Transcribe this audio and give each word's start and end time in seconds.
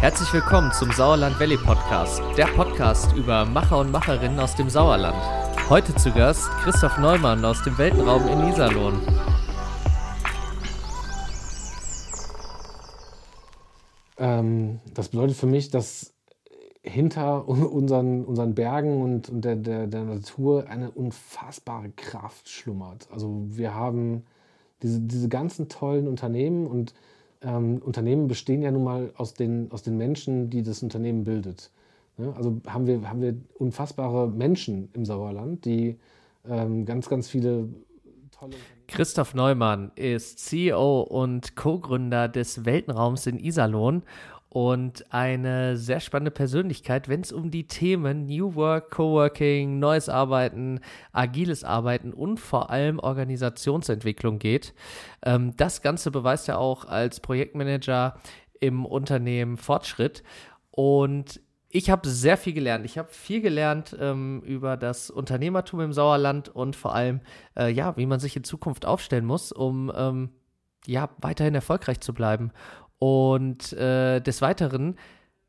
Herzlich 0.00 0.32
willkommen 0.32 0.70
zum 0.70 0.92
Sauerland 0.92 1.40
Valley 1.40 1.56
Podcast, 1.56 2.22
der 2.36 2.46
Podcast 2.46 3.16
über 3.16 3.44
Macher 3.44 3.80
und 3.80 3.90
Macherinnen 3.90 4.38
aus 4.38 4.54
dem 4.54 4.70
Sauerland. 4.70 5.20
Heute 5.68 5.92
zu 5.96 6.12
Gast 6.12 6.48
Christoph 6.62 6.98
Neumann 6.98 7.44
aus 7.44 7.64
dem 7.64 7.76
Weltenraum 7.76 8.22
in 8.28 8.48
Iserlohn. 8.48 9.00
Ähm, 14.18 14.78
das 14.94 15.08
bedeutet 15.08 15.36
für 15.36 15.46
mich, 15.46 15.70
dass 15.70 16.14
hinter 16.84 17.48
unseren, 17.48 18.24
unseren 18.24 18.54
Bergen 18.54 19.02
und, 19.02 19.28
und 19.28 19.44
der, 19.44 19.56
der, 19.56 19.88
der 19.88 20.04
Natur 20.04 20.68
eine 20.68 20.92
unfassbare 20.92 21.90
Kraft 21.90 22.48
schlummert. 22.48 23.08
Also 23.10 23.46
wir 23.48 23.74
haben 23.74 24.24
diese, 24.80 25.00
diese 25.00 25.28
ganzen 25.28 25.68
tollen 25.68 26.06
Unternehmen 26.06 26.68
und 26.68 26.94
ähm, 27.42 27.78
Unternehmen 27.78 28.28
bestehen 28.28 28.62
ja 28.62 28.70
nun 28.70 28.84
mal 28.84 29.12
aus 29.16 29.34
den, 29.34 29.70
aus 29.70 29.82
den 29.82 29.96
Menschen, 29.96 30.50
die 30.50 30.62
das 30.62 30.82
Unternehmen 30.82 31.24
bildet. 31.24 31.70
Ja, 32.16 32.32
also 32.32 32.60
haben 32.66 32.86
wir, 32.86 33.08
haben 33.08 33.22
wir 33.22 33.36
unfassbare 33.54 34.28
Menschen 34.28 34.88
im 34.92 35.04
Sauerland, 35.04 35.64
die 35.64 35.98
ähm, 36.48 36.84
ganz, 36.84 37.08
ganz 37.08 37.28
viele 37.28 37.68
tolle 38.32 38.56
Christoph 38.88 39.34
Neumann 39.34 39.92
ist 39.96 40.38
CEO 40.38 41.02
und 41.02 41.56
Co-Gründer 41.56 42.26
des 42.28 42.64
Weltenraums 42.64 43.26
in 43.26 43.38
Iserlohn 43.38 44.02
und 44.50 45.12
eine 45.12 45.76
sehr 45.76 46.00
spannende 46.00 46.30
Persönlichkeit, 46.30 47.08
wenn 47.08 47.20
es 47.20 47.32
um 47.32 47.50
die 47.50 47.66
Themen 47.66 48.26
New 48.26 48.54
Work, 48.54 48.90
Coworking, 48.90 49.78
neues 49.78 50.08
Arbeiten, 50.08 50.80
agiles 51.12 51.64
Arbeiten 51.64 52.14
und 52.14 52.40
vor 52.40 52.70
allem 52.70 52.98
Organisationsentwicklung 52.98 54.38
geht. 54.38 54.74
Ähm, 55.22 55.54
das 55.56 55.82
Ganze 55.82 56.10
beweist 56.10 56.48
er 56.48 56.58
auch 56.58 56.86
als 56.86 57.20
Projektmanager 57.20 58.18
im 58.60 58.86
Unternehmen 58.86 59.58
Fortschritt. 59.58 60.22
Und 60.70 61.40
ich 61.68 61.90
habe 61.90 62.08
sehr 62.08 62.38
viel 62.38 62.54
gelernt. 62.54 62.86
Ich 62.86 62.96
habe 62.96 63.10
viel 63.10 63.42
gelernt 63.42 63.94
ähm, 64.00 64.40
über 64.46 64.78
das 64.78 65.10
Unternehmertum 65.10 65.80
im 65.80 65.92
Sauerland 65.92 66.48
und 66.48 66.74
vor 66.74 66.94
allem, 66.94 67.20
äh, 67.56 67.70
ja, 67.70 67.96
wie 67.98 68.06
man 68.06 68.20
sich 68.20 68.34
in 68.36 68.44
Zukunft 68.44 68.86
aufstellen 68.86 69.26
muss, 69.26 69.52
um 69.52 69.92
ähm, 69.94 70.30
ja, 70.86 71.10
weiterhin 71.18 71.54
erfolgreich 71.54 72.00
zu 72.00 72.14
bleiben. 72.14 72.52
Und 72.98 73.72
äh, 73.74 74.20
des 74.20 74.42
Weiteren 74.42 74.96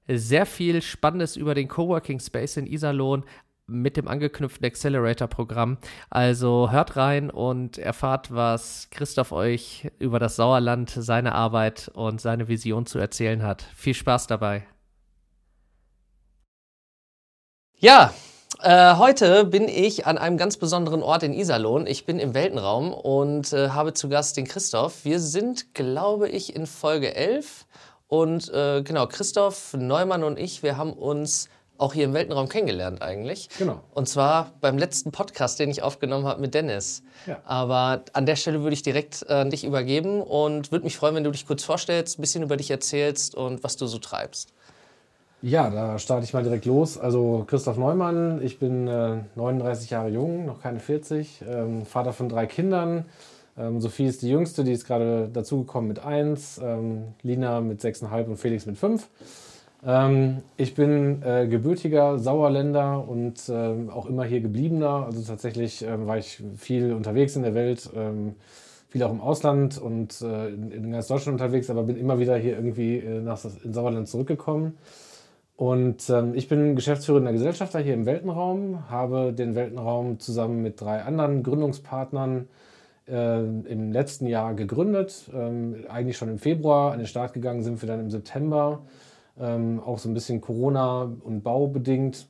sehr 0.07 0.45
viel 0.45 0.81
Spannendes 0.81 1.35
über 1.35 1.53
den 1.53 1.67
Coworking 1.67 2.19
Space 2.19 2.57
in 2.57 2.65
Iserlohn 2.65 3.23
mit 3.67 3.97
dem 3.97 4.07
angeknüpften 4.07 4.65
Accelerator-Programm. 4.65 5.77
Also 6.09 6.71
hört 6.71 6.95
rein 6.95 7.29
und 7.29 7.77
erfahrt, 7.77 8.33
was 8.33 8.89
Christoph 8.89 9.31
euch 9.31 9.91
über 9.99 10.19
das 10.19 10.35
Sauerland, 10.35 10.89
seine 10.89 11.35
Arbeit 11.35 11.89
und 11.93 12.19
seine 12.19 12.47
Vision 12.47 12.85
zu 12.85 12.97
erzählen 12.99 13.43
hat. 13.43 13.61
Viel 13.75 13.93
Spaß 13.93 14.27
dabei. 14.27 14.65
Ja, 17.77 18.13
äh, 18.61 18.95
heute 18.95 19.45
bin 19.45 19.69
ich 19.69 20.05
an 20.05 20.17
einem 20.17 20.37
ganz 20.37 20.57
besonderen 20.57 21.03
Ort 21.03 21.23
in 21.23 21.33
Iserlohn. 21.33 21.87
Ich 21.87 22.05
bin 22.05 22.19
im 22.19 22.33
Weltenraum 22.33 22.93
und 22.93 23.53
äh, 23.53 23.69
habe 23.69 23.93
zu 23.93 24.09
Gast 24.09 24.37
den 24.37 24.47
Christoph. 24.47 25.05
Wir 25.05 25.19
sind, 25.19 25.73
glaube 25.73 26.29
ich, 26.29 26.55
in 26.55 26.65
Folge 26.65 27.15
11. 27.15 27.65
Und 28.07 28.51
äh, 28.51 28.81
genau, 28.81 29.05
Christoph 29.07 29.73
Neumann 29.73 30.23
und 30.23 30.39
ich, 30.39 30.63
wir 30.63 30.77
haben 30.77 30.93
uns 30.93 31.47
auch 31.77 31.93
hier 31.93 32.05
im 32.05 32.13
Weltenraum 32.13 32.49
kennengelernt 32.49 33.01
eigentlich. 33.01 33.49
Genau. 33.57 33.81
Und 33.93 34.09
zwar 34.09 34.51
beim 34.59 34.77
letzten 34.77 35.11
Podcast, 35.11 35.59
den 35.59 35.69
ich 35.69 35.81
aufgenommen 35.81 36.25
habe 36.25 36.41
mit 36.41 36.53
Dennis. 36.53 37.03
Ja. 37.25 37.39
Aber 37.45 38.03
an 38.13 38.25
der 38.25 38.35
Stelle 38.35 38.61
würde 38.61 38.73
ich 38.73 38.81
direkt 38.81 39.25
äh, 39.29 39.33
an 39.33 39.49
dich 39.49 39.63
übergeben 39.63 40.21
und 40.21 40.71
würde 40.71 40.83
mich 40.83 40.97
freuen, 40.97 41.15
wenn 41.15 41.23
du 41.23 41.31
dich 41.31 41.47
kurz 41.47 41.63
vorstellst, 41.63 42.19
ein 42.19 42.21
bisschen 42.21 42.43
über 42.43 42.57
dich 42.57 42.69
erzählst 42.69 43.35
und 43.35 43.63
was 43.63 43.77
du 43.77 43.87
so 43.87 43.97
treibst. 43.99 44.53
Ja, 45.41 45.69
da 45.69 45.97
starte 45.99 46.25
ich 46.25 46.33
mal 46.33 46.43
direkt 46.43 46.65
los. 46.65 46.97
Also 46.97 47.45
Christoph 47.47 47.77
Neumann, 47.77 48.41
ich 48.43 48.59
bin 48.59 48.89
äh, 48.89 49.19
39 49.35 49.89
Jahre 49.89 50.09
jung, 50.09 50.45
noch 50.45 50.61
keine 50.61 50.81
40, 50.81 51.43
ähm, 51.49 51.85
Vater 51.85 52.11
von 52.11 52.27
drei 52.27 52.45
Kindern. 52.45 53.05
Ähm, 53.57 53.79
Sophie 53.79 54.07
ist 54.07 54.21
die 54.21 54.29
jüngste, 54.29 54.65
die 54.65 54.73
ist 54.73 54.85
gerade 54.85 55.29
dazugekommen 55.31 55.87
mit 55.87 56.03
1, 56.05 56.59
ähm, 56.61 57.03
Lina 57.23 57.61
mit 57.61 57.79
6,5 57.79 58.25
und 58.25 58.35
Felix 58.35 58.65
mit 58.65 58.77
5. 58.77 59.07
Ähm, 59.85 60.39
ich 60.57 60.75
bin 60.75 61.23
äh, 61.23 61.47
gebürtiger 61.47 62.19
Sauerländer 62.19 63.07
und 63.07 63.47
äh, 63.47 63.89
auch 63.91 64.07
immer 64.07 64.25
hier 64.25 64.41
gebliebener. 64.41 65.05
Also 65.05 65.21
tatsächlich 65.21 65.85
äh, 65.85 66.05
war 66.05 66.17
ich 66.17 66.43
viel 66.57 66.91
unterwegs 66.91 67.37
in 67.37 67.43
der 67.43 67.53
Welt, 67.53 67.89
ähm, 67.95 68.35
viel 68.89 69.03
auch 69.03 69.11
im 69.11 69.21
Ausland 69.21 69.77
und 69.77 70.21
äh, 70.21 70.49
in, 70.49 70.71
in, 70.71 70.91
ganz 70.91 71.07
Deutschland 71.07 71.39
unterwegs, 71.39 71.69
aber 71.69 71.83
bin 71.83 71.95
immer 71.95 72.19
wieder 72.19 72.35
hier 72.35 72.57
irgendwie 72.57 72.97
äh, 72.97 73.21
nach 73.21 73.39
in 73.63 73.71
Sauerland 73.71 74.09
zurückgekommen. 74.09 74.77
Und 75.59 76.09
ähm, 76.09 76.35
ich 76.35 76.47
bin 76.47 76.77
geschäftsführender 76.77 77.33
Gesellschafter 77.33 77.79
hier 77.79 77.93
im 77.93 78.05
Weltenraum, 78.05 78.89
habe 78.89 79.33
den 79.33 79.55
Weltenraum 79.55 80.17
zusammen 80.17 80.61
mit 80.61 80.79
drei 80.79 81.03
anderen 81.03 81.43
Gründungspartnern 81.43 82.47
äh, 83.09 83.41
im 83.41 83.91
letzten 83.91 84.25
Jahr 84.25 84.53
gegründet. 84.53 85.29
Ähm, 85.33 85.83
eigentlich 85.89 86.15
schon 86.15 86.29
im 86.29 86.37
Februar. 86.37 86.93
An 86.93 86.99
den 86.99 87.07
Start 87.07 87.33
gegangen 87.33 87.61
sind 87.61 87.81
wir 87.81 87.87
dann 87.87 87.99
im 87.99 88.09
September. 88.09 88.83
Ähm, 89.37 89.81
auch 89.85 89.99
so 89.99 90.07
ein 90.07 90.13
bisschen 90.13 90.39
Corona- 90.39 91.11
und 91.25 91.43
Baubedingt. 91.43 92.29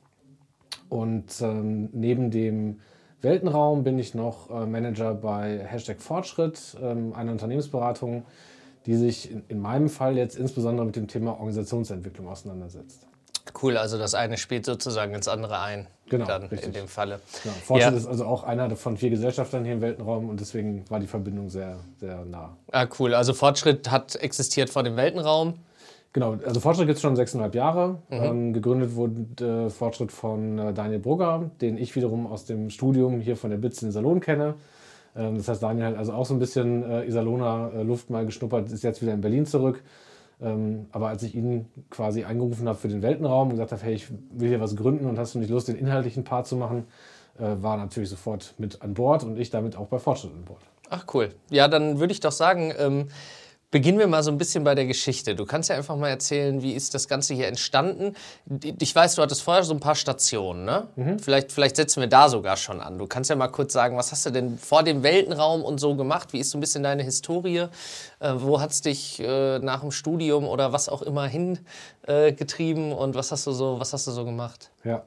Und 0.88 1.40
ähm, 1.40 1.88
neben 1.92 2.32
dem 2.32 2.80
Weltenraum 3.20 3.84
bin 3.84 4.00
ich 4.00 4.12
noch 4.12 4.50
äh, 4.50 4.66
Manager 4.66 5.14
bei 5.14 5.60
Hashtag 5.64 6.02
Fortschritt, 6.02 6.76
ähm, 6.82 7.12
einer 7.12 7.30
Unternehmensberatung, 7.30 8.24
die 8.86 8.96
sich 8.96 9.30
in, 9.30 9.44
in 9.46 9.60
meinem 9.60 9.88
Fall 9.88 10.16
jetzt 10.16 10.36
insbesondere 10.36 10.84
mit 10.84 10.96
dem 10.96 11.06
Thema 11.06 11.34
Organisationsentwicklung 11.34 12.26
auseinandersetzt. 12.26 13.06
Cool, 13.60 13.76
also 13.76 13.98
das 13.98 14.14
eine 14.14 14.36
spielt 14.36 14.64
sozusagen 14.64 15.14
ins 15.14 15.28
andere 15.28 15.60
ein. 15.60 15.86
Genau, 16.08 16.26
dann 16.26 16.42
richtig. 16.42 16.64
in 16.64 16.72
dem 16.72 16.88
Falle. 16.88 17.20
Genau. 17.42 17.54
Fortschritt 17.54 17.92
ja. 17.92 17.98
ist 17.98 18.06
also 18.06 18.24
auch 18.24 18.42
einer 18.42 18.74
von 18.74 18.96
vier 18.96 19.10
Gesellschaftern 19.10 19.64
hier 19.64 19.74
im 19.74 19.80
Weltenraum 19.80 20.28
und 20.28 20.40
deswegen 20.40 20.84
war 20.90 20.98
die 20.98 21.06
Verbindung 21.06 21.48
sehr, 21.48 21.76
sehr 22.00 22.24
nah. 22.24 22.56
Ah, 22.72 22.86
cool. 22.98 23.14
Also 23.14 23.32
Fortschritt 23.32 23.90
hat 23.90 24.16
existiert 24.16 24.70
vor 24.70 24.82
dem 24.82 24.96
Weltenraum. 24.96 25.54
Genau, 26.12 26.36
also 26.44 26.58
Fortschritt 26.58 26.88
gibt 26.88 26.96
es 26.96 27.02
schon 27.02 27.14
sechseinhalb 27.14 27.54
Jahre. 27.54 27.98
Mhm. 28.08 28.22
Ähm, 28.22 28.52
gegründet 28.52 28.96
wurde 28.96 29.66
äh, 29.66 29.70
Fortschritt 29.70 30.10
von 30.10 30.58
äh, 30.58 30.72
Daniel 30.74 30.98
Brugger, 30.98 31.50
den 31.60 31.78
ich 31.78 31.94
wiederum 31.94 32.26
aus 32.26 32.44
dem 32.44 32.70
Studium 32.70 33.20
hier 33.20 33.36
von 33.36 33.50
der 33.50 33.58
BITS 33.58 33.82
in 33.82 33.90
Iserlohn 33.90 34.18
kenne. 34.20 34.54
Ähm, 35.14 35.36
das 35.36 35.46
heißt, 35.46 35.62
Daniel 35.62 35.86
hat 35.86 35.96
also 35.96 36.12
auch 36.12 36.26
so 36.26 36.34
ein 36.34 36.40
bisschen 36.40 36.82
äh, 36.82 37.04
Iserlohner 37.04 37.70
äh, 37.76 37.82
Luft 37.84 38.10
mal 38.10 38.26
geschnuppert, 38.26 38.72
ist 38.72 38.82
jetzt 38.82 39.00
wieder 39.00 39.12
in 39.12 39.20
Berlin 39.20 39.46
zurück 39.46 39.80
aber 40.92 41.08
als 41.08 41.22
ich 41.22 41.34
ihn 41.34 41.66
quasi 41.90 42.24
angerufen 42.24 42.66
habe 42.68 42.78
für 42.78 42.88
den 42.88 43.02
Weltenraum 43.02 43.48
und 43.48 43.50
gesagt 43.50 43.72
habe, 43.72 43.82
hey, 43.82 43.94
ich 43.94 44.08
will 44.30 44.48
hier 44.48 44.60
was 44.60 44.74
gründen 44.74 45.06
und 45.06 45.18
hast 45.18 45.34
du 45.34 45.38
nicht 45.38 45.50
Lust, 45.50 45.68
den 45.68 45.76
inhaltlichen 45.76 46.24
Part 46.24 46.46
zu 46.46 46.56
machen, 46.56 46.86
äh, 47.38 47.62
war 47.62 47.76
natürlich 47.76 48.08
sofort 48.08 48.54
mit 48.58 48.80
an 48.82 48.94
Bord 48.94 49.24
und 49.24 49.38
ich 49.38 49.50
damit 49.50 49.76
auch 49.76 49.86
bei 49.86 49.98
Fortschritt 49.98 50.32
an 50.32 50.44
Bord. 50.44 50.62
Ach 50.88 51.04
cool. 51.14 51.30
Ja, 51.50 51.68
dann 51.68 52.00
würde 52.00 52.12
ich 52.12 52.20
doch 52.20 52.32
sagen, 52.32 52.72
ähm, 52.78 53.08
Beginnen 53.70 54.00
wir 54.00 54.08
mal 54.08 54.24
so 54.24 54.32
ein 54.32 54.38
bisschen 54.38 54.64
bei 54.64 54.74
der 54.74 54.86
Geschichte. 54.86 55.36
Du 55.36 55.46
kannst 55.46 55.68
ja 55.68 55.76
einfach 55.76 55.96
mal 55.96 56.08
erzählen, 56.08 56.60
wie 56.60 56.72
ist 56.72 56.92
das 56.92 57.06
Ganze 57.06 57.34
hier 57.34 57.46
entstanden? 57.46 58.16
Ich 58.80 58.92
weiß, 58.92 59.14
du 59.14 59.22
hattest 59.22 59.42
vorher 59.42 59.62
so 59.62 59.72
ein 59.72 59.78
paar 59.78 59.94
Stationen, 59.94 60.64
ne? 60.64 60.88
Mhm. 60.96 61.18
Vielleicht, 61.20 61.52
vielleicht 61.52 61.76
setzen 61.76 62.00
wir 62.00 62.08
da 62.08 62.28
sogar 62.28 62.56
schon 62.56 62.80
an. 62.80 62.98
Du 62.98 63.06
kannst 63.06 63.30
ja 63.30 63.36
mal 63.36 63.46
kurz 63.46 63.72
sagen, 63.72 63.96
was 63.96 64.10
hast 64.10 64.26
du 64.26 64.30
denn 64.30 64.58
vor 64.58 64.82
dem 64.82 65.04
Weltenraum 65.04 65.62
und 65.62 65.78
so 65.78 65.94
gemacht? 65.94 66.32
Wie 66.32 66.40
ist 66.40 66.50
so 66.50 66.58
ein 66.58 66.60
bisschen 66.60 66.82
deine 66.82 67.04
Historie? 67.04 67.68
Äh, 68.18 68.32
wo 68.34 68.60
hat 68.60 68.72
es 68.72 68.80
dich 68.80 69.20
äh, 69.20 69.60
nach 69.60 69.82
dem 69.82 69.92
Studium 69.92 70.48
oder 70.48 70.72
was 70.72 70.88
auch 70.88 71.02
immer 71.02 71.28
hingetrieben 71.28 72.90
äh, 72.90 72.94
und 72.94 73.14
was 73.14 73.30
hast 73.30 73.46
du 73.46 73.52
so, 73.52 73.78
was 73.78 73.92
hast 73.92 74.08
du 74.08 74.10
so 74.10 74.24
gemacht? 74.24 74.70
Ja, 74.82 75.04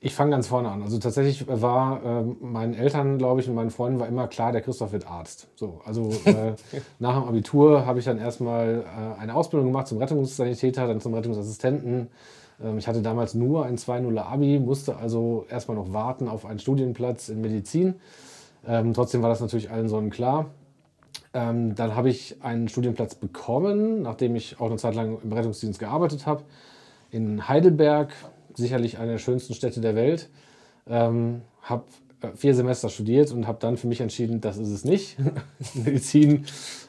ich 0.00 0.14
fange 0.14 0.32
ganz 0.32 0.46
vorne 0.48 0.70
an. 0.70 0.82
Also 0.82 0.98
tatsächlich 0.98 1.46
war 1.48 2.02
äh, 2.04 2.22
meinen 2.40 2.74
Eltern, 2.74 3.18
glaube 3.18 3.40
ich, 3.40 3.48
und 3.48 3.54
meinen 3.54 3.70
Freunden 3.70 3.98
war 3.98 4.06
immer 4.06 4.28
klar, 4.28 4.52
der 4.52 4.60
Christoph 4.60 4.92
wird 4.92 5.06
Arzt. 5.06 5.48
So, 5.56 5.80
also 5.84 6.10
äh, 6.24 6.54
nach 6.98 7.14
dem 7.14 7.28
Abitur 7.28 7.86
habe 7.86 7.98
ich 7.98 8.04
dann 8.04 8.18
erstmal 8.18 8.84
äh, 8.84 9.20
eine 9.20 9.34
Ausbildung 9.34 9.68
gemacht 9.68 9.88
zum 9.88 9.98
Rettungssanitäter, 9.98 10.86
dann 10.86 11.00
zum 11.00 11.14
Rettungsassistenten. 11.14 12.08
Ähm, 12.62 12.78
ich 12.78 12.88
hatte 12.88 13.02
damals 13.02 13.34
nur 13.34 13.64
ein 13.64 13.76
2-0 13.76 14.18
Abi, 14.18 14.58
musste 14.58 14.96
also 14.96 15.46
erstmal 15.48 15.76
noch 15.76 15.92
warten 15.92 16.28
auf 16.28 16.46
einen 16.46 16.58
Studienplatz 16.58 17.28
in 17.28 17.40
Medizin. 17.40 17.94
Ähm, 18.66 18.94
trotzdem 18.94 19.22
war 19.22 19.28
das 19.28 19.40
natürlich 19.40 19.70
allen 19.70 19.88
Sonnen 19.88 20.10
klar. 20.10 20.50
Ähm, 21.34 21.74
dann 21.74 21.94
habe 21.94 22.08
ich 22.08 22.42
einen 22.42 22.68
Studienplatz 22.68 23.14
bekommen, 23.14 24.02
nachdem 24.02 24.36
ich 24.36 24.60
auch 24.60 24.66
eine 24.66 24.76
Zeit 24.76 24.94
lang 24.94 25.18
im 25.22 25.32
Rettungsdienst 25.32 25.78
gearbeitet 25.78 26.26
habe, 26.26 26.42
in 27.10 27.48
Heidelberg 27.48 28.12
sicherlich 28.56 28.98
eine 28.98 29.12
der 29.12 29.18
schönsten 29.18 29.54
Städte 29.54 29.80
der 29.80 29.94
Welt. 29.94 30.28
Ähm, 30.88 31.42
habe 31.62 31.84
äh, 32.22 32.28
vier 32.34 32.54
Semester 32.54 32.88
studiert 32.88 33.32
und 33.32 33.46
habe 33.46 33.58
dann 33.60 33.76
für 33.76 33.86
mich 33.86 34.00
entschieden, 34.00 34.40
das 34.40 34.56
ist 34.56 34.70
es 34.70 34.84
nicht. 34.84 35.16
Medizin 35.74 36.46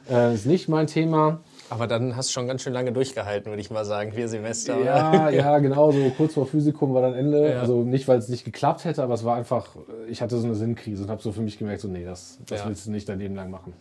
äh, 0.09 0.33
ist 0.33 0.45
nicht 0.45 0.69
mein 0.69 0.87
Thema. 0.87 1.41
Aber 1.69 1.85
dann 1.87 2.15
hast 2.15 2.29
du 2.29 2.33
schon 2.33 2.47
ganz 2.47 2.61
schön 2.61 2.71
lange 2.71 2.93
durchgehalten, 2.93 3.51
würde 3.51 3.59
ich 3.59 3.69
mal 3.69 3.83
sagen, 3.83 4.13
vier 4.13 4.29
Semester. 4.29 4.81
Ja, 4.81 5.29
ja, 5.29 5.59
genau, 5.59 5.91
so 5.91 6.11
kurz 6.15 6.35
vor 6.35 6.45
Physikum 6.45 6.93
war 6.93 7.01
dann 7.01 7.13
Ende. 7.13 7.51
Ja. 7.51 7.59
Also 7.59 7.83
nicht, 7.83 8.07
weil 8.07 8.19
es 8.19 8.29
nicht 8.29 8.45
geklappt 8.45 8.85
hätte, 8.85 9.03
aber 9.03 9.15
es 9.15 9.25
war 9.25 9.35
einfach, 9.35 9.75
ich 10.07 10.21
hatte 10.21 10.37
so 10.37 10.45
eine 10.45 10.55
Sinnkrise 10.55 11.03
und 11.03 11.09
habe 11.09 11.21
so 11.21 11.33
für 11.33 11.41
mich 11.41 11.57
gemerkt, 11.57 11.81
so 11.81 11.89
nee, 11.89 12.05
das, 12.05 12.39
das 12.47 12.61
ja. 12.61 12.67
willst 12.67 12.87
du 12.87 12.91
nicht 12.91 13.09
dein 13.09 13.19
Leben 13.19 13.35
lang 13.35 13.51
machen. 13.51 13.73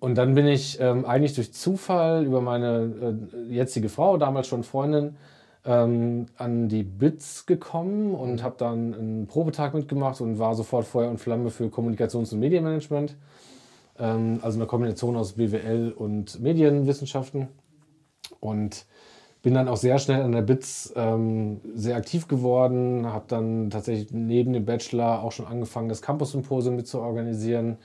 und 0.00 0.16
dann 0.16 0.34
bin 0.34 0.46
ich 0.46 0.80
ähm, 0.80 1.06
eigentlich 1.06 1.34
durch 1.34 1.54
Zufall 1.54 2.26
über 2.26 2.42
meine 2.42 3.16
äh, 3.48 3.54
jetzige 3.54 3.88
Frau, 3.88 4.18
damals 4.18 4.46
schon 4.46 4.62
Freundin, 4.62 5.16
ähm, 5.64 6.26
an 6.36 6.68
die 6.68 6.82
BITS 6.82 7.46
gekommen 7.46 8.14
und 8.14 8.36
mhm. 8.36 8.42
habe 8.42 8.56
dann 8.58 8.94
einen 8.94 9.26
Probetag 9.26 9.74
mitgemacht 9.74 10.20
und 10.20 10.38
war 10.38 10.54
sofort 10.54 10.86
Feuer 10.86 11.10
und 11.10 11.18
Flamme 11.18 11.50
für 11.50 11.66
Kommunikations- 11.66 12.32
und 12.32 12.40
Medienmanagement. 12.40 13.16
Ähm, 13.98 14.40
also 14.42 14.58
eine 14.58 14.66
Kombination 14.66 15.16
aus 15.16 15.34
BWL 15.34 15.92
und 15.96 16.40
Medienwissenschaften. 16.40 17.48
Und 18.40 18.86
bin 19.42 19.54
dann 19.54 19.68
auch 19.68 19.76
sehr 19.76 19.98
schnell 19.98 20.22
an 20.22 20.32
der 20.32 20.42
BITS 20.42 20.92
ähm, 20.96 21.60
sehr 21.74 21.96
aktiv 21.96 22.28
geworden, 22.28 23.06
habe 23.06 23.24
dann 23.28 23.70
tatsächlich 23.70 24.12
neben 24.12 24.52
dem 24.52 24.64
Bachelor 24.64 25.22
auch 25.22 25.32
schon 25.32 25.46
angefangen, 25.46 25.88
das 25.88 26.00
Campus-Symposium 26.00 26.76
mit 26.76 26.86
zu 26.86 27.00
organisieren. 27.00 27.78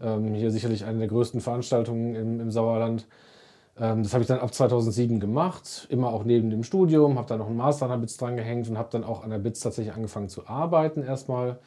Ähm, 0.00 0.34
hier 0.34 0.50
sicherlich 0.50 0.84
eine 0.84 0.98
der 0.98 1.08
größten 1.08 1.40
Veranstaltungen 1.40 2.14
im, 2.14 2.40
im 2.40 2.50
Sauerland. 2.50 3.06
Ähm, 3.80 4.02
das 4.02 4.12
habe 4.12 4.22
ich 4.22 4.28
dann 4.28 4.40
ab 4.40 4.52
2007 4.52 5.20
gemacht, 5.20 5.86
immer 5.90 6.12
auch 6.12 6.24
neben 6.24 6.50
dem 6.50 6.62
Studium, 6.62 7.18
habe 7.18 7.28
dann 7.28 7.38
noch 7.38 7.46
einen 7.46 7.56
Master 7.56 7.86
an 7.86 7.92
der 7.92 7.98
BITS 7.98 8.18
drangehängt 8.18 8.68
und 8.68 8.76
habe 8.76 8.90
dann 8.92 9.04
auch 9.04 9.24
an 9.24 9.30
der 9.30 9.38
BITS 9.38 9.60
tatsächlich 9.60 9.94
angefangen 9.94 10.28
zu 10.28 10.46
arbeiten 10.46 11.02
erstmal, 11.02 11.58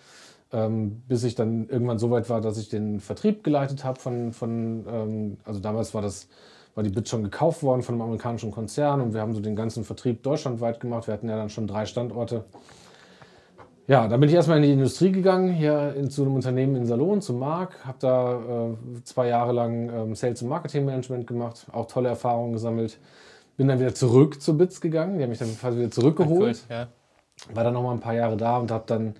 ähm, 0.51 1.01
bis 1.07 1.23
ich 1.23 1.33
dann 1.33 1.67
irgendwann 1.67 1.97
so 1.97 2.11
weit 2.11 2.29
war, 2.29 2.39
dass 2.39 2.57
ich 2.57 2.69
den 2.69 2.99
Vertrieb 2.99 3.43
geleitet 3.43 3.83
habe 3.83 3.99
von, 3.99 4.31
von 4.31 4.85
ähm, 4.87 5.37
also 5.43 5.59
damals 5.59 5.93
war 5.93 6.01
das 6.01 6.27
war 6.75 6.83
die 6.83 6.89
BIT 6.89 7.07
schon 7.07 7.23
gekauft 7.23 7.63
worden 7.63 7.83
von 7.83 7.95
einem 7.95 8.01
amerikanischen 8.01 8.51
Konzern 8.51 9.01
und 9.01 9.13
wir 9.13 9.21
haben 9.21 9.33
so 9.33 9.41
den 9.41 9.55
ganzen 9.55 9.83
Vertrieb 9.83 10.23
deutschlandweit 10.23 10.79
gemacht. 10.79 11.07
Wir 11.07 11.13
hatten 11.13 11.29
ja 11.29 11.37
dann 11.37 11.49
schon 11.49 11.67
drei 11.67 11.85
Standorte. 11.85 12.45
Ja, 13.87 14.07
dann 14.07 14.19
bin 14.19 14.29
ich 14.29 14.35
erstmal 14.35 14.57
in 14.57 14.63
die 14.63 14.71
Industrie 14.71 15.11
gegangen, 15.11 15.51
hier 15.51 15.93
in, 15.95 16.09
zu 16.09 16.21
einem 16.21 16.35
Unternehmen 16.35 16.75
in 16.75 16.85
Salon, 16.85 17.21
zu 17.21 17.33
Mark. 17.33 17.85
Habe 17.85 17.97
da 17.99 18.39
äh, 18.39 19.03
zwei 19.03 19.27
Jahre 19.27 19.51
lang 19.51 19.89
ähm, 19.89 20.15
Sales- 20.15 20.41
und 20.41 20.49
Marketing-Management 20.49 21.27
gemacht, 21.27 21.67
auch 21.71 21.87
tolle 21.87 22.09
Erfahrungen 22.09 22.53
gesammelt. 22.53 22.97
Bin 23.57 23.67
dann 23.67 23.79
wieder 23.79 23.93
zurück 23.93 24.41
zu 24.41 24.57
BITS 24.57 24.79
gegangen, 24.79 25.17
die 25.17 25.23
haben 25.23 25.29
mich 25.29 25.39
dann 25.39 25.57
quasi 25.57 25.77
wieder 25.79 25.91
zurückgeholt. 25.91 26.63
Cool, 26.69 26.75
ja. 26.75 26.87
War 27.53 27.63
dann 27.63 27.73
noch 27.73 27.83
mal 27.83 27.91
ein 27.91 27.99
paar 27.99 28.13
Jahre 28.13 28.37
da 28.37 28.57
und 28.57 28.71
habe 28.71 28.85
dann 28.87 29.15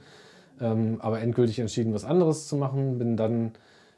ähm, 0.61 0.97
aber 0.99 1.19
endgültig 1.19 1.59
entschieden, 1.59 1.93
was 1.93 2.05
anderes 2.05 2.47
zu 2.47 2.55
machen. 2.55 2.97
Bin 2.97 3.17
dann 3.17 3.51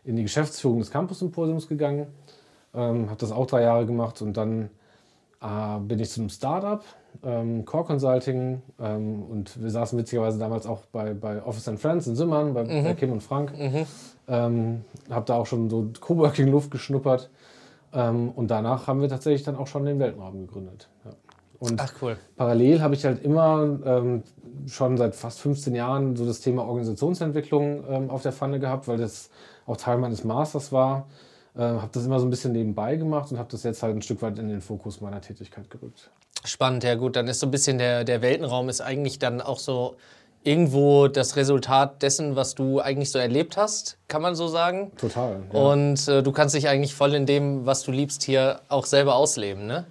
in 0.03 0.15
die 0.15 0.23
Geschäftsführung 0.23 0.79
des 0.79 0.89
Campus-Symposiums 0.89 1.67
gegangen 1.67 2.07
ähm, 2.75 3.09
habe 3.09 3.19
das 3.19 3.31
auch 3.31 3.47
drei 3.47 3.61
Jahre 3.61 3.85
gemacht 3.85 4.21
und 4.21 4.35
dann 4.35 4.69
äh, 5.41 5.79
bin 5.79 5.99
ich 5.99 6.09
zu 6.09 6.21
einem 6.21 6.29
Startup, 6.29 6.83
ähm, 7.25 7.65
Core 7.65 7.85
Consulting 7.85 8.61
ähm, 8.79 9.23
und 9.23 9.61
wir 9.61 9.71
saßen 9.71 9.97
witzigerweise 9.97 10.37
damals 10.37 10.65
auch 10.65 10.81
bei, 10.91 11.13
bei 11.13 11.43
Office 11.43 11.67
and 11.67 11.79
Friends 11.79 12.07
in 12.07 12.15
Simmern, 12.15 12.53
bei, 12.53 12.63
mhm. 12.63 12.83
bei 12.83 12.93
Kim 12.93 13.11
und 13.11 13.21
Frank. 13.21 13.57
Mhm. 13.57 13.85
Ähm, 14.27 14.81
habe 15.09 15.25
da 15.25 15.35
auch 15.35 15.45
schon 15.45 15.69
so 15.69 15.89
Coworking-Luft 15.99 16.71
geschnuppert 16.71 17.29
ähm, 17.93 18.29
und 18.31 18.49
danach 18.49 18.87
haben 18.87 19.01
wir 19.01 19.09
tatsächlich 19.09 19.43
dann 19.43 19.55
auch 19.55 19.67
schon 19.67 19.85
den 19.85 19.99
Weltraum 19.99 20.45
gegründet. 20.45 20.89
Ja. 21.03 21.11
Und 21.59 21.79
Ach, 21.81 21.93
cool. 22.01 22.17
parallel 22.35 22.81
habe 22.81 22.95
ich 22.95 23.05
halt 23.05 23.23
immer 23.23 23.79
ähm, 23.85 24.23
schon 24.67 24.97
seit 24.97 25.15
fast 25.15 25.39
15 25.39 25.73
Jahren 25.73 26.15
so 26.15 26.25
das 26.25 26.41
Thema 26.41 26.63
Organisationsentwicklung 26.67 27.83
ähm, 27.87 28.09
auf 28.09 28.21
der 28.21 28.33
Pfanne 28.33 28.59
gehabt, 28.59 28.87
weil 28.87 28.97
das 28.97 29.29
auch 29.65 29.77
Teil 29.77 29.97
meines 29.97 30.23
Masters 30.23 30.71
war. 30.71 31.07
Äh, 31.55 31.61
habe 31.61 31.89
das 31.91 32.05
immer 32.05 32.19
so 32.19 32.27
ein 32.27 32.29
bisschen 32.29 32.51
nebenbei 32.51 32.97
gemacht 32.97 33.31
und 33.31 33.39
habe 33.39 33.49
das 33.49 33.63
jetzt 33.63 33.81
halt 33.81 33.95
ein 33.95 34.01
Stück 34.01 34.21
weit 34.21 34.37
in 34.37 34.49
den 34.49 34.61
Fokus 34.61 34.99
meiner 34.99 35.21
Tätigkeit 35.21 35.69
gerückt. 35.69 36.11
Spannend, 36.45 36.83
ja 36.83 36.95
gut. 36.95 37.15
Dann 37.15 37.27
ist 37.27 37.39
so 37.39 37.47
ein 37.47 37.51
bisschen 37.51 37.77
der, 37.77 38.03
der 38.03 38.21
Weltenraum 38.21 38.69
ist 38.69 38.81
eigentlich 38.81 39.19
dann 39.19 39.41
auch 39.41 39.59
so 39.59 39.95
irgendwo 40.43 41.07
das 41.07 41.35
Resultat 41.35 42.03
dessen, 42.03 42.35
was 42.35 42.55
du 42.55 42.79
eigentlich 42.79 43.11
so 43.11 43.17
erlebt 43.17 43.57
hast, 43.57 43.97
kann 44.07 44.21
man 44.21 44.35
so 44.35 44.47
sagen. 44.47 44.91
Total. 44.97 45.41
Ja. 45.51 45.59
Und 45.59 46.07
äh, 46.07 46.21
du 46.21 46.31
kannst 46.31 46.53
dich 46.53 46.69
eigentlich 46.69 46.93
voll 46.93 47.15
in 47.15 47.25
dem, 47.25 47.65
was 47.65 47.83
du 47.83 47.91
liebst, 47.91 48.23
hier 48.23 48.61
auch 48.69 48.85
selber 48.85 49.15
ausleben, 49.15 49.65
ne? 49.65 49.85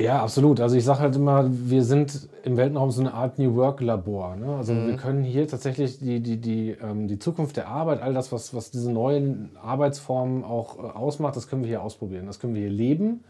Ja, 0.00 0.22
absolut. 0.22 0.60
Also 0.60 0.76
ich 0.76 0.84
sage 0.84 1.00
halt 1.00 1.14
immer, 1.14 1.44
wir 1.50 1.84
sind 1.84 2.28
im 2.42 2.56
Weltraum 2.56 2.90
so 2.90 3.02
eine 3.02 3.12
Art 3.12 3.38
New 3.38 3.54
Work-Labor. 3.54 4.36
Ne? 4.36 4.56
Also 4.56 4.72
mhm. 4.72 4.86
wir 4.88 4.96
können 4.96 5.22
hier 5.22 5.46
tatsächlich 5.46 5.98
die, 5.98 6.20
die, 6.20 6.38
die, 6.38 6.70
ähm, 6.82 7.06
die 7.06 7.18
Zukunft 7.18 7.58
der 7.58 7.68
Arbeit, 7.68 8.00
all 8.00 8.14
das, 8.14 8.32
was, 8.32 8.54
was 8.54 8.70
diese 8.70 8.90
neuen 8.90 9.50
Arbeitsformen 9.62 10.42
auch 10.42 10.78
äh, 10.78 10.82
ausmacht, 10.96 11.36
das 11.36 11.48
können 11.48 11.62
wir 11.62 11.68
hier 11.68 11.82
ausprobieren. 11.82 12.24
Das 12.24 12.40
können 12.40 12.54
wir 12.54 12.62
hier 12.62 12.70
leben. 12.70 13.24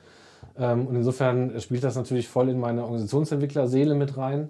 Ähm, 0.58 0.87
und 0.87 0.97
insofern 0.97 1.58
spielt 1.61 1.85
das 1.85 1.97
natürlich 1.97 2.29
voll 2.29 2.49
in 2.49 2.58
meine 2.58 2.82
Organisationsentwicklerseele 2.82 3.94
mit 3.94 4.17
rein. 4.17 4.49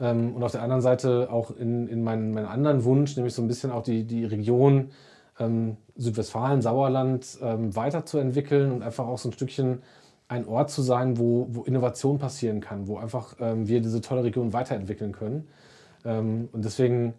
Ähm, 0.00 0.34
und 0.34 0.42
auf 0.42 0.52
der 0.52 0.62
anderen 0.62 0.82
Seite 0.82 1.28
auch 1.30 1.50
in, 1.50 1.88
in 1.88 2.02
meinen, 2.02 2.32
meinen 2.32 2.46
anderen 2.46 2.84
Wunsch, 2.84 3.16
nämlich 3.16 3.34
so 3.34 3.42
ein 3.42 3.48
bisschen 3.48 3.70
auch 3.70 3.82
die, 3.82 4.04
die 4.04 4.24
Region 4.24 4.90
ähm, 5.38 5.76
Südwestfalen, 5.96 6.62
Sauerland 6.62 7.38
weiterzuentwickeln 7.40 8.72
und 8.72 8.82
einfach 8.82 9.06
auch 9.06 9.18
so 9.18 9.28
ein 9.28 9.32
Stückchen 9.32 9.82
ein 10.28 10.46
Ort 10.46 10.70
zu 10.70 10.80
sein, 10.80 11.18
wo, 11.18 11.48
wo 11.50 11.62
Innovation 11.64 12.18
passieren 12.18 12.60
kann, 12.60 12.86
wo 12.86 12.96
einfach 12.96 13.36
wir 13.38 13.82
diese 13.82 14.00
tolle 14.00 14.24
Region 14.24 14.54
weiterentwickeln 14.54 15.12
können. 15.12 15.46
Und 16.04 16.64
deswegen, 16.64 17.12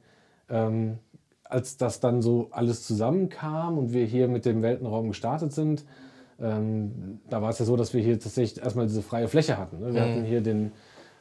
als 1.43 1.77
das 1.77 1.99
dann 1.99 2.23
so 2.23 2.47
alles 2.49 2.87
zusammenkam 2.87 3.77
und 3.77 3.93
wir 3.93 4.05
hier 4.05 4.27
mit 4.27 4.45
dem 4.45 4.63
Weltenraum 4.63 5.09
gestartet 5.09 5.51
sind, 5.51 5.85
ähm, 6.41 7.19
da 7.29 7.41
war 7.41 7.49
es 7.49 7.59
ja 7.59 7.65
so, 7.65 7.75
dass 7.75 7.93
wir 7.93 8.01
hier 8.01 8.19
tatsächlich 8.19 8.63
erstmal 8.63 8.87
diese 8.87 9.01
freie 9.01 9.27
Fläche 9.27 9.57
hatten. 9.57 9.79
Ne? 9.79 9.93
Wir 9.93 10.01
mhm. 10.01 10.09
hatten 10.09 10.23
hier 10.23 10.41
den, 10.41 10.71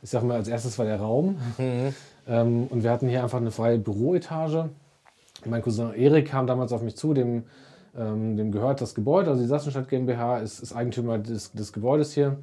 ich 0.02 0.10
sag 0.10 0.22
mal, 0.22 0.36
als 0.36 0.48
erstes 0.48 0.78
war 0.78 0.86
der 0.86 1.00
Raum 1.00 1.36
mhm. 1.58 1.94
Ähm, 2.28 2.66
und 2.68 2.84
wir 2.84 2.90
hatten 2.90 3.08
hier 3.08 3.22
einfach 3.22 3.38
eine 3.38 3.50
freie 3.50 3.78
Büroetage. 3.78 4.68
Mein 5.46 5.62
Cousin 5.62 5.94
Erik 5.94 6.28
kam 6.28 6.46
damals 6.46 6.70
auf 6.72 6.82
mich 6.82 6.94
zu, 6.94 7.14
dem 7.14 7.44
ähm, 7.98 8.36
dem 8.36 8.52
gehört 8.52 8.80
das 8.80 8.94
Gebäude, 8.94 9.30
also 9.30 9.42
die 9.42 9.48
Sassenstadt 9.48 9.88
GmbH 9.88 10.38
ist, 10.38 10.60
ist 10.60 10.72
Eigentümer 10.72 11.18
des, 11.18 11.52
des 11.52 11.72
Gebäudes 11.72 12.12
hier. 12.12 12.38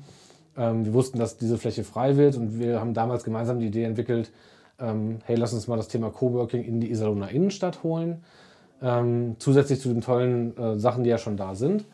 Ähm, 0.58 0.86
wir 0.86 0.94
wussten, 0.94 1.20
dass 1.20 1.38
diese 1.38 1.58
Fläche 1.58 1.84
frei 1.84 2.18
wird 2.18 2.36
und 2.36 2.60
wir 2.60 2.80
haben 2.80 2.94
damals 2.94 3.24
gemeinsam 3.24 3.60
die 3.60 3.68
Idee 3.68 3.84
entwickelt, 3.84 4.32
ähm, 4.80 5.20
hey, 5.26 5.36
lass 5.36 5.54
uns 5.54 5.68
mal 5.68 5.78
das 5.78 5.88
Thema 5.88 6.10
Coworking 6.10 6.64
in 6.64 6.80
die 6.80 6.92
Iserlohner 6.92 7.30
Innenstadt 7.30 7.84
holen, 7.84 8.24
ähm, 8.82 9.36
zusätzlich 9.40 9.80
zu 9.80 9.90
den 9.90 10.02
tollen 10.02 10.56
äh, 10.58 10.78
Sachen, 10.78 11.04
die 11.04 11.10
ja 11.10 11.18
schon 11.18 11.38
da 11.38 11.56
sind. 11.56 11.86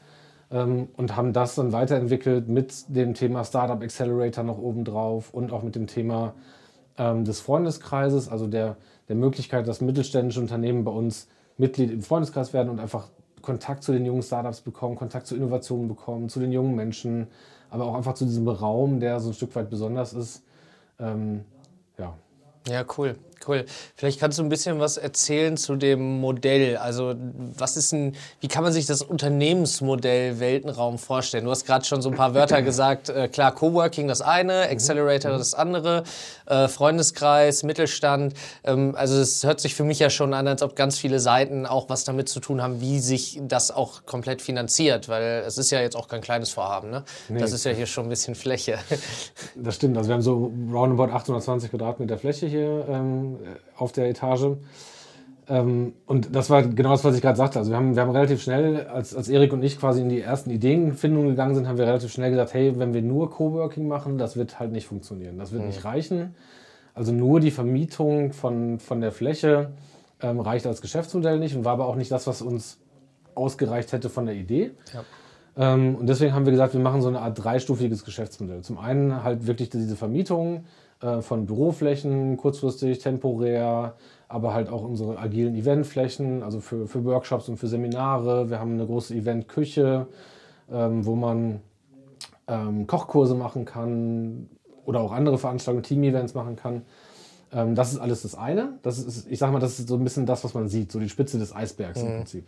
Ähm, 0.53 0.88
und 0.95 1.15
haben 1.15 1.33
das 1.33 1.55
dann 1.55 1.73
weiterentwickelt 1.73 2.47
mit 2.47 2.95
dem 2.95 3.15
Thema 3.15 3.44
Startup 3.44 3.81
Accelerator 3.81 4.44
noch 4.44 4.59
obendrauf 4.59 5.33
und 5.33 5.51
auch 5.51 5.63
mit 5.63 5.75
dem 5.75 5.88
Thema 5.88 6.35
ähm, 6.97 7.25
des 7.25 7.39
Freundeskreises, 7.39 8.29
also 8.29 8.47
der, 8.47 8.77
der 9.09 9.15
Möglichkeit, 9.15 9.67
dass 9.67 9.81
mittelständische 9.81 10.39
Unternehmen 10.39 10.83
bei 10.83 10.91
uns 10.91 11.27
Mitglied 11.57 11.91
im 11.91 12.01
Freundeskreis 12.03 12.53
werden 12.53 12.69
und 12.69 12.79
einfach 12.79 13.09
Kontakt 13.41 13.83
zu 13.83 13.91
den 13.91 14.05
jungen 14.05 14.21
Startups 14.21 14.61
bekommen, 14.61 14.95
Kontakt 14.95 15.27
zu 15.27 15.35
Innovationen 15.35 15.88
bekommen, 15.88 16.29
zu 16.29 16.39
den 16.39 16.51
jungen 16.51 16.75
Menschen, 16.75 17.27
aber 17.69 17.85
auch 17.85 17.95
einfach 17.95 18.13
zu 18.13 18.25
diesem 18.25 18.47
Raum, 18.47 18.99
der 18.99 19.19
so 19.19 19.31
ein 19.31 19.33
Stück 19.33 19.56
weit 19.56 19.69
besonders 19.71 20.13
ist. 20.13 20.44
Ähm, 20.99 21.45
ja. 21.97 22.13
Ja, 22.69 22.85
cool. 22.97 23.16
Cool. 23.47 23.66
Vielleicht 23.95 24.19
kannst 24.19 24.40
du 24.40 24.44
ein 24.44 24.50
bisschen 24.50 24.80
was 24.80 24.97
erzählen 24.97 25.57
zu 25.57 25.76
dem 25.76 26.19
Modell. 26.19 26.78
Also, 26.78 27.16
was 27.57 27.78
ist 27.78 27.92
ein, 27.94 28.16
wie 28.40 28.47
kann 28.47 28.64
man 28.64 28.73
sich 28.73 28.85
das 28.85 29.02
Unternehmensmodell 29.02 30.40
Weltenraum 30.40 30.97
vorstellen? 30.97 31.45
Du 31.45 31.52
hast 31.52 31.66
gerade 31.66 31.85
schon 31.85 32.02
so 32.02 32.09
ein 32.09 32.16
paar 32.16 32.33
Wörter 32.33 32.62
gesagt. 32.64 33.09
Äh, 33.09 33.28
klar, 33.28 33.54
Coworking 33.54 34.07
das 34.07 34.21
eine, 34.21 34.69
Accelerator 34.69 35.33
mhm. 35.33 35.38
das 35.38 35.54
andere, 35.54 36.04
äh, 36.45 36.68
Freundeskreis, 36.68 37.64
Mittelstand. 37.64 38.33
Ähm, 38.64 38.95
also, 38.95 39.19
es 39.19 39.44
hört 39.44 39.59
sich 39.59 39.76
für 39.76 39.83
mich 39.83 40.00
ja 40.00 40.09
schon 40.09 40.33
an, 40.33 40.47
als 40.47 40.62
ob 40.62 40.76
ganz 40.76 40.97
viele 40.97 41.19
Seiten 41.19 41.66
auch 41.66 41.90
was 41.90 42.04
damit 42.04 42.30
zu 42.30 42.40
tun 42.40 42.62
haben, 42.62 42.81
wie 42.81 43.00
sich 43.00 43.40
das 43.44 43.71
auch 43.71 44.06
komplett 44.06 44.42
finanziert, 44.42 45.09
weil 45.09 45.44
es 45.45 45.57
ist 45.57 45.71
ja 45.71 45.81
jetzt 45.81 45.95
auch 45.95 46.07
kein 46.07 46.21
kleines 46.21 46.52
Vorhaben. 46.52 46.90
Ne? 46.90 47.04
Nee. 47.30 47.40
Das 47.40 47.52
ist 47.52 47.66
ja 47.66 47.71
hier 47.71 47.85
schon 47.85 48.06
ein 48.06 48.09
bisschen 48.09 48.35
Fläche. 48.35 48.80
Das 49.56 49.76
stimmt. 49.76 49.97
Also, 49.97 50.09
wir 50.09 50.16
haben 50.16 50.21
so 50.21 50.52
roundabout 50.71 51.14
820 51.14 51.71
Quadratmeter 51.71 52.18
Fläche 52.18 52.47
hier. 52.47 52.85
Ähm, 52.90 53.32
auf 53.78 53.92
der 53.92 54.09
Etage. 54.09 54.57
Ähm, 55.49 55.94
und 56.06 56.35
das 56.35 56.49
war 56.49 56.63
genau 56.63 56.92
das, 56.92 57.04
was 57.04 57.16
ich 57.16 57.21
gerade 57.21 57.37
sagte. 57.37 57.59
Also 57.59 57.71
wir 57.71 57.78
haben, 57.78 57.95
wir 57.95 58.02
haben 58.02 58.11
relativ 58.11 58.42
schnell, 58.42 58.87
als, 58.87 59.16
als 59.16 59.28
Erik 59.28 59.52
und 59.52 59.63
ich 59.63 59.80
quasi 59.80 60.02
in 60.02 60.09
die 60.09 60.21
ersten 60.21 60.49
Ideenfindungen 60.49 61.30
gegangen 61.30 61.56
sind, 61.56 61.68
haben 61.68 61.78
wir 61.78 61.85
relativ 61.85 62.11
schnell 62.11 62.31
gesagt, 62.31 62.54
hey, 62.54 62.78
wenn 62.80 62.94
wir 62.94 63.02
nur 63.02 63.30
Coworking 63.30 63.87
machen, 63.87 64.18
das 64.18 64.37
wird 64.37 64.59
halt 64.59 64.71
nicht 64.71 64.87
funktionieren. 64.87 65.37
Das 65.37 65.52
wird 65.52 65.61
mhm. 65.61 65.68
nicht 65.68 65.83
reichen. 65.83 66.35
Also 66.94 67.11
nur 67.11 67.40
die 67.40 67.52
Vermietung 67.52 68.31
von, 68.33 68.80
von 68.80 69.02
der 69.02 69.11
Fläche 69.11 69.71
ähm, 70.21 70.40
reicht 70.40 70.66
als 70.66 70.81
Geschäftsmodell 70.81 71.40
nicht 71.40 71.56
und 71.56 71.66
war 71.66 71.73
aber 71.73 71.87
auch 71.87 71.95
nicht 71.95 72.11
das, 72.11 72.28
was 72.28 72.42
uns 72.42 72.80
ausgereicht 73.35 73.92
hätte 73.92 74.09
von 74.09 74.25
der 74.25 74.35
Idee. 74.35 74.71
Ja. 74.94 75.04
Ähm, 75.56 75.95
und 75.95 76.07
deswegen 76.07 76.33
haben 76.33 76.45
wir 76.45 76.52
gesagt, 76.52 76.73
wir 76.73 76.81
machen 76.81 77.02
so 77.02 77.09
eine 77.09 77.19
Art 77.19 77.44
dreistufiges 77.44 78.06
Geschäftsmodell. 78.06 78.61
Zum 78.61 78.78
einen 78.78 79.23
halt 79.23 79.45
wirklich 79.45 79.69
diese 79.69 79.95
Vermietung, 79.95 80.66
äh, 81.04 81.22
von 81.22 81.45
Büroflächen, 81.45 82.38
kurzfristig, 82.38 83.00
temporär, 83.00 83.95
aber 84.30 84.54
halt 84.54 84.69
auch 84.69 84.83
unsere 84.83 85.18
agilen 85.18 85.54
Eventflächen, 85.56 86.44
also 86.44 86.62
für, 86.62 86.88
für 86.88 87.04
Workshops 87.04 87.50
und 87.50 87.57
für 87.57 87.68
Seminare. 87.68 88.50
Wir 88.50 88.60
haben 88.60 88.74
eine 88.74 88.86
große 88.86 89.14
Eventküche, 89.14 90.07
ähm, 90.72 91.06
wo 91.06 91.16
man 91.16 91.60
ähm, 92.48 92.88
Kochkurse 92.88 93.36
machen 93.36 93.66
kann 93.66 94.50
oder 94.86 95.02
auch 95.02 95.12
andere 95.12 95.38
Veranstaltungen, 95.38 95.83
Team-Events 95.83 96.36
machen 96.36 96.56
kann. 96.56 96.83
Ähm, 97.52 97.76
das 97.76 97.92
ist 97.92 98.00
alles 98.00 98.22
das 98.22 98.36
eine. 98.36 98.80
Das 98.81 98.98
ist, 98.98 99.30
ich 99.30 99.40
sage 99.40 99.52
mal, 99.52 99.60
das 99.60 99.80
ist 99.80 99.90
so 99.90 99.95
ein 99.95 100.04
bisschen 100.04 100.26
das, 100.26 100.44
was 100.44 100.54
man 100.54 100.69
sieht, 100.69 100.92
so 100.92 101.00
die 101.00 101.10
Spitze 101.10 101.38
des 101.38 101.54
Eisbergs 101.54 102.02
mhm. 102.02 102.07
im 102.07 102.16
Prinzip. 102.18 102.48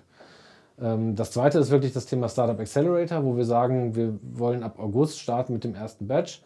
Ähm, 0.81 1.15
das 1.15 1.31
zweite 1.31 1.59
ist 1.59 1.71
wirklich 1.71 1.93
das 1.93 2.05
Thema 2.05 2.29
Startup 2.29 2.59
Accelerator, 2.59 3.23
wo 3.25 3.35
wir 3.35 3.45
sagen, 3.45 3.95
wir 3.95 4.17
wollen 4.21 4.63
ab 4.63 4.79
August 4.79 5.19
starten 5.19 5.53
mit 5.53 5.63
dem 5.63 5.75
ersten 5.75 6.07
Batch 6.07 6.41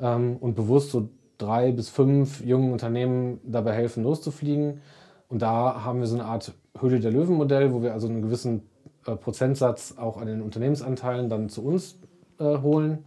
ähm, 0.00 0.36
und 0.40 0.54
bewusst 0.54 0.90
so 0.90 1.08
drei 1.38 1.72
bis 1.72 1.88
fünf 1.88 2.44
jungen 2.44 2.72
Unternehmen 2.72 3.40
dabei 3.44 3.72
helfen, 3.72 4.02
loszufliegen. 4.02 4.80
Und 5.28 5.42
da 5.42 5.84
haben 5.84 6.00
wir 6.00 6.06
so 6.06 6.14
eine 6.14 6.24
Art 6.24 6.52
Höhle 6.78 7.00
der 7.00 7.10
Löwen-Modell, 7.10 7.72
wo 7.72 7.82
wir 7.82 7.92
also 7.92 8.08
einen 8.08 8.22
gewissen 8.22 8.62
äh, 9.06 9.16
Prozentsatz 9.16 9.94
auch 9.96 10.16
an 10.16 10.26
den 10.26 10.42
Unternehmensanteilen 10.42 11.28
dann 11.28 11.48
zu 11.48 11.64
uns 11.64 11.98
äh, 12.38 12.58
holen 12.58 13.04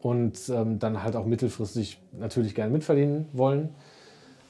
und 0.00 0.38
ähm, 0.48 0.78
dann 0.78 1.02
halt 1.02 1.16
auch 1.16 1.26
mittelfristig 1.26 2.00
natürlich 2.18 2.54
gerne 2.54 2.72
mitverdienen 2.72 3.26
wollen. 3.32 3.70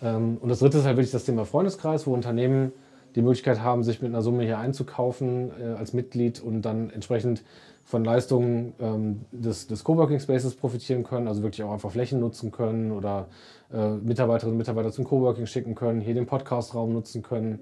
Ähm, 0.03 0.39
und 0.41 0.49
das 0.49 0.61
dritte 0.61 0.79
ist 0.79 0.85
halt 0.85 0.97
wirklich 0.97 1.13
das 1.13 1.25
Thema 1.25 1.45
Freundeskreis, 1.45 2.07
wo 2.07 2.13
Unternehmen 2.13 2.73
die 3.17 3.23
Möglichkeit 3.23 3.61
haben, 3.61 3.83
sich 3.83 4.01
mit 4.03 4.11
einer 4.11 4.23
Summe 4.23 4.45
hier 4.45 4.59
einzukaufen 4.59 5.51
äh, 5.61 5.65
als 5.77 5.93
Mitglied 5.93 6.41
und 6.41 6.63
dann 6.63 6.91
entsprechend 6.91 7.43
von 7.91 8.05
Leistungen 8.05 8.73
ähm, 8.79 9.23
des, 9.33 9.67
des 9.67 9.83
Coworking 9.83 10.21
Spaces 10.21 10.55
profitieren 10.55 11.03
können, 11.03 11.27
also 11.27 11.43
wirklich 11.43 11.65
auch 11.65 11.73
einfach 11.73 11.91
Flächen 11.91 12.21
nutzen 12.21 12.53
können 12.53 12.93
oder 12.93 13.27
äh, 13.73 13.95
Mitarbeiterinnen 13.97 14.55
und 14.55 14.59
Mitarbeiter 14.59 14.93
zum 14.93 15.05
Coworking 15.05 15.47
schicken 15.47 15.75
können, 15.75 16.01
hier 16.01 16.15
den 16.15 16.27
Podcastraum 16.27 16.93
nutzen 16.93 17.23
können 17.23 17.59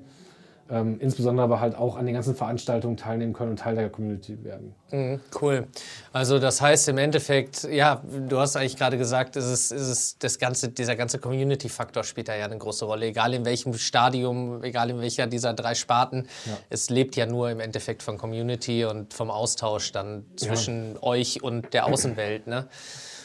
ähm, 0.70 0.98
insbesondere 1.00 1.44
aber 1.44 1.60
halt 1.60 1.76
auch 1.76 1.96
an 1.96 2.04
den 2.04 2.14
ganzen 2.14 2.34
Veranstaltungen 2.34 2.96
teilnehmen 2.96 3.32
können 3.32 3.52
und 3.52 3.58
Teil 3.58 3.74
der 3.74 3.88
Community 3.88 4.42
werden. 4.44 4.74
Mhm, 4.90 5.20
cool. 5.40 5.66
Also 6.12 6.38
das 6.38 6.60
heißt 6.60 6.88
im 6.88 6.98
Endeffekt, 6.98 7.64
ja, 7.64 8.02
du 8.28 8.38
hast 8.38 8.56
eigentlich 8.56 8.76
gerade 8.76 8.98
gesagt, 8.98 9.36
ist 9.36 9.46
es, 9.46 9.70
ist 9.70 9.88
es 9.88 10.18
das 10.18 10.38
ganze, 10.38 10.68
dieser 10.68 10.96
ganze 10.96 11.18
Community-Faktor 11.18 12.04
spielt 12.04 12.28
da 12.28 12.36
ja 12.36 12.44
eine 12.44 12.58
große 12.58 12.84
Rolle. 12.84 13.06
Egal 13.06 13.34
in 13.34 13.44
welchem 13.44 13.74
Stadium, 13.74 14.62
egal 14.62 14.90
in 14.90 15.00
welcher 15.00 15.26
dieser 15.26 15.54
drei 15.54 15.74
Sparten, 15.74 16.26
ja. 16.46 16.58
es 16.68 16.90
lebt 16.90 17.16
ja 17.16 17.26
nur 17.26 17.50
im 17.50 17.60
Endeffekt 17.60 18.02
von 18.02 18.18
Community 18.18 18.84
und 18.84 19.14
vom 19.14 19.30
Austausch 19.30 19.92
dann 19.92 20.24
zwischen 20.36 20.94
ja. 20.94 21.02
euch 21.02 21.42
und 21.42 21.72
der 21.72 21.86
Außenwelt. 21.86 22.46
Ne? 22.46 22.66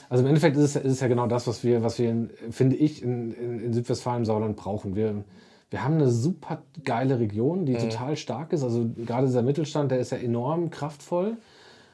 Also 0.10 0.24
im 0.24 0.28
Endeffekt 0.28 0.56
ist 0.58 0.64
es, 0.64 0.76
ist 0.76 0.92
es 0.94 1.00
ja 1.00 1.08
genau 1.08 1.28
das, 1.28 1.48
was 1.48 1.64
wir, 1.64 1.84
was 1.84 1.98
wir 1.98 2.10
in, 2.10 2.30
finde 2.52 2.76
ich, 2.76 3.02
in, 3.02 3.34
in, 3.34 3.60
in 3.60 3.74
Südwestfalen, 3.74 4.26
Sauerland 4.26 4.56
brauchen. 4.56 4.96
Wir 4.96 5.24
wir 5.74 5.84
haben 5.84 5.96
eine 5.96 6.12
super 6.12 6.62
geile 6.84 7.20
Region, 7.20 7.66
die 7.66 7.74
mhm. 7.74 7.90
total 7.90 8.16
stark 8.16 8.54
ist. 8.54 8.64
Also 8.64 8.86
gerade 8.96 9.26
dieser 9.26 9.42
Mittelstand, 9.42 9.90
der 9.90 9.98
ist 9.98 10.12
ja 10.12 10.20
enorm 10.20 10.70
kraftvoll. 10.70 11.38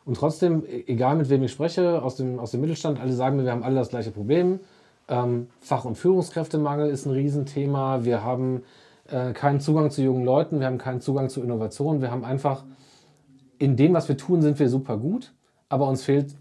Und 0.04 0.18
trotzdem, 0.18 0.66
e-, 0.66 0.84
egal 0.88 1.16
mit 1.16 1.30
wem 1.30 1.44
ich 1.44 1.52
spreche, 1.54 2.02
aus 2.02 2.18
dem, 2.18 2.40
aus 2.40 2.52
dem 2.52 2.60
Mittelstand, 2.60 3.00
alle 3.00 3.14
sagen 3.14 3.38
mir, 3.38 3.46
wir 3.46 3.54
haben 3.54 3.64
alle 3.64 3.76
das 3.76 3.88
gleiche 3.88 4.12
Problem. 4.12 4.60
Ähm, 5.08 5.48
Fach- 5.62 5.86
und 5.86 5.98
Führungskräftemangel 5.98 6.90
ist 6.90 7.06
ein 7.06 7.14
Riesenthema. 7.14 8.04
Wir 8.04 8.22
haben 8.22 8.64
äh, 9.08 9.32
keinen 9.32 9.62
Zugang 9.62 9.92
zu 9.92 10.02
jungen 10.02 10.26
Leuten, 10.26 10.60
wir 10.60 10.68
haben 10.68 10.78
keinen 10.78 11.00
Zugang 11.00 11.30
zu 11.30 11.42
Innovationen. 11.42 12.02
Wir 12.02 12.12
haben 12.12 12.26
einfach, 12.26 12.66
in 13.60 13.78
dem, 13.78 13.94
was 13.94 14.10
wir 14.10 14.18
tun, 14.18 14.42
sind 14.42 14.60
wir 14.60 14.68
super 14.68 14.98
gut, 14.98 15.32
aber 15.70 15.88
uns 15.88 16.04
fehlt 16.04 16.36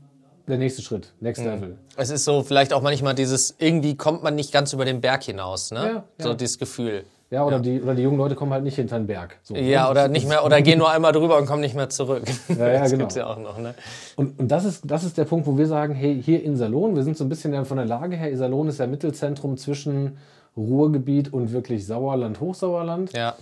der 0.49 0.59
nächste 0.59 0.83
Schritt, 0.83 1.13
Next 1.21 1.43
mhm. 1.43 1.49
Level. 1.49 1.79
Es 1.95 2.11
ist 2.11 2.25
so 2.25 2.43
vielleicht 2.43 2.73
auch 2.73 2.83
manchmal 2.83 3.15
dieses, 3.15 3.55
irgendwie 3.61 3.97
kommt 3.97 4.25
man 4.25 4.35
nicht 4.35 4.51
ganz 4.51 4.73
über 4.73 4.85
den 4.85 5.01
Berg 5.01 5.23
hinaus, 5.23 5.71
ne? 5.71 6.03
Ja, 6.19 6.25
so 6.25 6.35
dieses 6.35 6.59
Gefühl. 6.59 7.05
Ja, 7.31 7.45
oder, 7.45 7.57
ja. 7.57 7.63
Die, 7.63 7.83
oder 7.83 7.95
die 7.95 8.03
jungen 8.03 8.17
Leute 8.17 8.35
kommen 8.35 8.53
halt 8.53 8.65
nicht 8.65 8.77
hinter 8.77 8.99
den 8.99 9.07
Berg. 9.07 9.39
So, 9.43 9.55
ja, 9.55 9.85
ne? 9.85 9.91
oder 9.91 10.09
nicht 10.09 10.27
mehr, 10.27 10.45
oder 10.45 10.63
gehen 10.63 10.79
nur 10.79 10.91
einmal 10.91 11.13
drüber 11.13 11.37
und 11.37 11.47
kommen 11.47 11.61
nicht 11.61 11.75
mehr 11.75 11.91
zurück. 11.91 12.23
Ja, 12.49 12.55
ja, 12.69 12.81
das 12.81 12.91
genau. 12.91 13.03
gibt's 13.03 13.17
ja 13.17 13.27
auch 13.27 13.39
noch, 13.39 13.59
ne? 13.59 13.75
Und, 14.17 14.39
und 14.39 14.49
das, 14.49 14.65
ist, 14.65 14.91
das 14.91 15.05
ist 15.05 15.19
der 15.19 15.25
Punkt, 15.25 15.47
wo 15.47 15.59
wir 15.59 15.67
sagen, 15.67 15.95
hey, 15.95 16.23
hier 16.23 16.43
in 16.43 16.57
Salon, 16.57 16.97
wir 16.97 17.03
sind 17.03 17.19
so 17.19 17.25
ein 17.25 17.29
bisschen 17.29 17.65
von 17.67 17.77
der 17.77 17.87
Lage 17.87 18.17
her, 18.17 18.35
Salon 18.37 18.69
ist 18.69 18.79
ja 18.79 18.87
Mittelzentrum 18.87 19.59
zwischen 19.59 20.17
Ruhrgebiet 20.57 21.33
und 21.33 21.53
wirklich 21.53 21.87
Sauerland, 21.87 22.41
Hochsauerland. 22.41 23.13
Ja. 23.13 23.35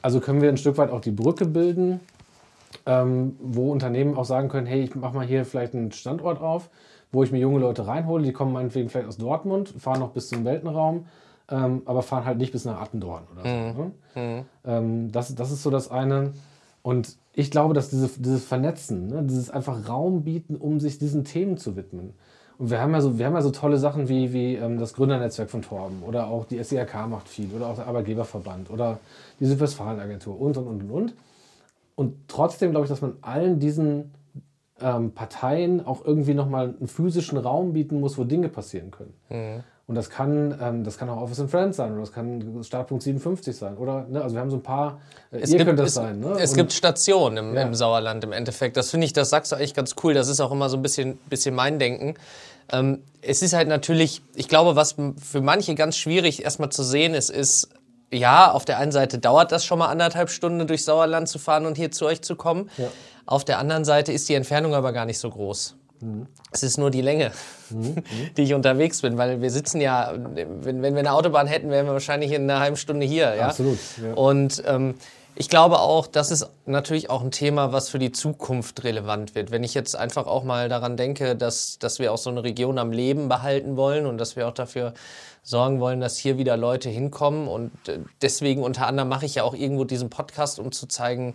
Also 0.00 0.20
können 0.20 0.40
wir 0.40 0.48
ein 0.48 0.56
Stück 0.56 0.78
weit 0.78 0.90
auch 0.90 1.00
die 1.00 1.10
Brücke 1.10 1.44
bilden, 1.44 2.00
ähm, 2.86 3.36
wo 3.40 3.70
Unternehmen 3.70 4.16
auch 4.16 4.24
sagen 4.24 4.48
können, 4.48 4.66
hey, 4.66 4.82
ich 4.82 4.94
mache 4.94 5.14
mal 5.14 5.26
hier 5.26 5.44
vielleicht 5.44 5.74
einen 5.74 5.92
Standort 5.92 6.40
auf, 6.40 6.70
wo 7.12 7.22
ich 7.22 7.30
mir 7.30 7.38
junge 7.38 7.60
Leute 7.60 7.86
reinhole, 7.86 8.24
die 8.24 8.32
kommen 8.32 8.52
meinetwegen 8.52 8.88
vielleicht 8.88 9.08
aus 9.08 9.18
Dortmund, 9.18 9.74
fahren 9.78 10.00
noch 10.00 10.10
bis 10.10 10.28
zum 10.28 10.46
Weltenraum 10.46 11.04
ähm, 11.50 11.82
aber 11.86 12.02
fahren 12.02 12.24
halt 12.24 12.38
nicht 12.38 12.52
bis 12.52 12.64
nach 12.64 12.80
Attendorn 12.80 13.24
oder 13.32 13.42
so. 13.42 13.48
Mhm. 13.48 13.76
Ne? 13.76 13.92
Mhm. 14.14 14.44
Ähm, 14.64 15.12
das, 15.12 15.34
das 15.34 15.50
ist 15.50 15.62
so 15.62 15.70
das 15.70 15.90
eine. 15.90 16.32
Und 16.82 17.16
ich 17.32 17.50
glaube, 17.50 17.74
dass 17.74 17.90
diese, 17.90 18.08
dieses 18.20 18.44
Vernetzen, 18.44 19.08
ne, 19.08 19.22
dieses 19.22 19.50
einfach 19.50 19.88
Raum 19.88 20.24
bieten, 20.24 20.56
um 20.56 20.80
sich 20.80 20.98
diesen 20.98 21.24
Themen 21.24 21.56
zu 21.56 21.76
widmen. 21.76 22.14
Und 22.58 22.70
wir 22.70 22.80
haben 22.80 22.92
ja 22.92 23.00
so, 23.00 23.18
wir 23.18 23.26
haben 23.26 23.34
ja 23.34 23.42
so 23.42 23.50
tolle 23.50 23.78
Sachen 23.78 24.08
wie, 24.08 24.32
wie 24.32 24.56
ähm, 24.56 24.78
das 24.78 24.94
Gründernetzwerk 24.94 25.48
von 25.48 25.62
Torben 25.62 26.02
oder 26.02 26.26
auch 26.26 26.44
die 26.44 26.62
SERK 26.62 27.08
macht 27.08 27.28
viel 27.28 27.52
oder 27.54 27.68
auch 27.68 27.76
der 27.76 27.86
Arbeitgeberverband 27.86 28.70
oder 28.70 28.98
die 29.38 29.46
Südwestfalen-Agentur 29.46 30.40
und, 30.40 30.56
und, 30.56 30.66
und, 30.66 30.82
und, 30.82 30.90
und. 30.90 31.14
Und 31.94 32.14
trotzdem 32.28 32.72
glaube 32.72 32.84
ich, 32.84 32.90
dass 32.90 33.00
man 33.00 33.16
allen 33.22 33.60
diesen 33.60 34.12
ähm, 34.80 35.12
Parteien 35.12 35.84
auch 35.84 36.04
irgendwie 36.04 36.34
nochmal 36.34 36.74
einen 36.78 36.88
physischen 36.88 37.38
Raum 37.38 37.72
bieten 37.72 38.00
muss, 38.00 38.18
wo 38.18 38.24
Dinge 38.24 38.48
passieren 38.48 38.90
können. 38.90 39.14
Mhm. 39.28 39.64
Und 39.88 39.94
das 39.94 40.10
kann, 40.10 40.56
ähm, 40.60 40.84
das 40.84 40.98
kann 40.98 41.08
auch 41.08 41.16
Office 41.16 41.40
and 41.40 41.50
Friends 41.50 41.78
sein 41.78 41.92
oder 41.92 42.02
das 42.02 42.12
kann 42.12 42.62
Startpunkt 42.62 43.02
57 43.02 43.56
sein. 43.56 43.78
Oder, 43.78 44.04
ne? 44.06 44.22
Also 44.22 44.36
wir 44.36 44.42
haben 44.42 44.50
so 44.50 44.58
ein 44.58 44.62
paar, 44.62 45.00
äh, 45.32 45.38
es 45.38 45.50
ihr 45.50 45.56
gibt, 45.56 45.68
könnt 45.68 45.78
das 45.78 45.88
es, 45.88 45.94
sein. 45.94 46.20
Ne? 46.20 46.36
Es 46.38 46.50
Und, 46.50 46.58
gibt 46.58 46.74
Stationen 46.74 47.38
im, 47.38 47.54
ja. 47.54 47.62
im, 47.62 47.74
Sauerland 47.74 48.22
im 48.22 48.32
Endeffekt. 48.32 48.76
Das 48.76 48.90
finde 48.90 49.06
ich, 49.06 49.14
das 49.14 49.30
sagst 49.30 49.50
du 49.50 49.56
eigentlich 49.56 49.72
ganz 49.72 49.94
cool. 50.02 50.12
Das 50.12 50.28
ist 50.28 50.40
auch 50.40 50.52
immer 50.52 50.68
so 50.68 50.76
ein 50.76 50.82
bisschen, 50.82 51.16
bisschen 51.30 51.54
mein 51.54 51.78
Denken. 51.78 52.16
Ähm, 52.70 53.02
es 53.22 53.40
ist 53.40 53.54
halt 53.54 53.68
natürlich, 53.68 54.20
ich 54.34 54.48
glaube, 54.48 54.76
was 54.76 54.94
für 55.22 55.40
manche 55.40 55.74
ganz 55.74 55.96
schwierig 55.96 56.44
erstmal 56.44 56.68
zu 56.68 56.82
sehen 56.82 57.14
ist, 57.14 57.30
ist, 57.30 57.70
ja, 58.12 58.52
auf 58.52 58.66
der 58.66 58.76
einen 58.76 58.92
Seite 58.92 59.18
dauert 59.18 59.52
das 59.52 59.64
schon 59.64 59.78
mal 59.78 59.88
anderthalb 59.88 60.28
Stunden 60.28 60.66
durch 60.66 60.84
Sauerland 60.84 61.30
zu 61.30 61.38
fahren 61.38 61.64
und 61.64 61.78
hier 61.78 61.90
zu 61.90 62.04
euch 62.04 62.20
zu 62.20 62.36
kommen. 62.36 62.68
Ja. 62.76 62.88
Auf 63.24 63.42
der 63.46 63.58
anderen 63.58 63.86
Seite 63.86 64.12
ist 64.12 64.28
die 64.28 64.34
Entfernung 64.34 64.74
aber 64.74 64.92
gar 64.92 65.06
nicht 65.06 65.18
so 65.18 65.30
groß. 65.30 65.77
Mhm. 66.00 66.26
Es 66.52 66.62
ist 66.62 66.78
nur 66.78 66.90
die 66.90 67.00
Länge, 67.00 67.32
mhm. 67.70 67.96
die 68.36 68.42
ich 68.42 68.54
unterwegs 68.54 69.02
bin, 69.02 69.18
weil 69.18 69.40
wir 69.40 69.50
sitzen 69.50 69.80
ja, 69.80 70.12
wenn, 70.14 70.82
wenn 70.82 70.94
wir 70.94 71.00
eine 71.00 71.12
Autobahn 71.12 71.46
hätten, 71.46 71.70
wären 71.70 71.86
wir 71.86 71.92
wahrscheinlich 71.92 72.32
in 72.32 72.42
einer 72.42 72.60
halben 72.60 72.76
Stunde 72.76 73.06
hier. 73.06 73.34
Ja? 73.34 73.48
Absolut. 73.48 73.78
Ja. 74.02 74.14
Und 74.14 74.62
ähm, 74.66 74.94
ich 75.40 75.48
glaube 75.48 75.78
auch, 75.78 76.08
das 76.08 76.32
ist 76.32 76.48
natürlich 76.66 77.10
auch 77.10 77.22
ein 77.22 77.30
Thema, 77.30 77.72
was 77.72 77.90
für 77.90 78.00
die 78.00 78.10
Zukunft 78.10 78.82
relevant 78.82 79.36
wird. 79.36 79.52
Wenn 79.52 79.62
ich 79.62 79.72
jetzt 79.72 79.94
einfach 79.94 80.26
auch 80.26 80.42
mal 80.42 80.68
daran 80.68 80.96
denke, 80.96 81.36
dass, 81.36 81.78
dass 81.78 82.00
wir 82.00 82.12
auch 82.12 82.18
so 82.18 82.28
eine 82.28 82.42
Region 82.42 82.76
am 82.76 82.90
Leben 82.90 83.28
behalten 83.28 83.76
wollen 83.76 84.06
und 84.06 84.18
dass 84.18 84.34
wir 84.34 84.48
auch 84.48 84.52
dafür 84.52 84.94
sorgen 85.44 85.78
wollen, 85.78 86.00
dass 86.00 86.18
hier 86.18 86.38
wieder 86.38 86.56
Leute 86.56 86.88
hinkommen. 86.88 87.46
Und 87.46 87.70
äh, 87.88 88.00
deswegen 88.20 88.64
unter 88.64 88.88
anderem 88.88 89.08
mache 89.08 89.26
ich 89.26 89.36
ja 89.36 89.44
auch 89.44 89.54
irgendwo 89.54 89.84
diesen 89.84 90.10
Podcast, 90.10 90.58
um 90.58 90.72
zu 90.72 90.88
zeigen, 90.88 91.34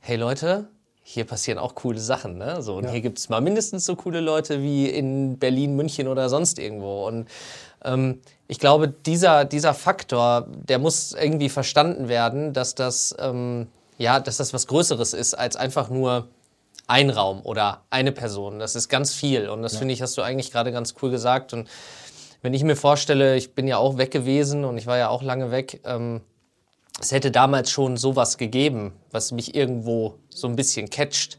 hey 0.00 0.16
Leute, 0.16 0.68
hier 1.02 1.24
passieren 1.24 1.58
auch 1.58 1.74
coole 1.74 1.98
Sachen. 1.98 2.38
Ne? 2.38 2.62
So, 2.62 2.76
und 2.76 2.84
ja. 2.84 2.90
hier 2.90 3.00
gibt 3.00 3.18
es 3.18 3.28
mal 3.28 3.40
mindestens 3.40 3.84
so 3.84 3.96
coole 3.96 4.20
Leute 4.20 4.62
wie 4.62 4.88
in 4.88 5.38
Berlin, 5.38 5.74
München 5.74 6.08
oder 6.08 6.28
sonst 6.28 6.58
irgendwo. 6.58 7.06
Und 7.06 7.28
ähm, 7.84 8.20
ich 8.48 8.58
glaube, 8.58 8.88
dieser, 8.88 9.44
dieser 9.44 9.74
Faktor, 9.74 10.46
der 10.48 10.78
muss 10.78 11.12
irgendwie 11.12 11.48
verstanden 11.48 12.08
werden, 12.08 12.52
dass 12.52 12.74
das, 12.74 13.14
ähm, 13.18 13.68
ja, 13.98 14.20
dass 14.20 14.36
das 14.36 14.52
was 14.52 14.66
Größeres 14.66 15.14
ist 15.14 15.34
als 15.34 15.56
einfach 15.56 15.88
nur 15.88 16.28
ein 16.86 17.10
Raum 17.10 17.40
oder 17.44 17.82
eine 17.90 18.12
Person. 18.12 18.58
Das 18.58 18.74
ist 18.74 18.88
ganz 18.88 19.14
viel. 19.14 19.48
Und 19.48 19.62
das 19.62 19.74
ja. 19.74 19.78
finde 19.78 19.94
ich, 19.94 20.02
hast 20.02 20.18
du 20.18 20.22
eigentlich 20.22 20.50
gerade 20.50 20.72
ganz 20.72 20.94
cool 21.00 21.10
gesagt. 21.10 21.52
Und 21.52 21.68
wenn 22.42 22.54
ich 22.54 22.64
mir 22.64 22.76
vorstelle, 22.76 23.36
ich 23.36 23.54
bin 23.54 23.68
ja 23.68 23.78
auch 23.78 23.96
weg 23.96 24.10
gewesen 24.10 24.64
und 24.64 24.76
ich 24.76 24.86
war 24.86 24.98
ja 24.98 25.08
auch 25.08 25.22
lange 25.22 25.50
weg, 25.50 25.80
ähm, 25.84 26.20
es 27.00 27.12
hätte 27.12 27.30
damals 27.30 27.70
schon 27.70 27.96
sowas 27.96 28.38
gegeben, 28.38 28.92
was 29.10 29.32
mich 29.32 29.54
irgendwo 29.54 30.16
so 30.28 30.46
ein 30.46 30.56
bisschen 30.56 30.90
catcht, 30.90 31.38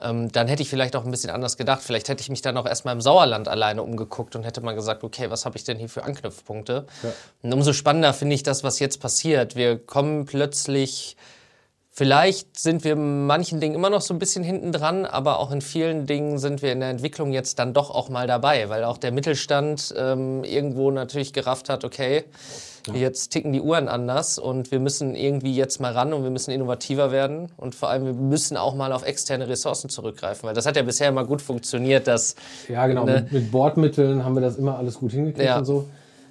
ähm, 0.00 0.32
dann 0.32 0.48
hätte 0.48 0.62
ich 0.62 0.68
vielleicht 0.68 0.96
auch 0.96 1.04
ein 1.04 1.10
bisschen 1.10 1.30
anders 1.30 1.56
gedacht. 1.56 1.82
Vielleicht 1.82 2.08
hätte 2.08 2.20
ich 2.20 2.28
mich 2.28 2.42
dann 2.42 2.56
auch 2.56 2.66
erstmal 2.66 2.94
im 2.94 3.00
Sauerland 3.00 3.48
alleine 3.48 3.82
umgeguckt 3.82 4.34
und 4.34 4.44
hätte 4.44 4.60
mal 4.60 4.74
gesagt, 4.74 5.04
okay, 5.04 5.30
was 5.30 5.44
habe 5.44 5.56
ich 5.56 5.64
denn 5.64 5.78
hier 5.78 5.88
für 5.88 6.04
Anknüpfpunkte? 6.04 6.86
Ja. 7.02 7.12
Und 7.42 7.52
umso 7.52 7.72
spannender 7.72 8.12
finde 8.12 8.34
ich 8.34 8.42
das, 8.42 8.64
was 8.64 8.78
jetzt 8.78 9.00
passiert. 9.00 9.56
Wir 9.56 9.78
kommen 9.78 10.24
plötzlich, 10.24 11.16
vielleicht 11.90 12.58
sind 12.58 12.82
wir 12.82 12.94
in 12.94 13.26
manchen 13.26 13.60
Dingen 13.60 13.74
immer 13.74 13.90
noch 13.90 14.00
so 14.00 14.14
ein 14.14 14.18
bisschen 14.18 14.42
hinten 14.42 14.72
dran, 14.72 15.06
aber 15.06 15.38
auch 15.38 15.52
in 15.52 15.60
vielen 15.60 16.06
Dingen 16.06 16.38
sind 16.38 16.60
wir 16.62 16.72
in 16.72 16.80
der 16.80 16.90
Entwicklung 16.90 17.32
jetzt 17.32 17.58
dann 17.58 17.72
doch 17.72 17.90
auch 17.90 18.08
mal 18.08 18.26
dabei, 18.26 18.68
weil 18.68 18.84
auch 18.84 18.98
der 18.98 19.12
Mittelstand 19.12 19.94
ähm, 19.96 20.44
irgendwo 20.44 20.90
natürlich 20.90 21.32
gerafft 21.32 21.68
hat, 21.68 21.84
okay, 21.84 22.24
ja. 22.88 22.94
Jetzt 22.94 23.30
ticken 23.30 23.52
die 23.52 23.60
Uhren 23.60 23.88
anders 23.88 24.38
und 24.38 24.70
wir 24.70 24.80
müssen 24.80 25.14
irgendwie 25.14 25.54
jetzt 25.54 25.80
mal 25.80 25.92
ran 25.92 26.12
und 26.12 26.22
wir 26.22 26.30
müssen 26.30 26.50
innovativer 26.50 27.12
werden 27.12 27.50
und 27.56 27.74
vor 27.74 27.88
allem 27.88 28.04
wir 28.04 28.12
müssen 28.12 28.56
auch 28.56 28.74
mal 28.74 28.92
auf 28.92 29.06
externe 29.06 29.48
Ressourcen 29.48 29.88
zurückgreifen, 29.88 30.46
weil 30.46 30.54
das 30.54 30.66
hat 30.66 30.76
ja 30.76 30.82
bisher 30.82 31.08
immer 31.08 31.24
gut 31.24 31.40
funktioniert, 31.40 32.06
dass 32.06 32.34
ja 32.68 32.86
genau 32.86 33.04
ne, 33.04 33.22
mit, 33.22 33.32
mit, 33.32 33.52
Bordmitteln 33.52 34.24
haben 34.24 34.34
wir 34.34 34.42
das 34.42 34.56
immer 34.56 34.76
alles 34.76 34.98
gut 34.98 35.12
hingekriegt 35.12 35.46
ja. 35.46 35.58
und 35.58 35.64
so. 35.64 35.88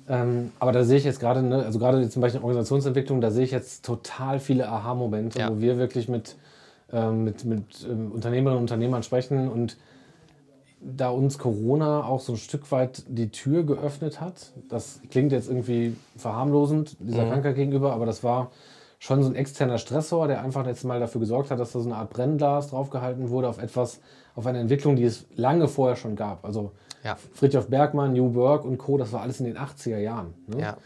Ähm, 0.08 0.52
aber 0.60 0.74
da 0.74 0.84
sehe 0.84 0.98
ich 0.98 1.06
jetzt 1.06 1.20
gerade, 1.20 1.42
ne, 1.42 1.64
also 1.64 1.80
gerade 1.80 2.08
zum 2.10 2.22
Beispiel 2.22 2.40
in 2.40 2.44
Organisationsentwicklung, 2.44 3.22
da 3.22 3.32
sehe 3.32 3.46
ich 3.46 3.52
jetzt 3.52 3.86
total 3.86 4.40
viele 4.40 4.68
Aha-Momente, 4.68 5.40
ja. 5.40 5.50
wo 5.50 5.62
wir 5.62 5.78
wirklich 5.78 6.10
mit, 6.10 6.36
ähm, 6.92 7.24
mit, 7.24 7.46
mit 7.46 7.64
ähm, 7.90 8.12
Unternehmerinnen 8.12 8.58
und 8.58 8.64
Unternehmern 8.64 9.04
sprechen 9.04 9.50
und 9.50 9.78
da 10.86 11.10
uns 11.10 11.38
Corona 11.38 12.06
auch 12.06 12.20
so 12.20 12.34
ein 12.34 12.38
Stück 12.38 12.72
weit 12.72 13.04
die 13.08 13.30
Tür 13.30 13.64
geöffnet 13.64 14.20
hat. 14.20 14.52
Das 14.70 15.00
klingt 15.10 15.32
jetzt 15.32 15.48
irgendwie 15.48 15.96
verharmlosend 16.18 16.98
dieser 17.00 17.26
mhm. 17.26 17.30
Krankheit 17.32 17.56
gegenüber, 17.56 17.94
aber 17.94 18.06
das 18.06 18.24
war 18.24 18.52
schon 19.00 19.22
so 19.22 19.30
ein 19.30 19.36
externer 19.36 19.78
Stressor, 19.78 20.28
der 20.28 20.42
einfach 20.42 20.66
jetzt 20.66 20.86
mal 20.86 21.00
dafür 21.00 21.20
gesorgt 21.20 21.52
hat, 21.52 21.60
dass 21.60 21.74
da 21.74 21.80
so 21.80 21.90
eine 21.90 21.98
Art 21.98 22.10
Brennglas 22.10 22.70
draufgehalten 22.70 23.30
wurde 23.30 23.50
auf 23.50 23.62
etwas, 23.62 24.00
auf 24.36 24.46
eine 24.48 24.60
Entwicklung, 24.60 24.96
die 24.96 25.04
es 25.04 25.26
lange 25.36 25.68
vorher 25.68 25.96
schon 25.96 26.16
gab. 26.16 26.46
Also 26.46 26.72
ja. 27.04 27.18
Friedhof 27.34 27.68
Bergmann, 27.68 28.14
New 28.14 28.34
Work 28.34 28.64
und 28.64 28.78
Co., 28.78 28.98
das 28.98 29.12
war 29.12 29.22
alles 29.22 29.40
in 29.40 29.46
den 29.46 29.58
80er 29.58 29.98
Jahren. 29.98 30.34
Ne? 30.48 30.62
Ja. 30.62 30.78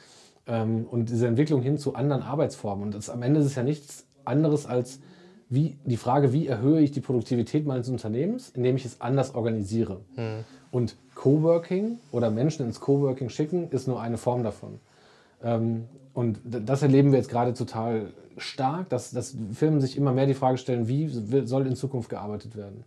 Ähm, 0.48 0.88
und 0.90 1.10
diese 1.10 1.28
Entwicklung 1.28 1.62
hin 1.62 1.78
zu 1.78 1.94
anderen 1.94 2.24
Arbeitsformen. 2.24 2.86
Und 2.86 2.96
das, 2.96 3.10
am 3.10 3.22
Ende 3.22 3.40
ist 3.40 3.46
es 3.46 3.56
ja 3.56 3.64
nichts 3.64 4.08
anderes 4.26 4.66
als 4.66 5.00
wie, 5.50 5.78
die 5.86 5.98
Frage, 5.98 6.34
wie 6.34 6.48
erhöhe 6.48 6.82
ich 6.82 6.92
die 6.92 7.00
Produktivität 7.00 7.66
meines 7.66 7.88
Unternehmens, 7.90 8.50
indem 8.50 8.76
ich 8.76 8.86
es 8.86 9.00
anders 9.00 9.34
organisiere. 9.34 10.02
Hm. 10.16 10.44
Und 10.72 10.98
Coworking 11.16 12.00
oder 12.12 12.30
Menschen 12.30 12.66
ins 12.66 12.80
Coworking 12.80 13.30
schicken, 13.30 13.70
ist 13.72 13.88
nur 13.88 14.02
eine 14.02 14.18
Form 14.18 14.44
davon. 14.44 14.80
Ähm, 15.44 15.86
und 16.14 16.40
das 16.44 16.82
erleben 16.82 17.12
wir 17.12 17.20
jetzt 17.20 17.30
gerade 17.30 17.54
total 17.54 18.08
stark, 18.38 18.90
dass, 18.90 19.12
dass 19.12 19.36
Firmen 19.54 19.80
sich 19.80 19.98
immer 19.98 20.12
mehr 20.12 20.26
die 20.26 20.34
Frage 20.34 20.58
stellen, 20.58 20.88
wie 20.88 21.08
soll 21.08 21.66
in 21.66 21.76
Zukunft 21.76 22.10
gearbeitet 22.10 22.58
werden. 22.58 22.84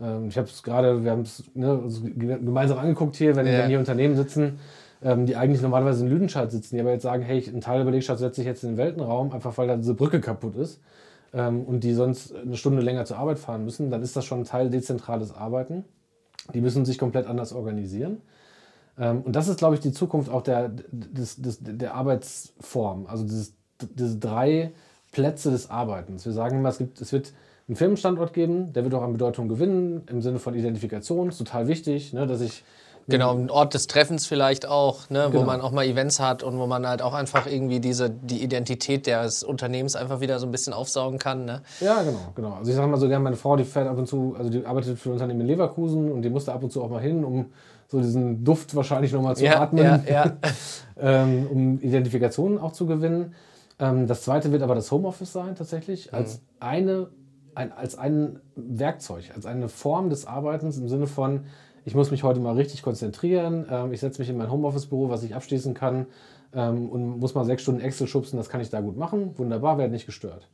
Ähm, 0.00 0.28
ich 0.28 0.38
habe 0.38 0.46
es 0.46 0.62
gerade, 0.62 1.02
wir 1.02 1.10
haben 1.10 1.22
es 1.22 1.42
ne, 1.54 1.82
gemeinsam 2.14 2.78
angeguckt 2.78 3.16
hier, 3.16 3.34
wenn, 3.34 3.46
ja. 3.46 3.58
wenn 3.58 3.68
hier 3.68 3.78
Unternehmen 3.80 4.16
sitzen, 4.16 4.60
ähm, 5.02 5.26
die 5.26 5.34
eigentlich 5.34 5.62
normalerweise 5.62 6.04
in 6.04 6.10
Lüdenscheid 6.10 6.50
sitzen, 6.52 6.76
die 6.76 6.80
aber 6.80 6.92
jetzt 6.92 7.02
sagen, 7.02 7.22
hey, 7.22 7.44
ein 7.48 7.60
Teil 7.60 7.78
der 7.78 7.84
Belegschaft 7.86 8.20
setze 8.20 8.40
ich 8.42 8.46
jetzt 8.46 8.62
in 8.62 8.70
den 8.70 8.76
Weltenraum, 8.76 9.32
einfach 9.32 9.56
weil 9.58 9.66
da 9.66 9.76
diese 9.76 9.94
Brücke 9.94 10.20
kaputt 10.20 10.56
ist 10.56 10.80
ähm, 11.32 11.64
und 11.64 11.84
die 11.84 11.92
sonst 11.94 12.34
eine 12.34 12.56
Stunde 12.56 12.82
länger 12.82 13.04
zur 13.04 13.18
Arbeit 13.18 13.38
fahren 13.38 13.64
müssen, 13.64 13.90
dann 13.90 14.02
ist 14.02 14.16
das 14.16 14.24
schon 14.24 14.40
ein 14.40 14.44
Teil 14.44 14.70
dezentrales 14.70 15.34
Arbeiten. 15.34 15.84
Die 16.54 16.60
müssen 16.60 16.84
sich 16.84 16.98
komplett 16.98 17.26
anders 17.26 17.52
organisieren. 17.52 18.22
Ähm, 18.98 19.22
und 19.22 19.36
das 19.36 19.48
ist, 19.48 19.58
glaube 19.58 19.74
ich, 19.74 19.80
die 19.80 19.92
Zukunft 19.92 20.30
auch 20.30 20.42
der, 20.42 20.68
des, 20.68 21.40
des, 21.40 21.58
der 21.60 21.94
Arbeitsform. 21.94 23.06
Also 23.06 23.24
dieses, 23.24 23.54
diese 23.80 24.18
drei 24.18 24.72
Plätze 25.12 25.50
des 25.50 25.70
Arbeitens. 25.70 26.24
Wir 26.24 26.32
sagen 26.32 26.58
immer, 26.58 26.68
es, 26.68 26.78
gibt, 26.78 27.00
es 27.00 27.12
wird 27.12 27.32
einen 27.68 27.76
Firmenstandort 27.76 28.32
geben, 28.32 28.72
der 28.72 28.84
wird 28.84 28.94
auch 28.94 29.02
an 29.02 29.12
Bedeutung 29.12 29.48
gewinnen 29.48 30.02
im 30.08 30.22
Sinne 30.22 30.38
von 30.38 30.54
Identifikation. 30.54 31.28
Ist 31.28 31.38
total 31.38 31.68
wichtig, 31.68 32.12
ne, 32.12 32.26
dass 32.26 32.40
ich 32.40 32.64
Genau, 33.08 33.34
ein 33.34 33.50
Ort 33.50 33.72
des 33.72 33.86
Treffens 33.86 34.26
vielleicht 34.26 34.66
auch, 34.66 35.08
ne, 35.08 35.28
genau. 35.30 35.40
wo 35.40 35.46
man 35.46 35.62
auch 35.62 35.72
mal 35.72 35.84
Events 35.86 36.20
hat 36.20 36.42
und 36.42 36.58
wo 36.58 36.66
man 36.66 36.86
halt 36.86 37.00
auch 37.00 37.14
einfach 37.14 37.46
irgendwie 37.46 37.80
diese, 37.80 38.10
die 38.10 38.42
Identität 38.42 39.06
des 39.06 39.42
Unternehmens 39.42 39.96
einfach 39.96 40.20
wieder 40.20 40.38
so 40.38 40.46
ein 40.46 40.52
bisschen 40.52 40.74
aufsaugen 40.74 41.18
kann. 41.18 41.46
Ne? 41.46 41.62
Ja, 41.80 42.02
genau, 42.02 42.32
genau. 42.34 42.52
Also 42.52 42.70
ich 42.70 42.76
sage 42.76 42.86
mal 42.86 42.98
so 42.98 43.08
gerne, 43.08 43.24
meine 43.24 43.36
Frau, 43.36 43.56
die 43.56 43.64
fährt 43.64 43.88
ab 43.88 43.96
und 43.96 44.06
zu, 44.06 44.34
also 44.38 44.50
die 44.50 44.64
arbeitet 44.64 44.98
für 44.98 45.08
ein 45.08 45.12
Unternehmen 45.12 45.40
in 45.40 45.46
Leverkusen 45.46 46.12
und 46.12 46.22
die 46.22 46.28
musste 46.28 46.52
ab 46.52 46.62
und 46.62 46.70
zu 46.70 46.82
auch 46.82 46.90
mal 46.90 47.00
hin, 47.00 47.24
um 47.24 47.46
so 47.88 47.98
diesen 48.00 48.44
Duft 48.44 48.74
wahrscheinlich 48.74 49.12
nochmal 49.12 49.36
zu 49.36 49.44
ja, 49.44 49.60
atmen, 49.62 49.84
ja, 49.84 50.02
ja. 50.06 50.36
ähm, 51.00 51.46
um 51.50 51.80
Identifikationen 51.80 52.58
auch 52.58 52.72
zu 52.72 52.86
gewinnen. 52.86 53.34
Ähm, 53.78 54.06
das 54.06 54.22
zweite 54.22 54.52
wird 54.52 54.62
aber 54.62 54.74
das 54.74 54.92
Homeoffice 54.92 55.32
sein, 55.32 55.56
tatsächlich, 55.56 56.12
als 56.12 56.34
mhm. 56.34 56.40
eine, 56.60 57.08
ein, 57.54 57.72
als 57.72 57.96
ein 57.96 58.40
Werkzeug, 58.54 59.30
als 59.34 59.46
eine 59.46 59.70
Form 59.70 60.10
des 60.10 60.26
Arbeitens 60.26 60.76
im 60.76 60.88
Sinne 60.88 61.06
von, 61.06 61.46
ich 61.88 61.94
muss 61.94 62.10
mich 62.10 62.22
heute 62.22 62.38
mal 62.38 62.54
richtig 62.54 62.82
konzentrieren, 62.82 63.64
ähm, 63.70 63.94
ich 63.94 64.00
setze 64.00 64.20
mich 64.20 64.28
in 64.28 64.36
mein 64.36 64.50
Homeoffice-Büro, 64.50 65.08
was 65.08 65.22
ich 65.22 65.34
abschließen 65.34 65.72
kann 65.72 66.04
ähm, 66.52 66.90
und 66.90 67.18
muss 67.18 67.34
mal 67.34 67.46
sechs 67.46 67.62
Stunden 67.62 67.80
Excel 67.80 68.06
schubsen, 68.06 68.36
das 68.36 68.50
kann 68.50 68.60
ich 68.60 68.68
da 68.68 68.82
gut 68.82 68.98
machen, 68.98 69.32
wunderbar, 69.38 69.78
werde 69.78 69.94
nicht 69.94 70.04
gestört. 70.04 70.48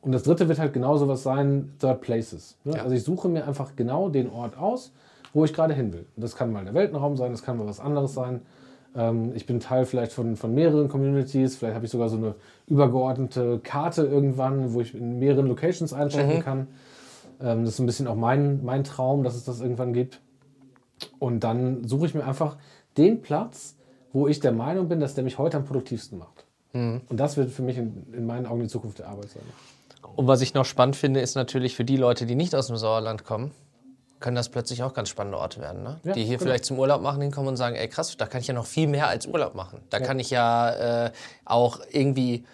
Und 0.00 0.12
das 0.12 0.22
dritte 0.22 0.48
wird 0.48 0.60
halt 0.60 0.72
genau 0.72 0.96
sowas 0.96 1.24
sein, 1.24 1.72
Third 1.80 2.00
Places. 2.00 2.56
Ne? 2.62 2.76
Ja. 2.76 2.84
Also 2.84 2.94
ich 2.94 3.02
suche 3.02 3.28
mir 3.28 3.48
einfach 3.48 3.74
genau 3.74 4.10
den 4.10 4.30
Ort 4.30 4.56
aus, 4.56 4.92
wo 5.34 5.44
ich 5.44 5.52
gerade 5.52 5.74
hin 5.74 5.92
will. 5.92 6.06
Und 6.14 6.22
das 6.22 6.36
kann 6.36 6.52
mal 6.52 6.64
der 6.64 6.72
Weltenraum 6.72 7.16
sein, 7.16 7.32
das 7.32 7.42
kann 7.42 7.58
mal 7.58 7.66
was 7.66 7.80
anderes 7.80 8.14
sein. 8.14 8.40
Ähm, 8.94 9.32
ich 9.34 9.46
bin 9.46 9.58
Teil 9.58 9.86
vielleicht 9.86 10.12
von, 10.12 10.36
von 10.36 10.54
mehreren 10.54 10.88
Communities, 10.88 11.56
vielleicht 11.56 11.74
habe 11.74 11.86
ich 11.86 11.90
sogar 11.90 12.08
so 12.08 12.16
eine 12.16 12.36
übergeordnete 12.68 13.58
Karte 13.64 14.06
irgendwann, 14.06 14.72
wo 14.72 14.80
ich 14.80 14.94
in 14.94 15.18
mehreren 15.18 15.48
Locations 15.48 15.92
einchecken 15.92 16.36
mhm. 16.36 16.42
kann. 16.42 16.66
Ähm, 17.42 17.64
das 17.64 17.74
ist 17.74 17.80
ein 17.80 17.86
bisschen 17.86 18.06
auch 18.06 18.14
mein, 18.14 18.64
mein 18.64 18.84
Traum, 18.84 19.24
dass 19.24 19.34
es 19.34 19.44
das 19.44 19.60
irgendwann 19.60 19.92
gibt. 19.92 20.20
Und 21.18 21.40
dann 21.40 21.86
suche 21.86 22.06
ich 22.06 22.14
mir 22.14 22.24
einfach 22.24 22.56
den 22.96 23.22
Platz, 23.22 23.76
wo 24.12 24.28
ich 24.28 24.40
der 24.40 24.52
Meinung 24.52 24.88
bin, 24.88 25.00
dass 25.00 25.14
der 25.14 25.24
mich 25.24 25.38
heute 25.38 25.56
am 25.56 25.64
produktivsten 25.64 26.18
macht. 26.18 26.44
Mhm. 26.72 27.00
Und 27.08 27.18
das 27.18 27.36
wird 27.36 27.50
für 27.50 27.62
mich 27.62 27.78
in, 27.78 28.06
in 28.12 28.26
meinen 28.26 28.46
Augen 28.46 28.60
die 28.60 28.68
Zukunft 28.68 28.98
der 28.98 29.08
Arbeit 29.08 29.30
sein. 29.30 29.42
Und 30.16 30.26
was 30.26 30.40
ich 30.40 30.54
noch 30.54 30.64
spannend 30.64 30.96
finde, 30.96 31.20
ist 31.20 31.34
natürlich 31.34 31.76
für 31.76 31.84
die 31.84 31.96
Leute, 31.96 32.26
die 32.26 32.34
nicht 32.34 32.54
aus 32.54 32.66
dem 32.66 32.76
Sauerland 32.76 33.24
kommen, 33.24 33.52
können 34.18 34.36
das 34.36 34.50
plötzlich 34.50 34.82
auch 34.82 34.92
ganz 34.92 35.08
spannende 35.08 35.38
Orte 35.38 35.60
werden. 35.60 35.82
Ne? 35.82 35.98
Ja, 36.04 36.12
die 36.12 36.24
hier 36.24 36.36
genau. 36.36 36.48
vielleicht 36.48 36.64
zum 36.66 36.78
Urlaub 36.78 37.00
machen, 37.00 37.22
hinkommen 37.22 37.48
und 37.48 37.56
sagen, 37.56 37.76
ey 37.76 37.88
krass, 37.88 38.16
da 38.16 38.26
kann 38.26 38.40
ich 38.40 38.46
ja 38.46 38.54
noch 38.54 38.66
viel 38.66 38.86
mehr 38.86 39.08
als 39.08 39.26
Urlaub 39.26 39.54
machen. 39.54 39.80
Da 39.88 39.98
ja. 39.98 40.06
kann 40.06 40.18
ich 40.18 40.30
ja 40.30 41.06
äh, 41.06 41.10
auch 41.44 41.80
irgendwie 41.90 42.44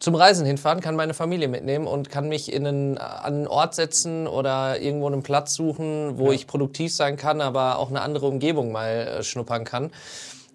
zum 0.00 0.14
Reisen 0.14 0.46
hinfahren, 0.46 0.80
kann 0.80 0.96
meine 0.96 1.12
Familie 1.14 1.46
mitnehmen 1.46 1.86
und 1.86 2.10
kann 2.10 2.28
mich 2.28 2.52
in 2.52 2.66
einen, 2.66 2.98
an 2.98 3.34
einen 3.34 3.46
Ort 3.46 3.74
setzen 3.74 4.26
oder 4.26 4.80
irgendwo 4.80 5.06
einen 5.06 5.22
Platz 5.22 5.54
suchen, 5.54 6.18
wo 6.18 6.28
ja. 6.28 6.32
ich 6.32 6.46
produktiv 6.46 6.94
sein 6.94 7.16
kann, 7.16 7.42
aber 7.42 7.78
auch 7.78 7.90
eine 7.90 8.00
andere 8.00 8.26
Umgebung 8.26 8.72
mal 8.72 8.88
äh, 8.88 9.22
schnuppern 9.22 9.64
kann. 9.64 9.90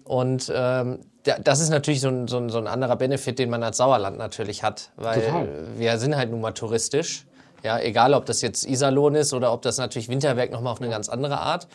Und 0.02 0.52
ähm, 0.54 0.98
das 1.22 1.60
ist 1.60 1.70
natürlich 1.70 2.00
so 2.00 2.08
ein, 2.08 2.28
so, 2.28 2.38
ein, 2.38 2.50
so 2.50 2.58
ein 2.58 2.66
anderer 2.66 2.96
Benefit, 2.96 3.38
den 3.38 3.50
man 3.50 3.62
als 3.62 3.76
Sauerland 3.78 4.18
natürlich 4.18 4.62
hat, 4.62 4.90
weil 4.96 5.22
Total. 5.22 5.48
wir 5.76 5.98
sind 5.98 6.16
halt 6.16 6.30
nun 6.30 6.40
mal 6.40 6.52
touristisch. 6.52 7.24
Ja, 7.62 7.78
egal, 7.80 8.14
ob 8.14 8.26
das 8.26 8.42
jetzt 8.42 8.66
Iserlohn 8.68 9.14
ist 9.14 9.34
oder 9.34 9.52
ob 9.52 9.62
das 9.62 9.78
natürlich 9.78 10.08
Winterberg 10.08 10.50
nochmal 10.50 10.72
auf 10.72 10.80
eine 10.80 10.90
ganz 10.90 11.08
andere 11.08 11.40
Art. 11.40 11.68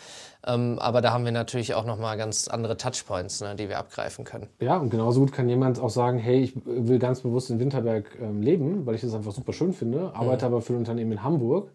Ähm, 0.46 0.80
aber 0.80 1.02
da 1.02 1.14
haben 1.14 1.26
wir 1.26 1.32
natürlich 1.32 1.76
auch 1.76 1.86
nochmal 1.86 2.18
ganz 2.18 2.48
andere 2.48 2.78
Touchpoints, 2.78 3.42
ne, 3.42 3.56
die 3.56 3.70
wir 3.70 3.78
abgreifen 3.78 4.26
können. 4.26 4.48
Ja, 4.60 4.78
und 4.78 4.90
genauso 4.90 5.20
gut 5.20 5.32
kann 5.32 5.48
jemand 5.48 5.80
auch 5.80 5.90
sagen, 5.90 6.18
hey, 6.18 6.42
ich 6.42 6.54
will 6.66 6.98
ganz 6.98 7.22
bewusst 7.22 7.52
in 7.52 7.60
Winterberg 7.60 8.06
ähm, 8.20 8.42
leben, 8.42 8.86
weil 8.86 8.96
ich 8.96 9.02
das 9.02 9.14
einfach 9.14 9.32
super 9.32 9.54
schön 9.54 9.74
finde, 9.74 10.12
arbeite 10.16 10.48
mhm. 10.48 10.54
aber 10.54 10.62
für 10.62 10.74
ein 10.74 10.78
Unternehmen 10.78 11.12
in 11.12 11.24
Hamburg. 11.24 11.70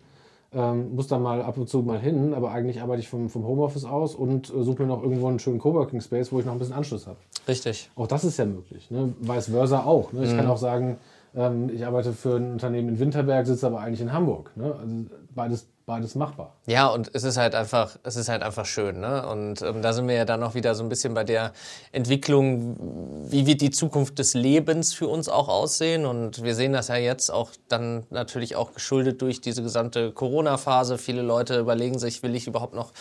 Ähm, 0.53 0.95
muss 0.95 1.09
da 1.09 1.19
mal 1.19 1.43
ab 1.43 1.59
und 1.59 1.69
zu 1.69 1.81
mal 1.81 1.99
hin, 1.99 2.33
aber 2.33 2.53
eigentlich 2.53 2.81
arbeite 2.81 3.01
ich 3.01 3.09
vom, 3.09 3.29
vom 3.29 3.45
Homeoffice 3.45 3.85
aus 3.85 4.15
und 4.15 4.49
äh, 4.49 4.63
suche 4.63 4.83
mir 4.83 4.89
noch 4.89 5.03
irgendwo 5.03 5.29
einen 5.29 5.39
schönen 5.39 5.59
Coworking 5.59 6.01
Space, 6.01 6.33
wo 6.33 6.39
ich 6.39 6.47
noch 6.47 6.53
ein 6.53 6.59
bisschen 6.59 6.75
Anschluss 6.75 7.07
habe. 7.07 7.19
Richtig. 7.47 7.91
Auch 7.97 8.07
das 8.07 8.25
ist 8.25 8.39
ja 8.39 8.47
möglich. 8.47 8.91
Ne? 8.91 9.13
Vice 9.21 9.51
versa 9.51 9.85
auch. 9.85 10.13
Ne? 10.13 10.25
Ich 10.25 10.33
mhm. 10.33 10.37
kann 10.37 10.47
auch 10.47 10.57
sagen, 10.57 10.99
ähm, 11.37 11.71
ich 11.73 11.85
arbeite 11.85 12.13
für 12.13 12.37
ein 12.37 12.53
Unternehmen 12.53 12.89
in 12.89 12.99
Winterberg, 12.99 13.47
sitze 13.47 13.67
aber 13.67 13.81
eigentlich 13.81 14.01
in 14.01 14.13
Hamburg. 14.13 14.51
Ne? 14.57 14.75
Also 14.81 15.05
beides, 15.35 15.69
beides 15.85 16.15
machbar. 16.15 16.55
Ja, 16.67 16.87
und 16.87 17.11
es 17.13 17.25
ist 17.25 17.37
halt 17.37 17.55
einfach, 17.55 17.99
es 18.05 18.17
ist 18.17 18.31
halt 18.31 18.43
einfach 18.43 18.65
schön. 18.65 19.01
Ne? 19.01 19.27
Und 19.29 19.61
ähm, 19.61 19.83
da 19.83 19.93
sind 19.93 20.09
wir 20.09 20.15
ja 20.15 20.25
dann 20.25 20.41
noch 20.41 20.55
wieder 20.55 20.75
so 20.75 20.83
ein 20.83 20.89
bisschen 20.89 21.13
bei 21.13 21.25
der 21.25 21.53
Entwicklung, 21.93 22.77
wie 23.31 23.47
wird 23.47 23.61
die 23.61 23.71
Zukunft 23.71 24.19
des 24.19 24.33
Lebens 24.33 24.95
für 24.95 25.09
uns 25.09 25.29
auch 25.29 25.49
aussehen. 25.49 26.07
Und 26.07 26.43
wir 26.43 26.55
sehen 26.55 26.73
das 26.73 26.89
ja 26.89 26.97
jetzt 26.97 27.31
auch 27.31 27.51
dann 27.69 28.05
natürlich 28.09 28.57
auch 28.57 28.73
geschuldet 28.73 29.21
durch 29.21 29.43
diese 29.43 29.63
gesamte 29.63 30.13
Corona-Phase. 30.13 30.97
Viele 30.97 31.23
Leute 31.23 31.59
überlegen 31.59 31.99
sich, 31.99 32.23
will 32.23 32.35
ich 32.35 32.47
überhaupt 32.47 32.75
noch, 32.75 32.93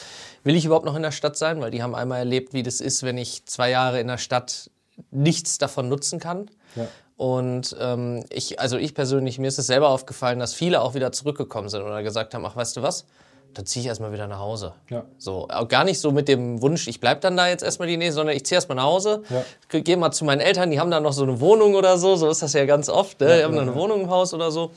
will 0.43 0.55
ich 0.55 0.65
überhaupt 0.65 0.85
noch 0.85 0.95
in 0.95 1.03
der 1.03 1.11
Stadt 1.11 1.37
sein? 1.37 1.61
Weil 1.61 1.71
die 1.71 1.81
haben 1.81 1.95
einmal 1.95 2.19
erlebt, 2.19 2.53
wie 2.53 2.63
das 2.63 2.81
ist, 2.81 3.03
wenn 3.03 3.17
ich 3.17 3.45
zwei 3.45 3.69
Jahre 3.69 4.01
in 4.01 4.07
der 4.07 4.17
Stadt 4.17 4.69
nichts 5.11 5.57
davon 5.57 5.89
nutzen 5.89 6.19
kann. 6.19 6.49
Ja. 6.75 6.87
Und 7.17 7.75
ähm, 7.79 8.25
ich, 8.29 8.59
also 8.59 8.77
ich 8.77 8.93
persönlich, 8.93 9.39
mir 9.39 9.47
ist 9.47 9.57
es 9.57 9.67
selber 9.67 9.89
aufgefallen, 9.89 10.39
dass 10.39 10.53
viele 10.53 10.81
auch 10.81 10.95
wieder 10.95 11.11
zurückgekommen 11.11 11.69
sind 11.69 11.81
oder 11.81 12.03
gesagt 12.03 12.33
haben, 12.33 12.45
ach, 12.45 12.55
weißt 12.55 12.75
du 12.75 12.81
was? 12.81 13.05
Dann 13.53 13.65
ziehe 13.65 13.83
ich 13.83 13.87
erstmal 13.87 14.11
wieder 14.11 14.27
nach 14.27 14.39
Hause. 14.39 14.73
Ja. 14.89 15.05
So, 15.17 15.47
auch 15.49 15.69
gar 15.69 15.85
nicht 15.85 16.01
so 16.01 16.11
mit 16.11 16.27
dem 16.27 16.61
Wunsch, 16.61 16.89
ich 16.89 16.99
bleibe 16.99 17.21
dann 17.21 17.37
da 17.37 17.47
jetzt 17.47 17.63
erstmal 17.63 17.87
die 17.87 17.95
nächste, 17.95 18.15
sondern 18.15 18.35
ich 18.35 18.45
ziehe 18.45 18.57
erstmal 18.57 18.75
nach 18.75 18.83
Hause, 18.83 19.23
ja. 19.29 19.79
gehe 19.79 19.95
mal 19.95 20.11
zu 20.11 20.25
meinen 20.25 20.41
Eltern, 20.41 20.71
die 20.71 20.79
haben 20.79 20.91
da 20.91 20.99
noch 20.99 21.13
so 21.13 21.23
eine 21.23 21.39
Wohnung 21.39 21.75
oder 21.75 21.97
so, 21.97 22.17
so 22.17 22.27
ist 22.27 22.41
das 22.41 22.51
ja 22.51 22.65
ganz 22.65 22.89
oft, 22.89 23.21
ne? 23.21 23.37
Die 23.37 23.43
haben 23.45 23.55
ja, 23.55 23.61
eine 23.61 23.75
Wohnung 23.75 24.01
im 24.01 24.09
Haus 24.09 24.33
oder 24.33 24.51
so. 24.51 24.71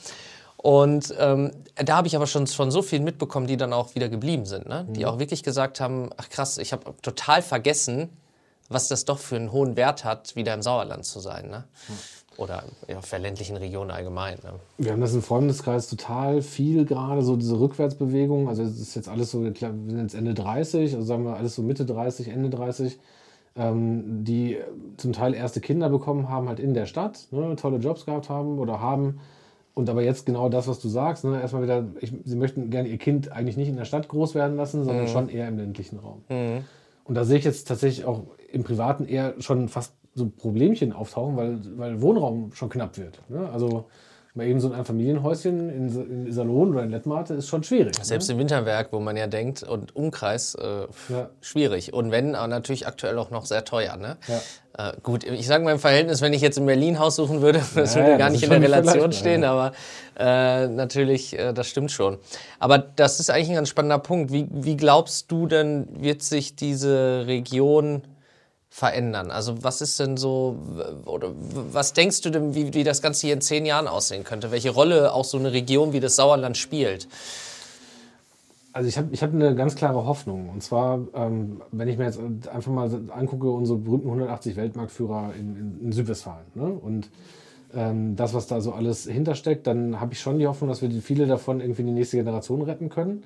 Und 0.56 1.12
ähm, 1.18 1.50
da 1.74 1.96
habe 1.96 2.06
ich 2.06 2.14
aber 2.14 2.28
schon 2.28 2.46
von 2.46 2.70
so 2.70 2.82
vielen 2.82 3.02
mitbekommen, 3.02 3.48
die 3.48 3.56
dann 3.56 3.72
auch 3.72 3.96
wieder 3.96 4.08
geblieben 4.08 4.44
sind, 4.44 4.68
ne? 4.68 4.86
die 4.88 5.00
mhm. 5.00 5.06
auch 5.06 5.18
wirklich 5.18 5.42
gesagt 5.42 5.80
haben, 5.80 6.10
ach 6.16 6.28
krass, 6.28 6.58
ich 6.58 6.72
habe 6.72 6.94
total 7.02 7.42
vergessen, 7.42 8.10
was 8.68 8.86
das 8.86 9.04
doch 9.04 9.18
für 9.18 9.36
einen 9.36 9.50
hohen 9.50 9.76
Wert 9.76 10.04
hat, 10.04 10.36
wieder 10.36 10.54
im 10.54 10.62
Sauerland 10.62 11.04
zu 11.04 11.20
sein. 11.20 11.48
Ne? 11.48 11.64
Mhm 11.88 11.94
oder 12.38 12.62
ja, 12.86 12.98
auf 12.98 13.10
der 13.10 13.18
ländlichen 13.18 13.56
Region 13.56 13.90
allgemein. 13.90 14.36
Ne? 14.44 14.52
Wir 14.78 14.92
haben 14.92 15.00
das 15.00 15.12
im 15.12 15.22
Freundeskreis 15.22 15.88
total 15.90 16.40
viel 16.40 16.84
gerade, 16.84 17.22
so 17.22 17.36
diese 17.36 17.58
Rückwärtsbewegung. 17.58 18.48
Also 18.48 18.62
es 18.62 18.80
ist 18.80 18.94
jetzt 18.94 19.08
alles 19.08 19.32
so, 19.32 19.42
wir 19.42 19.52
sind 19.56 19.98
jetzt 19.98 20.14
Ende 20.14 20.34
30, 20.34 20.94
also 20.94 21.04
sagen 21.04 21.24
wir 21.24 21.36
alles 21.36 21.56
so 21.56 21.62
Mitte 21.62 21.84
30, 21.84 22.28
Ende 22.28 22.48
30, 22.48 22.96
ähm, 23.56 24.24
die 24.24 24.56
zum 24.98 25.12
Teil 25.12 25.34
erste 25.34 25.60
Kinder 25.60 25.90
bekommen 25.90 26.28
haben, 26.28 26.48
halt 26.48 26.60
in 26.60 26.74
der 26.74 26.86
Stadt, 26.86 27.26
ne, 27.32 27.56
tolle 27.56 27.78
Jobs 27.78 28.06
gehabt 28.06 28.30
haben 28.30 28.60
oder 28.60 28.80
haben. 28.80 29.18
Und 29.74 29.90
aber 29.90 30.02
jetzt 30.02 30.24
genau 30.24 30.48
das, 30.48 30.68
was 30.68 30.78
du 30.78 30.88
sagst, 30.88 31.24
ne, 31.24 31.40
erstmal 31.40 31.64
wieder, 31.64 31.86
ich, 32.00 32.12
sie 32.24 32.36
möchten 32.36 32.70
gerne 32.70 32.88
ihr 32.88 32.98
Kind 32.98 33.32
eigentlich 33.32 33.56
nicht 33.56 33.68
in 33.68 33.76
der 33.76 33.84
Stadt 33.84 34.06
groß 34.06 34.36
werden 34.36 34.56
lassen, 34.56 34.84
sondern 34.84 35.06
mhm. 35.06 35.08
schon 35.08 35.28
eher 35.28 35.48
im 35.48 35.58
ländlichen 35.58 35.98
Raum. 35.98 36.22
Mhm. 36.28 36.64
Und 37.02 37.16
da 37.16 37.24
sehe 37.24 37.38
ich 37.38 37.44
jetzt 37.44 37.66
tatsächlich 37.66 38.04
auch 38.04 38.22
im 38.52 38.62
Privaten 38.62 39.06
eher 39.06 39.34
schon 39.40 39.68
fast 39.68 39.97
so 40.18 40.28
Problemchen 40.28 40.92
auftauchen, 40.92 41.36
weil, 41.36 41.58
weil 41.76 42.02
Wohnraum 42.02 42.52
schon 42.52 42.68
knapp 42.68 42.98
wird. 42.98 43.20
Ne? 43.28 43.48
Also 43.50 43.86
mal 44.38 44.46
eben 44.46 44.60
so 44.60 44.72
ein 44.72 44.84
Familienhäuschen 44.84 45.68
in, 45.68 45.88
in 45.88 46.26
Iserlohn 46.26 46.70
oder 46.70 46.84
in 46.84 46.90
Lettmate 46.90 47.34
ist 47.34 47.48
schon 47.48 47.62
schwierig. 47.62 47.98
Ne? 47.98 48.04
Selbst 48.04 48.28
ne? 48.28 48.34
im 48.34 48.38
Winterwerk, 48.38 48.88
wo 48.92 49.00
man 49.00 49.16
ja 49.16 49.26
denkt, 49.26 49.62
und 49.62 49.94
Umkreis, 49.94 50.54
äh, 50.54 50.86
ja. 51.12 51.28
schwierig. 51.40 51.92
Und 51.92 52.10
wenn, 52.10 52.34
aber 52.34 52.48
natürlich 52.48 52.86
aktuell 52.86 53.18
auch 53.18 53.30
noch 53.30 53.44
sehr 53.44 53.64
teuer. 53.64 53.96
Ne? 53.96 54.16
Ja. 54.28 54.90
Äh, 54.90 54.92
gut, 55.02 55.24
ich 55.24 55.46
sage 55.46 55.64
mal 55.64 55.72
im 55.72 55.78
Verhältnis, 55.78 56.22
wenn 56.22 56.32
ich 56.32 56.40
jetzt 56.40 56.56
in 56.56 56.66
Berlin 56.66 56.98
Haus 56.98 57.16
suchen 57.16 57.42
würde, 57.42 57.60
das 57.74 57.94
ja, 57.94 58.02
würde 58.02 58.18
gar 58.18 58.30
nicht 58.30 58.44
in 58.44 58.50
der 58.50 58.62
Relation 58.62 59.12
stehen, 59.12 59.42
ja. 59.42 59.52
aber 59.52 59.72
äh, 60.18 60.68
natürlich, 60.68 61.38
äh, 61.38 61.52
das 61.52 61.68
stimmt 61.68 61.90
schon. 61.90 62.18
Aber 62.58 62.78
das 62.78 63.20
ist 63.20 63.30
eigentlich 63.30 63.50
ein 63.50 63.56
ganz 63.56 63.68
spannender 63.68 63.98
Punkt. 63.98 64.32
Wie, 64.32 64.46
wie 64.50 64.76
glaubst 64.76 65.30
du 65.30 65.46
denn, 65.46 65.88
wird 66.00 66.22
sich 66.22 66.54
diese 66.54 67.24
Region 67.26 68.02
verändern? 68.70 69.30
Also 69.30 69.62
was 69.62 69.80
ist 69.80 69.98
denn 70.00 70.16
so, 70.16 70.56
oder 71.04 71.32
was 71.72 71.92
denkst 71.92 72.20
du 72.22 72.30
denn, 72.30 72.54
wie, 72.54 72.74
wie 72.74 72.84
das 72.84 73.02
Ganze 73.02 73.26
hier 73.26 73.34
in 73.34 73.40
zehn 73.40 73.66
Jahren 73.66 73.88
aussehen 73.88 74.24
könnte? 74.24 74.50
Welche 74.50 74.70
Rolle 74.70 75.12
auch 75.12 75.24
so 75.24 75.38
eine 75.38 75.52
Region 75.52 75.92
wie 75.92 76.00
das 76.00 76.16
Sauerland 76.16 76.56
spielt? 76.56 77.08
Also 78.72 78.88
ich 78.88 78.98
habe 78.98 79.08
ich 79.12 79.22
hab 79.22 79.32
eine 79.32 79.54
ganz 79.54 79.74
klare 79.74 80.06
Hoffnung. 80.06 80.50
Und 80.50 80.62
zwar, 80.62 81.00
ähm, 81.14 81.62
wenn 81.72 81.88
ich 81.88 81.98
mir 81.98 82.04
jetzt 82.04 82.20
einfach 82.48 82.70
mal 82.70 82.90
angucke, 83.10 83.50
unsere 83.50 83.78
berühmten 83.78 84.06
180 84.06 84.56
Weltmarktführer 84.56 85.32
in, 85.38 85.56
in, 85.56 85.80
in 85.86 85.92
Südwestfalen. 85.92 86.46
Ne? 86.54 86.66
Und 86.66 87.10
ähm, 87.74 88.16
das, 88.16 88.34
was 88.34 88.46
da 88.46 88.60
so 88.60 88.72
alles 88.72 89.04
hintersteckt, 89.04 89.66
dann 89.66 90.00
habe 90.00 90.12
ich 90.12 90.20
schon 90.20 90.38
die 90.38 90.46
Hoffnung, 90.46 90.68
dass 90.68 90.82
wir 90.82 90.88
die, 90.88 91.00
viele 91.00 91.26
davon 91.26 91.60
irgendwie 91.60 91.82
in 91.82 91.88
die 91.88 91.94
nächste 91.94 92.18
Generation 92.18 92.62
retten 92.62 92.88
können. 92.88 93.24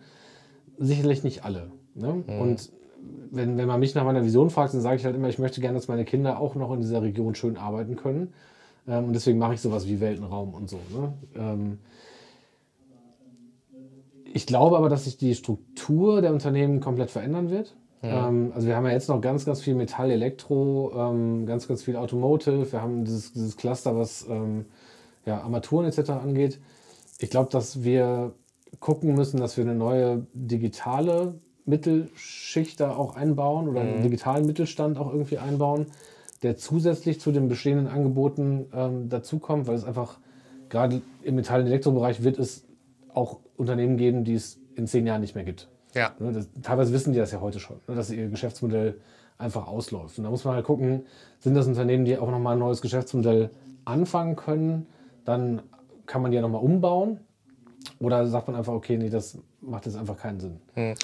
Sicherlich 0.78 1.22
nicht 1.22 1.44
alle. 1.44 1.70
Ne? 1.94 2.24
Mhm. 2.26 2.40
Und 2.40 2.70
wenn, 3.30 3.56
wenn 3.56 3.66
man 3.66 3.80
mich 3.80 3.94
nach 3.94 4.04
meiner 4.04 4.24
Vision 4.24 4.50
fragt, 4.50 4.74
dann 4.74 4.80
sage 4.80 4.96
ich 4.96 5.04
halt 5.04 5.16
immer, 5.16 5.28
ich 5.28 5.38
möchte 5.38 5.60
gerne, 5.60 5.76
dass 5.76 5.88
meine 5.88 6.04
Kinder 6.04 6.38
auch 6.38 6.54
noch 6.54 6.72
in 6.72 6.80
dieser 6.80 7.02
Region 7.02 7.34
schön 7.34 7.56
arbeiten 7.56 7.96
können. 7.96 8.32
Ähm, 8.86 9.06
und 9.06 9.12
deswegen 9.14 9.38
mache 9.38 9.54
ich 9.54 9.60
sowas 9.60 9.86
wie 9.86 10.00
Weltenraum 10.00 10.54
und 10.54 10.68
so. 10.68 10.78
Ne? 10.94 11.12
Ähm, 11.34 11.78
ich 14.34 14.46
glaube 14.46 14.76
aber, 14.76 14.88
dass 14.88 15.04
sich 15.04 15.16
die 15.16 15.34
Struktur 15.34 16.22
der 16.22 16.32
Unternehmen 16.32 16.80
komplett 16.80 17.10
verändern 17.10 17.50
wird. 17.50 17.74
Ja. 18.02 18.28
Ähm, 18.28 18.52
also 18.54 18.66
wir 18.66 18.76
haben 18.76 18.86
ja 18.86 18.92
jetzt 18.92 19.08
noch 19.08 19.20
ganz, 19.20 19.44
ganz 19.44 19.60
viel 19.60 19.74
Metall, 19.74 20.10
Elektro, 20.10 20.92
ähm, 20.94 21.46
ganz, 21.46 21.68
ganz 21.68 21.82
viel 21.82 21.96
Automotive. 21.96 22.70
Wir 22.70 22.82
haben 22.82 23.04
dieses, 23.04 23.32
dieses 23.32 23.56
Cluster, 23.56 23.96
was 23.96 24.26
ähm, 24.28 24.66
ja, 25.24 25.40
Armaturen 25.40 25.86
etc. 25.86 26.10
angeht. 26.10 26.60
Ich 27.18 27.30
glaube, 27.30 27.50
dass 27.50 27.84
wir 27.84 28.32
gucken 28.80 29.14
müssen, 29.14 29.38
dass 29.38 29.56
wir 29.56 29.64
eine 29.64 29.74
neue 29.74 30.26
digitale 30.34 31.34
Mittelschicht 31.64 32.80
da 32.80 32.96
auch 32.96 33.16
einbauen 33.16 33.68
oder 33.68 33.80
einen 33.80 33.98
mhm. 33.98 34.02
digitalen 34.02 34.46
Mittelstand 34.46 34.98
auch 34.98 35.12
irgendwie 35.12 35.38
einbauen, 35.38 35.86
der 36.42 36.56
zusätzlich 36.56 37.20
zu 37.20 37.30
den 37.30 37.48
bestehenden 37.48 37.86
Angeboten 37.86 38.66
ähm, 38.74 39.08
dazukommt, 39.08 39.66
weil 39.66 39.76
es 39.76 39.84
einfach 39.84 40.18
gerade 40.68 41.02
im 41.22 41.36
Metall- 41.36 41.60
und 41.60 41.66
Elektrobereich 41.66 42.24
wird 42.24 42.38
es 42.38 42.64
auch 43.14 43.40
Unternehmen 43.56 43.96
geben, 43.96 44.24
die 44.24 44.34
es 44.34 44.58
in 44.74 44.86
zehn 44.86 45.06
Jahren 45.06 45.20
nicht 45.20 45.34
mehr 45.34 45.44
gibt. 45.44 45.68
Ja. 45.94 46.12
Ne, 46.18 46.32
das, 46.32 46.48
teilweise 46.62 46.92
wissen 46.92 47.12
die 47.12 47.18
das 47.18 47.32
ja 47.32 47.40
heute 47.40 47.60
schon, 47.60 47.76
ne, 47.86 47.94
dass 47.94 48.10
ihr 48.10 48.28
Geschäftsmodell 48.28 49.00
einfach 49.38 49.66
ausläuft. 49.66 50.18
Und 50.18 50.24
da 50.24 50.30
muss 50.30 50.44
man 50.44 50.54
halt 50.54 50.64
gucken, 50.64 51.04
sind 51.38 51.54
das 51.54 51.66
Unternehmen, 51.66 52.04
die 52.04 52.18
auch 52.18 52.30
nochmal 52.30 52.54
ein 52.54 52.58
neues 52.58 52.80
Geschäftsmodell 52.80 53.50
anfangen 53.84 54.36
können, 54.36 54.86
dann 55.24 55.62
kann 56.06 56.22
man 56.22 56.30
die 56.30 56.36
ja 56.36 56.42
nochmal 56.42 56.62
umbauen. 56.62 57.20
Oder 58.02 58.26
sagt 58.26 58.48
man 58.48 58.56
einfach, 58.56 58.72
okay, 58.72 58.98
nee, 58.98 59.10
das 59.10 59.38
macht 59.60 59.86
jetzt 59.86 59.96
einfach 59.96 60.16
keinen 60.16 60.40
Sinn. 60.40 60.60
Hm. 60.74 60.94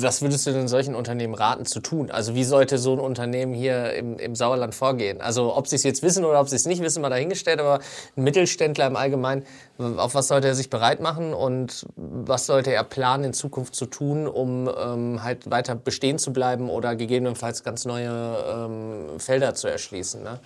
Was 0.00 0.22
würdest 0.22 0.46
du 0.46 0.52
denn 0.52 0.68
solchen 0.68 0.94
Unternehmen 0.94 1.34
raten 1.34 1.66
zu 1.66 1.80
tun? 1.80 2.10
Also 2.10 2.34
wie 2.34 2.44
sollte 2.44 2.78
so 2.78 2.94
ein 2.94 2.98
Unternehmen 2.98 3.52
hier 3.52 3.92
im, 3.92 4.18
im 4.18 4.34
Sauerland 4.34 4.74
vorgehen? 4.74 5.20
Also 5.20 5.54
ob 5.54 5.68
sie 5.68 5.76
es 5.76 5.82
jetzt 5.82 6.02
wissen 6.02 6.24
oder 6.24 6.40
ob 6.40 6.48
sie 6.48 6.56
es 6.56 6.64
nicht 6.64 6.80
wissen, 6.80 7.02
mal 7.02 7.10
dahingestellt, 7.10 7.60
aber 7.60 7.80
ein 8.16 8.24
Mittelständler 8.24 8.86
im 8.86 8.96
Allgemeinen, 8.96 9.42
auf 9.78 10.14
was 10.14 10.28
sollte 10.28 10.48
er 10.48 10.54
sich 10.54 10.70
bereit 10.70 11.00
machen 11.00 11.34
und 11.34 11.86
was 11.94 12.46
sollte 12.46 12.72
er 12.72 12.84
planen 12.84 13.24
in 13.24 13.32
Zukunft 13.34 13.74
zu 13.74 13.84
tun, 13.84 14.26
um 14.26 14.66
ähm, 14.66 15.22
halt 15.22 15.50
weiter 15.50 15.74
bestehen 15.74 16.18
zu 16.18 16.32
bleiben 16.32 16.70
oder 16.70 16.96
gegebenenfalls 16.96 17.64
ganz 17.64 17.84
neue 17.84 18.08
ähm, 18.08 19.20
Felder 19.20 19.52
zu 19.52 19.68
erschließen? 19.68 20.22
Ne? 20.22 20.40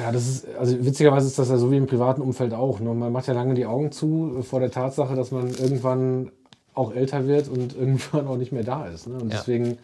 Ja, 0.00 0.12
das 0.12 0.26
ist, 0.26 0.46
also 0.58 0.84
witzigerweise 0.84 1.26
ist 1.26 1.38
das 1.38 1.50
ja 1.50 1.58
so 1.58 1.70
wie 1.70 1.76
im 1.76 1.86
privaten 1.86 2.22
Umfeld 2.22 2.54
auch. 2.54 2.80
Ne? 2.80 2.94
Man 2.94 3.12
macht 3.12 3.26
ja 3.26 3.34
lange 3.34 3.54
die 3.54 3.66
Augen 3.66 3.92
zu 3.92 4.42
vor 4.42 4.60
der 4.60 4.70
Tatsache, 4.70 5.14
dass 5.14 5.30
man 5.30 5.50
irgendwann 5.50 6.30
auch 6.74 6.94
älter 6.94 7.26
wird 7.26 7.48
und 7.48 7.76
irgendwann 7.78 8.26
auch 8.26 8.36
nicht 8.36 8.52
mehr 8.52 8.64
da 8.64 8.86
ist. 8.86 9.08
Ne? 9.08 9.14
Und 9.14 9.30
ja. 9.30 9.38
deswegen 9.38 9.78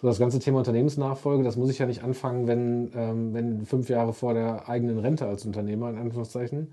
so 0.00 0.06
das 0.06 0.18
ganze 0.18 0.38
Thema 0.38 0.58
Unternehmensnachfolge, 0.58 1.42
das 1.42 1.56
muss 1.56 1.70
ich 1.70 1.78
ja 1.78 1.86
nicht 1.86 2.02
anfangen, 2.02 2.46
wenn, 2.46 2.92
ähm, 2.94 3.34
wenn 3.34 3.66
fünf 3.66 3.88
Jahre 3.88 4.12
vor 4.12 4.32
der 4.32 4.68
eigenen 4.68 4.98
Rente 4.98 5.26
als 5.26 5.44
Unternehmer, 5.44 5.90
in 5.90 5.98
Anführungszeichen, 5.98 6.68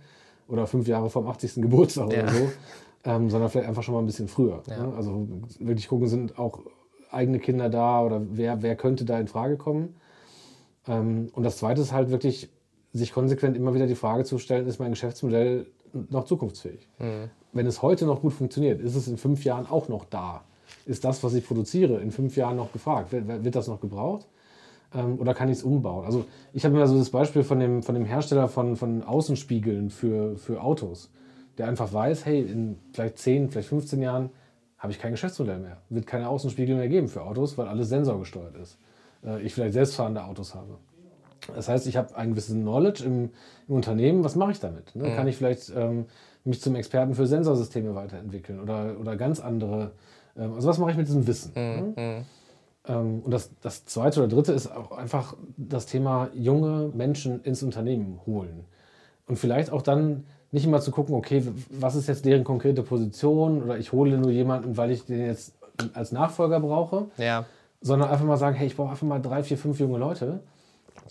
oder 0.47 0.67
fünf 0.67 0.87
Jahre 0.87 1.09
vor 1.09 1.23
dem 1.23 1.29
80. 1.29 1.55
Geburtstag 1.55 2.13
ja. 2.13 2.23
oder 2.23 2.31
so, 2.31 2.49
ähm, 3.03 3.29
sondern 3.29 3.49
vielleicht 3.49 3.67
einfach 3.67 3.83
schon 3.83 3.95
mal 3.95 3.99
ein 3.99 4.05
bisschen 4.05 4.27
früher. 4.27 4.61
Ja. 4.69 4.85
Ne? 4.85 4.93
Also 4.95 5.27
wirklich 5.59 5.87
gucken, 5.87 6.07
sind 6.07 6.37
auch 6.37 6.59
eigene 7.11 7.39
Kinder 7.39 7.69
da 7.69 8.03
oder 8.03 8.21
wer, 8.29 8.61
wer 8.61 8.75
könnte 8.75 9.05
da 9.05 9.19
in 9.19 9.27
Frage 9.27 9.57
kommen. 9.57 9.95
Ähm, 10.87 11.29
und 11.33 11.43
das 11.43 11.57
Zweite 11.57 11.81
ist 11.81 11.93
halt 11.93 12.11
wirklich, 12.11 12.49
sich 12.97 13.11
konsequent 13.11 13.55
immer 13.55 13.73
wieder 13.73 13.87
die 13.87 13.95
Frage 13.95 14.23
zu 14.23 14.37
stellen, 14.37 14.67
ist 14.67 14.79
mein 14.79 14.91
Geschäftsmodell 14.91 15.67
noch 16.09 16.25
zukunftsfähig? 16.25 16.87
Mhm 16.99 17.29
wenn 17.55 17.65
es 17.65 17.81
heute 17.81 18.05
noch 18.05 18.21
gut 18.21 18.33
funktioniert, 18.33 18.81
ist 18.81 18.95
es 18.95 19.07
in 19.07 19.17
fünf 19.17 19.45
Jahren 19.45 19.65
auch 19.65 19.87
noch 19.87 20.05
da? 20.05 20.43
Ist 20.85 21.05
das, 21.05 21.23
was 21.23 21.33
ich 21.33 21.47
produziere, 21.47 22.01
in 22.01 22.11
fünf 22.11 22.35
Jahren 22.35 22.57
noch 22.57 22.71
gefragt? 22.73 23.11
Wird, 23.11 23.55
das 23.55 23.67
noch 23.67 23.79
gebraucht? 23.79 24.27
Ähm, 24.93 25.17
oder 25.19 25.33
kann 25.33 25.47
ich 25.47 25.59
es 25.59 25.63
umbauen? 25.63 26.05
Also 26.05 26.25
ich 26.53 26.65
habe 26.65 26.75
immer 26.75 26.85
so 26.85 26.97
das 26.97 27.09
Beispiel 27.09 27.43
von 27.43 27.59
dem, 27.59 27.81
von 27.81 27.95
dem 27.95 28.03
Hersteller 28.03 28.49
von, 28.49 28.75
von 28.75 29.03
Außenspiegeln 29.03 29.89
für, 29.89 30.35
für 30.35 30.61
Autos, 30.61 31.09
der 31.57 31.67
einfach 31.67 31.93
weiß, 31.93 32.25
hey, 32.25 32.41
in 32.41 32.77
vielleicht 32.91 33.19
10, 33.19 33.49
vielleicht 33.49 33.69
15 33.69 34.01
Jahren 34.01 34.31
habe 34.77 34.91
ich 34.91 34.99
kein 34.99 35.11
Geschäftsmodell 35.11 35.59
mehr. 35.59 35.77
Wird 35.89 36.05
keine 36.05 36.27
Außenspiegel 36.27 36.75
mehr 36.75 36.89
geben 36.89 37.07
für 37.07 37.23
Autos, 37.23 37.57
weil 37.57 37.67
alles 37.67 37.87
sensorgesteuert 37.87 38.57
ist. 38.57 38.77
Äh, 39.25 39.41
ich 39.43 39.53
vielleicht 39.53 39.73
selbstfahrende 39.73 40.25
Autos 40.25 40.53
habe. 40.53 40.77
Das 41.53 41.67
heißt, 41.67 41.87
ich 41.87 41.97
habe 41.97 42.15
ein 42.15 42.31
gewisses 42.31 42.55
Knowledge 42.55 43.03
im, 43.03 43.29
im 43.67 43.75
Unternehmen. 43.75 44.23
Was 44.23 44.35
mache 44.35 44.51
ich 44.51 44.59
damit? 44.59 44.95
Ne? 44.95 45.09
Mhm. 45.09 45.15
Kann 45.15 45.27
ich 45.27 45.37
vielleicht 45.37 45.71
ähm, 45.75 46.05
mich 46.43 46.61
zum 46.61 46.75
Experten 46.75 47.13
für 47.13 47.27
Sensorsysteme 47.27 47.95
weiterentwickeln 47.95 48.59
oder, 48.59 48.95
oder 48.99 49.15
ganz 49.15 49.39
andere. 49.39 49.91
Ähm, 50.37 50.53
also 50.53 50.67
was 50.67 50.77
mache 50.77 50.91
ich 50.91 50.97
mit 50.97 51.07
diesem 51.07 51.27
Wissen? 51.27 51.51
Mhm. 51.55 51.93
Ne? 51.95 52.25
Ähm, 52.87 53.21
und 53.23 53.31
das, 53.31 53.51
das 53.61 53.85
zweite 53.85 54.19
oder 54.21 54.29
dritte 54.29 54.53
ist 54.53 54.67
auch 54.67 54.91
einfach 54.91 55.35
das 55.57 55.85
Thema 55.85 56.29
junge 56.33 56.91
Menschen 56.93 57.43
ins 57.43 57.63
Unternehmen 57.63 58.19
holen. 58.25 58.65
Und 59.27 59.37
vielleicht 59.37 59.71
auch 59.71 59.81
dann 59.81 60.25
nicht 60.51 60.65
immer 60.65 60.79
zu 60.79 60.91
gucken, 60.91 61.15
okay, 61.15 61.43
was 61.69 61.95
ist 61.95 62.07
jetzt 62.07 62.25
deren 62.25 62.43
konkrete 62.43 62.83
Position 62.83 63.63
oder 63.63 63.77
ich 63.77 63.91
hole 63.91 64.17
nur 64.17 64.31
jemanden, 64.31 64.77
weil 64.77 64.91
ich 64.91 65.05
den 65.05 65.25
jetzt 65.25 65.53
als 65.93 66.11
Nachfolger 66.11 66.59
brauche. 66.59 67.07
Ja. 67.17 67.45
Sondern 67.81 68.09
einfach 68.09 68.25
mal 68.25 68.37
sagen, 68.37 68.55
hey, 68.55 68.67
ich 68.67 68.75
brauche 68.75 68.91
einfach 68.91 69.05
mal 69.05 69.21
drei, 69.21 69.43
vier, 69.43 69.57
fünf 69.57 69.79
junge 69.79 69.97
Leute, 69.97 70.39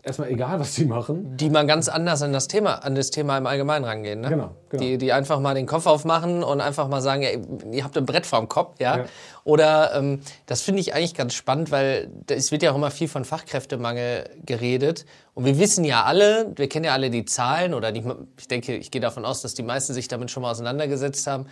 erstmal 0.05 0.31
egal, 0.31 0.61
was 0.61 0.75
die 0.75 0.85
machen. 0.85 1.37
Die 1.37 1.51
mal 1.51 1.66
ganz 1.66 1.88
anders 1.88 2.23
an 2.23 2.33
das 2.33 2.47
Thema, 2.49 2.75
an 2.85 2.94
das 2.94 3.11
Thema 3.11 3.38
im 3.38 3.47
Allgemeinen 3.47 3.85
rangehen. 3.85 4.20
Ne? 4.20 4.29
Genau, 4.29 4.51
genau. 4.68 4.83
Die, 4.83 4.99
die 4.99 5.12
einfach 5.12 5.40
mal 5.40 5.55
den 5.55 5.66
Kopf 5.66 5.87
aufmachen 5.87 6.44
und 6.44 6.61
einfach 6.61 6.88
mal 6.88 7.01
sagen, 7.01 7.23
ja, 7.23 7.31
ihr 7.70 7.85
habt 7.85 7.97
ein 7.97 8.07
Brett 8.07 8.27
vorm 8.27 8.49
Kopf, 8.49 8.81
ja. 8.81 8.99
ja. 8.99 9.05
Oder 9.44 9.94
ähm, 9.94 10.20
das 10.47 10.62
finde 10.62 10.81
ich 10.81 10.94
eigentlich 10.94 11.14
ganz 11.14 11.35
spannend, 11.35 11.70
weil 11.70 12.11
es 12.29 12.53
wird 12.53 12.62
ja 12.62 12.73
auch 12.73 12.77
immer 12.77 12.90
viel 12.90 13.09
von 13.09 13.25
Fachkräftemangel 13.25 14.29
geredet. 14.44 15.07
Und 15.35 15.44
wir 15.44 15.59
wissen 15.59 15.85
ja 15.85 16.05
alle, 16.05 16.53
wir 16.57 16.68
kennen 16.68 16.85
ja 16.85 16.92
alle 16.92 17.11
die 17.11 17.25
Zahlen, 17.25 17.75
oder 17.75 17.90
nicht, 17.90 18.07
ich 18.38 18.49
denke, 18.49 18.77
ich 18.77 18.90
gehe 18.90 19.01
davon 19.01 19.25
aus, 19.25 19.42
dass 19.42 19.55
die 19.55 19.62
meisten 19.62 19.94
sich 19.94 20.09
damit 20.09 20.31
schon 20.31 20.42
mal 20.42 20.51
auseinandergesetzt 20.51 21.27
haben. 21.27 21.47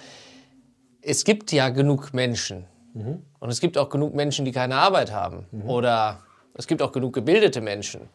Es 1.00 1.24
gibt 1.24 1.50
ja 1.52 1.70
genug 1.70 2.12
Menschen. 2.12 2.66
Mhm. 2.94 3.22
Und 3.40 3.50
es 3.50 3.60
gibt 3.60 3.78
auch 3.78 3.88
genug 3.88 4.14
Menschen, 4.14 4.44
die 4.44 4.52
keine 4.52 4.76
Arbeit 4.76 5.12
haben. 5.12 5.46
Mhm. 5.50 5.68
Oder 5.68 6.20
es 6.54 6.66
gibt 6.66 6.82
auch 6.82 6.92
genug 6.92 7.14
gebildete 7.14 7.60
Menschen. 7.60 8.08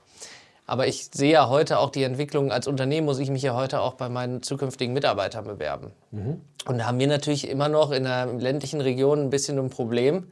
Aber 0.68 0.86
ich 0.86 1.10
sehe 1.14 1.32
ja 1.32 1.48
heute 1.48 1.80
auch 1.80 1.90
die 1.90 2.04
Entwicklung, 2.04 2.52
als 2.52 2.68
Unternehmen 2.68 3.06
muss 3.06 3.20
ich 3.20 3.32
mich 3.32 3.42
ja 3.42 3.56
heute 3.56 3.80
auch 3.80 3.94
bei 3.94 4.10
meinen 4.10 4.44
zukünftigen 4.44 4.94
Mitarbeitern 4.94 5.46
bewerben. 5.46 5.92
Mhm. 6.12 6.42
Und 6.66 6.78
da 6.78 6.86
haben 6.86 7.00
wir 7.00 7.08
natürlich 7.08 7.50
immer 7.50 7.70
noch 7.70 7.92
in 7.92 8.04
der 8.04 8.26
ländlichen 8.26 8.82
Region 8.82 9.22
ein 9.22 9.30
bisschen 9.30 9.58
ein 9.58 9.70
Problem, 9.70 10.28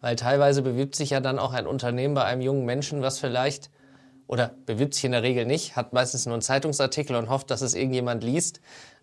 weil 0.00 0.14
teilweise 0.14 0.62
bewirbt 0.62 0.94
sich 0.94 1.10
ja 1.10 1.18
dann 1.18 1.40
auch 1.40 1.52
ein 1.52 1.66
Unternehmen 1.66 2.14
bei 2.14 2.24
einem 2.24 2.40
jungen 2.40 2.64
Menschen, 2.64 3.02
was 3.02 3.18
vielleicht, 3.18 3.68
oder 4.28 4.52
bewirbt 4.64 4.94
sich 4.94 5.04
in 5.04 5.12
der 5.12 5.24
Regel 5.24 5.44
nicht, 5.44 5.74
hat 5.74 5.92
meistens 5.92 6.24
nur 6.24 6.34
einen 6.34 6.42
Zeitungsartikel 6.42 7.16
und 7.16 7.28
hofft, 7.28 7.50
dass 7.50 7.60
es 7.60 7.74
irgendjemand 7.74 8.22
liest. 8.22 8.60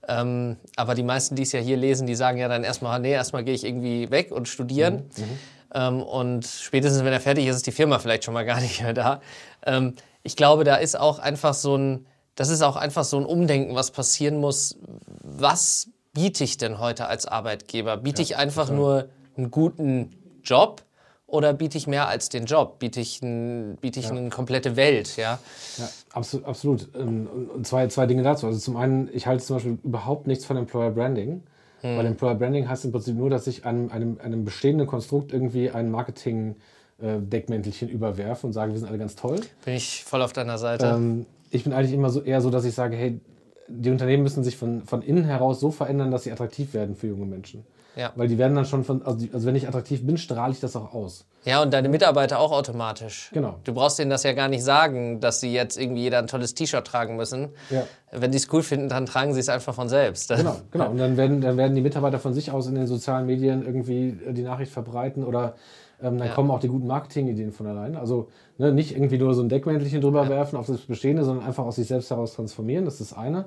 Ähm, 0.07 0.55
aber 0.77 0.95
die 0.95 1.03
meisten, 1.03 1.35
die 1.35 1.43
es 1.43 1.51
ja 1.51 1.59
hier 1.59 1.75
lesen, 1.75 2.07
die 2.07 2.15
sagen 2.15 2.37
ja 2.37 2.47
dann 2.47 2.63
erstmal, 2.63 2.97
nee, 3.01 3.11
erstmal 3.11 3.43
gehe 3.43 3.53
ich 3.53 3.65
irgendwie 3.65 4.09
weg 4.09 4.31
und 4.31 4.47
studieren. 4.47 5.09
Mhm. 5.17 5.23
mhm. 5.23 5.39
Ähm, 5.73 6.01
und 6.01 6.45
spätestens, 6.45 7.03
wenn 7.03 7.11
er 7.11 7.19
fertig 7.19 7.45
ist, 7.45 7.57
ist 7.57 7.67
die 7.67 7.73
Firma 7.73 7.99
vielleicht 7.99 8.23
schon 8.23 8.33
mal 8.33 8.45
gar 8.45 8.61
nicht 8.61 8.81
mehr 8.81 8.93
da. 8.93 9.19
Ähm, 9.65 9.95
ich 10.27 10.35
glaube, 10.35 10.65
da 10.65 10.75
ist 10.75 10.99
auch 10.99 11.19
einfach 11.19 11.53
so 11.53 11.77
ein, 11.77 12.05
das 12.35 12.49
ist 12.49 12.61
auch 12.61 12.75
einfach 12.75 13.05
so 13.05 13.15
ein 13.15 13.25
Umdenken, 13.25 13.75
was 13.75 13.91
passieren 13.91 14.41
muss. 14.41 14.77
Was 15.23 15.87
biete 16.11 16.43
ich 16.43 16.57
denn 16.57 16.79
heute 16.79 17.07
als 17.07 17.25
Arbeitgeber? 17.25 17.95
Biete 17.95 18.21
ja, 18.21 18.23
ich 18.23 18.35
einfach 18.35 18.65
total. 18.65 18.75
nur 18.75 19.09
einen 19.37 19.51
guten 19.51 20.11
Job 20.43 20.83
oder 21.27 21.53
biete 21.53 21.77
ich 21.77 21.87
mehr 21.87 22.09
als 22.09 22.27
den 22.27 22.43
Job? 22.43 22.77
Biete 22.79 22.99
ich, 22.99 23.21
ein, 23.21 23.77
biete 23.79 24.01
ich 24.01 24.07
ja. 24.07 24.11
eine 24.11 24.29
komplette 24.29 24.75
Welt? 24.75 25.15
Ja, 25.15 25.39
ja 25.77 25.89
absolut. 26.11 26.45
absolut. 26.45 26.89
Ähm, 26.93 27.29
und 27.55 27.65
zwei, 27.65 27.87
zwei 27.87 28.05
Dinge 28.05 28.23
dazu. 28.23 28.47
Also 28.47 28.59
zum 28.59 28.75
einen, 28.75 29.09
ich 29.13 29.27
halte 29.27 29.45
zum 29.45 29.55
Beispiel 29.55 29.77
überhaupt 29.81 30.27
nichts 30.27 30.43
von 30.43 30.57
Employer 30.57 30.91
Branding. 30.91 31.41
Hm. 31.79 31.97
Weil 31.97 32.05
Employer 32.05 32.35
Branding 32.35 32.67
heißt 32.67 32.83
im 32.83 32.91
Prinzip 32.91 33.15
nur, 33.15 33.29
dass 33.29 33.47
ich 33.47 33.63
einem, 33.63 33.89
einem, 33.91 34.19
einem 34.21 34.43
bestehenden 34.43 34.87
Konstrukt 34.87 35.31
irgendwie 35.31 35.71
ein 35.71 35.89
Marketing 35.89 36.57
Deckmäntelchen 36.99 37.89
überwerfen 37.89 38.47
und 38.47 38.53
sagen, 38.53 38.71
wir 38.71 38.79
sind 38.79 38.87
alle 38.87 38.97
ganz 38.97 39.15
toll. 39.15 39.39
Bin 39.65 39.75
ich 39.75 40.03
voll 40.03 40.21
auf 40.21 40.33
deiner 40.33 40.57
Seite. 40.57 40.87
Ähm, 40.87 41.25
ich 41.51 41.63
bin 41.63 41.73
eigentlich 41.73 41.93
immer 41.93 42.09
so 42.09 42.21
eher 42.21 42.41
so, 42.41 42.49
dass 42.49 42.65
ich 42.65 42.73
sage, 42.73 42.95
hey, 42.95 43.19
die 43.67 43.89
Unternehmen 43.89 44.23
müssen 44.23 44.43
sich 44.43 44.57
von, 44.57 44.83
von 44.83 45.01
innen 45.01 45.25
heraus 45.25 45.59
so 45.59 45.71
verändern, 45.71 46.11
dass 46.11 46.23
sie 46.23 46.31
attraktiv 46.31 46.73
werden 46.73 46.95
für 46.95 47.07
junge 47.07 47.25
Menschen. 47.25 47.65
Ja. 47.95 48.11
Weil 48.15 48.27
die 48.27 48.37
werden 48.37 48.55
dann 48.55 48.65
schon 48.65 48.83
von, 48.83 49.01
also, 49.03 49.17
die, 49.17 49.33
also 49.33 49.47
wenn 49.47 49.55
ich 49.55 49.67
attraktiv 49.67 50.05
bin, 50.05 50.17
strahle 50.17 50.53
ich 50.53 50.59
das 50.59 50.75
auch 50.75 50.93
aus. 50.93 51.25
Ja, 51.45 51.63
und 51.63 51.73
deine 51.73 51.89
Mitarbeiter 51.89 52.39
auch 52.39 52.51
automatisch. 52.51 53.31
Genau. 53.33 53.55
Du 53.63 53.73
brauchst 53.73 53.97
denen 53.97 54.11
das 54.11 54.23
ja 54.23 54.33
gar 54.33 54.49
nicht 54.49 54.63
sagen, 54.63 55.19
dass 55.19 55.39
sie 55.39 55.51
jetzt 55.51 55.77
irgendwie 55.77 56.01
jeder 56.01 56.19
ein 56.19 56.27
tolles 56.27 56.53
T-Shirt 56.53 56.85
tragen 56.85 57.15
müssen. 57.15 57.49
Ja. 57.71 57.83
Wenn 58.11 58.31
die 58.31 58.37
es 58.37 58.51
cool 58.53 58.61
finden, 58.61 58.89
dann 58.89 59.07
tragen 59.07 59.33
sie 59.33 59.39
es 59.39 59.49
einfach 59.49 59.73
von 59.73 59.89
selbst. 59.89 60.29
Genau, 60.29 60.57
genau. 60.71 60.91
Und 60.91 60.97
dann 60.97 61.17
werden, 61.17 61.41
dann 61.41 61.57
werden 61.57 61.73
die 61.73 61.81
Mitarbeiter 61.81 62.19
von 62.19 62.33
sich 62.33 62.51
aus 62.51 62.67
in 62.67 62.75
den 62.75 62.85
sozialen 62.85 63.25
Medien 63.25 63.65
irgendwie 63.65 64.17
die 64.29 64.43
Nachricht 64.43 64.71
verbreiten 64.71 65.23
oder 65.23 65.55
ähm, 66.01 66.17
dann 66.17 66.27
ja. 66.27 66.33
kommen 66.33 66.51
auch 66.51 66.59
die 66.59 66.67
guten 66.67 66.87
Marketingideen 66.87 67.51
von 67.51 67.67
allein. 67.67 67.95
Also 67.95 68.27
ne, 68.57 68.71
nicht 68.71 68.91
irgendwie 68.91 69.17
nur 69.17 69.33
so 69.33 69.41
ein 69.41 69.49
Deckmäntelchen 69.49 70.01
drüber 70.01 70.23
ja. 70.23 70.29
werfen 70.29 70.57
auf 70.57 70.67
das 70.67 70.81
Bestehende, 70.81 71.23
sondern 71.23 71.45
einfach 71.45 71.65
aus 71.65 71.77
sich 71.77 71.87
selbst 71.87 72.11
heraus 72.11 72.33
transformieren. 72.33 72.85
Das 72.85 72.99
ist 72.99 73.11
das 73.11 73.17
eine. 73.17 73.45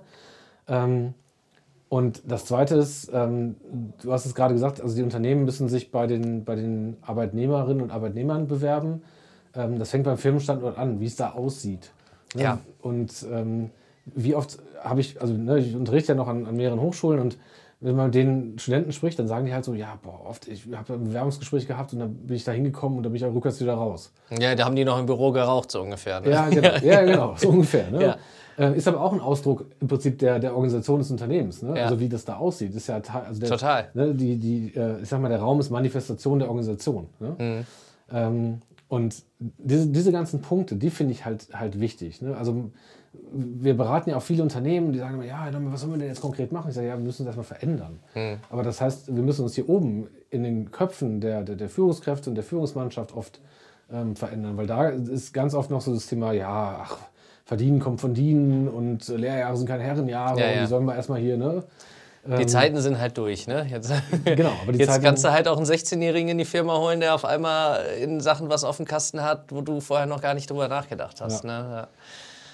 Ähm, 0.66 1.14
und 1.88 2.22
das 2.30 2.44
Zweite 2.44 2.76
ist, 2.76 3.10
ähm, 3.12 3.56
du 4.02 4.12
hast 4.12 4.24
es 4.24 4.34
gerade 4.34 4.54
gesagt, 4.54 4.80
also 4.80 4.94
die 4.94 5.02
Unternehmen 5.02 5.44
müssen 5.44 5.68
sich 5.68 5.90
bei 5.90 6.06
den, 6.06 6.44
bei 6.44 6.54
den 6.54 6.96
Arbeitnehmerinnen 7.02 7.82
und 7.82 7.90
Arbeitnehmern 7.90 8.46
bewerben. 8.46 9.02
Ähm, 9.54 9.78
das 9.78 9.90
fängt 9.90 10.04
beim 10.04 10.18
Firmenstandort 10.18 10.78
an, 10.78 11.00
wie 11.00 11.06
es 11.06 11.16
da 11.16 11.30
aussieht. 11.30 11.90
Ne? 12.34 12.42
Ja. 12.42 12.58
Und 12.80 13.26
ähm, 13.30 13.70
wie 14.04 14.34
oft 14.34 14.58
habe 14.80 15.00
ich, 15.00 15.20
also 15.20 15.34
ne, 15.34 15.58
ich 15.58 15.74
unterrichte 15.74 16.12
ja 16.12 16.16
noch 16.16 16.28
an, 16.28 16.46
an 16.46 16.56
mehreren 16.56 16.80
Hochschulen 16.80 17.20
und 17.20 17.38
wenn 17.80 17.96
man 17.96 18.06
mit 18.06 18.14
den 18.14 18.58
Studenten 18.58 18.92
spricht, 18.92 19.18
dann 19.18 19.26
sagen 19.26 19.46
die 19.46 19.54
halt 19.54 19.64
so, 19.64 19.72
ja, 19.74 19.98
boah, 20.02 20.20
oft, 20.26 20.46
ich 20.48 20.66
habe 20.74 20.94
ein 20.94 21.04
Bewerbungsgespräch 21.04 21.66
gehabt 21.66 21.94
und 21.94 22.00
dann 22.00 22.14
bin 22.14 22.36
ich 22.36 22.44
da 22.44 22.52
hingekommen 22.52 22.98
und 22.98 23.04
dann 23.04 23.12
bin 23.12 23.22
ich 23.22 23.24
auch 23.24 23.34
rückwärts 23.34 23.60
wieder 23.60 23.74
raus. 23.74 24.12
Ja, 24.38 24.54
da 24.54 24.66
haben 24.66 24.76
die 24.76 24.84
noch 24.84 24.98
im 24.98 25.06
Büro 25.06 25.32
geraucht, 25.32 25.70
so 25.70 25.80
ungefähr. 25.80 26.20
Ne? 26.20 26.30
Ja, 26.30 26.48
genau, 26.50 26.76
ja, 26.82 27.02
genau, 27.04 27.34
so 27.36 27.48
ungefähr. 27.48 27.90
Ne? 27.90 28.02
Ja. 28.02 28.16
Äh, 28.58 28.76
ist 28.76 28.86
aber 28.86 29.00
auch 29.00 29.14
ein 29.14 29.20
Ausdruck 29.20 29.64
im 29.80 29.88
Prinzip 29.88 30.18
der, 30.18 30.38
der 30.38 30.54
Organisation 30.54 30.98
des 30.98 31.10
Unternehmens. 31.10 31.62
Ne? 31.62 31.78
Ja. 31.78 31.84
Also 31.84 31.98
wie 31.98 32.10
das 32.10 32.26
da 32.26 32.36
aussieht. 32.36 32.74
Ist 32.74 32.88
ja 32.88 33.00
also 33.26 33.40
der, 33.40 33.48
Total. 33.48 33.88
Ne, 33.94 34.14
die, 34.14 34.36
die, 34.36 34.74
äh, 34.76 35.00
ich 35.00 35.08
sag 35.08 35.22
mal, 35.22 35.30
der 35.30 35.40
Raum 35.40 35.60
ist 35.60 35.70
Manifestation 35.70 36.38
der 36.38 36.48
Organisation. 36.48 37.08
Ne? 37.18 37.34
Mhm. 37.38 37.66
Ähm, 38.12 38.58
und 38.88 39.22
diese, 39.38 39.86
diese 39.86 40.12
ganzen 40.12 40.42
Punkte, 40.42 40.76
die 40.76 40.90
finde 40.90 41.12
ich 41.12 41.24
halt, 41.24 41.48
halt 41.54 41.80
wichtig. 41.80 42.20
Ne? 42.20 42.36
Also 42.36 42.70
wir 43.12 43.76
beraten 43.76 44.10
ja 44.10 44.16
auch 44.16 44.22
viele 44.22 44.42
Unternehmen, 44.42 44.92
die 44.92 44.98
sagen 44.98 45.14
immer, 45.14 45.24
ja, 45.24 45.48
was 45.52 45.80
sollen 45.80 45.92
wir 45.92 45.98
denn 45.98 46.08
jetzt 46.08 46.20
konkret 46.20 46.52
machen? 46.52 46.68
Ich 46.68 46.74
sage, 46.74 46.86
ja, 46.86 46.96
wir 46.96 47.04
müssen 47.04 47.26
das 47.26 47.36
erstmal 47.36 47.58
verändern. 47.58 47.98
Mhm. 48.14 48.38
Aber 48.50 48.62
das 48.62 48.80
heißt, 48.80 49.14
wir 49.14 49.22
müssen 49.22 49.42
uns 49.42 49.54
hier 49.54 49.68
oben 49.68 50.08
in 50.30 50.44
den 50.44 50.70
Köpfen 50.70 51.20
der, 51.20 51.42
der, 51.42 51.56
der 51.56 51.68
Führungskräfte 51.68 52.30
und 52.30 52.36
der 52.36 52.44
Führungsmannschaft 52.44 53.14
oft 53.14 53.40
ähm, 53.92 54.14
verändern, 54.14 54.56
weil 54.56 54.66
da 54.66 54.88
ist 54.88 55.34
ganz 55.34 55.54
oft 55.54 55.70
noch 55.70 55.80
so 55.80 55.92
das 55.92 56.06
Thema, 56.06 56.32
ja, 56.32 56.80
ach, 56.84 56.98
Verdienen 57.44 57.80
kommt 57.80 58.00
von 58.00 58.14
Dienen 58.14 58.68
und 58.68 59.08
Lehrjahre 59.08 59.56
sind 59.56 59.66
keine 59.66 59.82
Herrenjahre 59.82 60.38
ja, 60.38 60.50
ja. 60.50 60.60
die 60.60 60.68
sollen 60.68 60.84
wir 60.84 60.94
erstmal 60.94 61.18
hier, 61.18 61.36
ne? 61.36 61.64
Die 62.24 62.42
ähm, 62.42 62.48
Zeiten 62.48 62.80
sind 62.80 63.00
halt 63.00 63.18
durch, 63.18 63.48
ne? 63.48 63.66
Jetzt, 63.68 63.92
genau, 64.24 64.52
aber 64.62 64.72
die 64.72 64.78
jetzt 64.78 64.88
Zeiten 64.88 65.04
kannst 65.04 65.24
du 65.24 65.32
halt 65.32 65.48
auch 65.48 65.56
einen 65.56 65.66
16-Jährigen 65.66 66.28
in 66.28 66.38
die 66.38 66.44
Firma 66.44 66.78
holen, 66.78 67.00
der 67.00 67.14
auf 67.14 67.24
einmal 67.24 67.86
in 68.00 68.20
Sachen 68.20 68.50
was 68.50 68.62
auf 68.62 68.76
dem 68.76 68.86
Kasten 68.86 69.22
hat, 69.22 69.46
wo 69.50 69.62
du 69.62 69.80
vorher 69.80 70.06
noch 70.06 70.20
gar 70.20 70.34
nicht 70.34 70.48
drüber 70.48 70.68
nachgedacht 70.68 71.20
hast. 71.20 71.42
Ja. 71.42 71.62
Ne? 71.62 71.88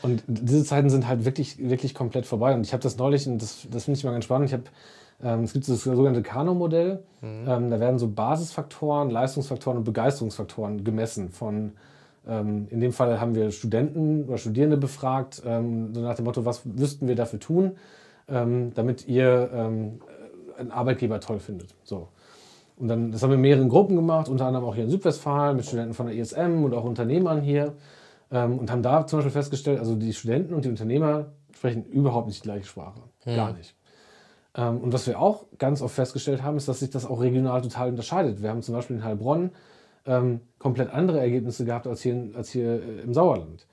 Und 0.02 0.22
diese 0.26 0.64
Zeiten 0.64 0.90
sind 0.90 1.08
halt 1.08 1.24
wirklich, 1.24 1.58
wirklich 1.58 1.94
komplett 1.94 2.26
vorbei. 2.26 2.54
Und 2.54 2.66
ich 2.66 2.72
habe 2.72 2.82
das 2.82 2.96
neulich, 2.96 3.26
und 3.26 3.40
das, 3.40 3.66
das 3.70 3.84
finde 3.84 3.98
ich 3.98 4.04
mal 4.04 4.12
ganz 4.12 4.24
spannend, 4.24 4.48
ich 4.48 4.52
habe 4.52 4.64
ähm, 5.22 5.44
es 5.44 5.52
gibt 5.52 5.68
das 5.68 5.82
sogenannte 5.82 6.22
Kano-Modell. 6.22 7.02
Mhm. 7.22 7.44
Ähm, 7.48 7.70
da 7.70 7.80
werden 7.80 7.98
so 7.98 8.08
Basisfaktoren, 8.08 9.10
Leistungsfaktoren 9.10 9.78
und 9.78 9.84
Begeisterungsfaktoren 9.84 10.84
gemessen 10.84 11.30
von 11.30 11.72
ähm, 12.28 12.66
in 12.70 12.80
dem 12.80 12.92
Fall 12.92 13.20
haben 13.20 13.34
wir 13.34 13.50
Studenten 13.50 14.24
oder 14.24 14.38
Studierende 14.38 14.76
befragt, 14.76 15.34
so 15.36 15.50
nach 16.00 16.16
dem 16.16 16.24
Motto, 16.24 16.44
was 16.44 16.62
wüssten 16.64 17.06
wir 17.06 17.14
dafür 17.14 17.38
tun, 17.38 17.76
damit 18.26 19.06
ihr 19.06 19.48
einen 20.58 20.72
Arbeitgeber 20.72 21.20
toll 21.20 21.38
findet. 21.38 21.76
So. 21.84 22.08
Und 22.76 22.88
dann, 22.88 23.12
das 23.12 23.22
haben 23.22 23.30
wir 23.30 23.36
in 23.36 23.42
mehreren 23.42 23.68
Gruppen 23.68 23.94
gemacht, 23.94 24.28
unter 24.28 24.46
anderem 24.46 24.66
auch 24.66 24.74
hier 24.74 24.84
in 24.84 24.90
Südwestfalen 24.90 25.56
mit 25.56 25.66
Studenten 25.66 25.94
von 25.94 26.06
der 26.06 26.16
ISM 26.16 26.64
und 26.64 26.74
auch 26.74 26.82
Unternehmern 26.82 27.40
hier. 27.40 27.74
Und 28.28 28.70
haben 28.72 28.82
da 28.82 29.06
zum 29.06 29.18
Beispiel 29.18 29.32
festgestellt, 29.32 29.78
also 29.78 29.94
die 29.94 30.12
Studenten 30.12 30.52
und 30.52 30.64
die 30.64 30.68
Unternehmer 30.68 31.32
sprechen 31.54 31.84
überhaupt 31.84 32.26
nicht 32.26 32.42
die 32.42 32.48
gleiche 32.48 32.66
Sprache. 32.66 33.00
Hm. 33.22 33.36
Gar 33.36 33.52
nicht. 33.52 33.76
und 34.54 34.92
was 34.92 35.06
wir 35.06 35.20
auch 35.20 35.44
ganz 35.58 35.80
oft 35.80 35.94
festgestellt 35.94 36.42
haben, 36.42 36.56
ist, 36.56 36.66
dass 36.66 36.80
sich 36.80 36.90
das 36.90 37.06
auch 37.06 37.20
regional 37.20 37.62
total 37.62 37.90
unterscheidet. 37.90 38.42
Wir 38.42 38.50
haben 38.50 38.62
zum 38.62 38.74
Beispiel 38.74 38.96
in 38.96 39.04
Heilbronn 39.04 39.52
ähm, 40.06 40.40
komplett 40.58 40.90
andere 40.90 41.20
Ergebnisse 41.20 41.64
gehabt 41.64 41.86
als 41.86 42.02
hier, 42.02 42.30
als 42.34 42.50
hier 42.50 42.82
äh, 42.82 43.00
im 43.02 43.12
Sauerland. 43.12 43.66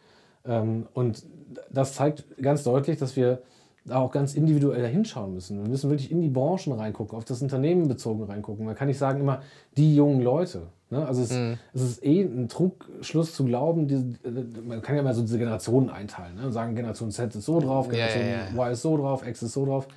Ähm, 0.46 0.88
und 0.94 1.26
das 1.72 1.94
zeigt 1.94 2.26
ganz 2.42 2.63
deutlich, 2.63 2.98
dass 2.98 3.16
wir 3.16 3.42
da 3.86 3.98
auch 3.98 4.12
ganz 4.12 4.34
individuell 4.34 4.88
hinschauen 4.88 5.34
müssen. 5.34 5.62
Wir 5.62 5.70
müssen 5.70 5.89
wirklich 5.89 6.12
in 6.12 6.22
die 6.22 6.30
Branchen 6.30 6.74
reingucken, 6.74 7.18
auf 7.18 7.26
das 7.26 7.42
Unternehmen 7.42 7.88
bezogen 7.88 8.24
reingucken. 8.24 8.66
Man 8.66 8.76
kann 8.76 8.88
nicht 8.88 8.98
sagen 8.98 9.20
immer, 9.20 9.42
die 9.76 9.96
jungen 9.96 10.22
Leute. 10.22 10.68
Ne? 10.93 11.06
Also 11.08 11.23
es, 11.23 11.32
mm. 11.32 11.53
es, 11.73 11.82
ist 11.82 12.06
eh 12.06 12.21
ein 12.21 12.47
Trugschluss 12.47 13.34
zu 13.34 13.45
glauben, 13.45 13.88
die, 13.88 14.15
man 14.62 14.82
kann 14.84 14.95
ja 14.95 15.01
mal 15.01 15.13
so 15.13 15.21
diese 15.21 15.39
Generationen 15.39 15.89
einteilen 15.89 16.36
ne? 16.36 16.45
und 16.45 16.51
sagen, 16.51 16.75
Generation 16.75 17.10
Z 17.12 17.34
ist 17.34 17.45
so 17.45 17.60
drauf, 17.60 17.89
Generation 17.89 18.23
ja, 18.23 18.45
ja. 18.45 18.67
Y 18.67 18.71
ist 18.71 18.82
so 18.84 18.95
drauf, 18.95 19.25
X 19.25 19.41
ist 19.41 19.53
so 19.53 19.65
drauf. 19.65 19.88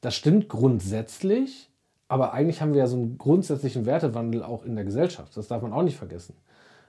Das 0.00 0.14
stimmt 0.14 0.48
grundsätzlich, 0.48 1.70
aber 2.08 2.32
eigentlich 2.32 2.62
haben 2.62 2.72
wir 2.72 2.80
ja 2.80 2.86
so 2.86 2.96
einen 2.96 3.18
grundsätzlichen 3.18 3.84
Wertewandel 3.84 4.42
auch 4.42 4.64
in 4.64 4.74
der 4.74 4.84
Gesellschaft. 4.84 5.36
Das 5.36 5.48
darf 5.48 5.60
man 5.60 5.72
auch 5.72 5.82
nicht 5.82 5.96
vergessen. 5.96 6.34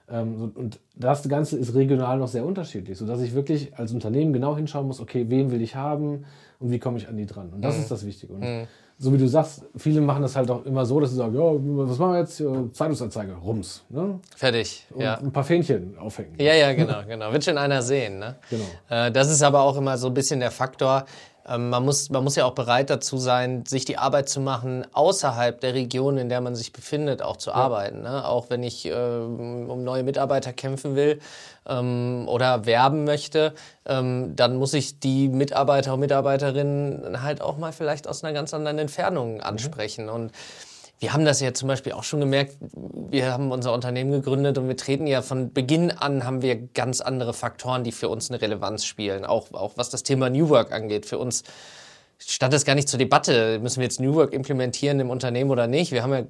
Ähm, 0.08 0.52
und 0.54 0.78
das 0.94 1.28
Ganze 1.28 1.58
ist 1.58 1.74
regional 1.74 2.18
noch 2.18 2.28
sehr 2.28 2.44
unterschiedlich, 2.44 2.96
sodass 2.96 3.20
ich 3.20 3.34
wirklich 3.34 3.76
als 3.76 3.92
Unternehmen 3.92 4.32
genau 4.32 4.56
hinschauen 4.56 4.86
muss, 4.86 5.00
okay, 5.00 5.26
wen 5.28 5.50
will 5.50 5.60
ich 5.60 5.74
haben 5.74 6.24
und 6.60 6.70
wie 6.70 6.78
komme 6.78 6.98
ich 6.98 7.08
an 7.08 7.16
die 7.16 7.26
dran. 7.26 7.50
Und 7.52 7.62
das 7.62 7.76
mhm. 7.76 7.82
ist 7.82 7.90
das 7.90 8.06
Wichtige. 8.06 8.32
Und 8.32 8.40
mhm. 8.40 8.66
so 8.98 9.12
wie 9.12 9.18
du 9.18 9.26
sagst, 9.26 9.64
viele 9.76 10.00
machen 10.00 10.22
das 10.22 10.36
halt 10.36 10.50
auch 10.50 10.64
immer 10.64 10.86
so, 10.86 11.00
dass 11.00 11.10
sie 11.10 11.16
sagen, 11.16 11.34
ja, 11.34 11.40
was 11.42 11.98
machen 11.98 12.12
wir 12.12 12.20
jetzt? 12.20 12.42
Zeitungsanzeige, 12.72 13.34
Rums. 13.34 13.84
Ne? 13.88 14.20
Fertig. 14.36 14.86
Und 14.94 15.02
ja. 15.02 15.18
ein 15.18 15.32
paar 15.32 15.44
Fähnchen 15.44 15.98
aufhängen. 15.98 16.34
Ja, 16.38 16.54
ja, 16.54 16.72
genau, 16.72 17.02
genau. 17.06 17.32
Wird 17.32 17.44
schon 17.44 17.58
einer 17.58 17.82
sehen. 17.82 18.20
Ne? 18.20 18.36
Genau. 18.48 18.64
Äh, 18.88 19.10
das 19.10 19.30
ist 19.30 19.42
aber 19.42 19.62
auch 19.62 19.76
immer 19.76 19.98
so 19.98 20.06
ein 20.06 20.14
bisschen 20.14 20.38
der 20.38 20.52
Faktor, 20.52 21.04
man, 21.48 21.84
muss, 21.84 22.10
man 22.10 22.24
muss 22.24 22.36
ja 22.36 22.44
auch 22.44 22.54
bereit 22.54 22.90
dazu 22.90 23.18
sein, 23.18 23.64
sich 23.66 23.84
die 23.84 23.98
Arbeit 23.98 24.28
zu 24.28 24.40
machen, 24.40 24.84
außerhalb 24.92 25.60
der 25.60 25.74
Region, 25.74 26.18
in 26.18 26.28
der 26.28 26.40
man 26.40 26.56
sich 26.56 26.72
befindet, 26.72 27.22
auch 27.22 27.36
zu 27.36 27.50
ja. 27.50 27.56
arbeiten. 27.56 28.02
Ne? 28.02 28.26
Auch 28.26 28.50
wenn 28.50 28.62
ich 28.62 28.86
äh, 28.86 28.92
um 28.92 29.84
neue 29.84 30.02
Mitarbeiter 30.02 30.52
kämpfen 30.52 30.96
will 30.96 31.20
ähm, 31.68 32.24
oder 32.28 32.66
werben 32.66 33.04
möchte, 33.04 33.54
ähm, 33.86 34.34
dann 34.34 34.56
muss 34.56 34.74
ich 34.74 34.98
die 34.98 35.28
Mitarbeiter 35.28 35.94
und 35.94 36.00
Mitarbeiterinnen 36.00 37.22
halt 37.22 37.40
auch 37.40 37.58
mal 37.58 37.72
vielleicht 37.72 38.08
aus 38.08 38.24
einer 38.24 38.32
ganz 38.32 38.52
anderen 38.52 38.78
Entfernung 38.78 39.34
mhm. 39.34 39.42
ansprechen. 39.42 40.06
Mhm. 40.06 40.12
Und 40.12 40.32
wir 40.98 41.12
haben 41.12 41.24
das 41.24 41.40
ja 41.40 41.52
zum 41.52 41.68
Beispiel 41.68 41.92
auch 41.92 42.04
schon 42.04 42.20
gemerkt, 42.20 42.56
wir 43.10 43.32
haben 43.32 43.52
unser 43.52 43.72
Unternehmen 43.74 44.12
gegründet 44.12 44.56
und 44.56 44.66
wir 44.68 44.76
treten 44.76 45.06
ja 45.06 45.20
von 45.20 45.52
Beginn 45.52 45.90
an, 45.90 46.24
haben 46.24 46.40
wir 46.40 46.56
ganz 46.56 47.00
andere 47.00 47.34
Faktoren, 47.34 47.84
die 47.84 47.92
für 47.92 48.08
uns 48.08 48.30
eine 48.30 48.40
Relevanz 48.40 48.84
spielen, 48.86 49.24
auch, 49.24 49.52
auch 49.52 49.72
was 49.76 49.90
das 49.90 50.02
Thema 50.02 50.30
New 50.30 50.48
Work 50.48 50.72
angeht. 50.72 51.04
Für 51.04 51.18
uns 51.18 51.44
stand 52.18 52.54
es 52.54 52.64
gar 52.64 52.74
nicht 52.74 52.88
zur 52.88 52.98
Debatte, 52.98 53.58
müssen 53.58 53.76
wir 53.76 53.84
jetzt 53.84 54.00
New 54.00 54.14
Work 54.14 54.32
implementieren 54.32 54.98
im 55.00 55.10
Unternehmen 55.10 55.50
oder 55.50 55.66
nicht. 55.66 55.92
Wir 55.92 56.02
haben 56.02 56.12
ja 56.14 56.22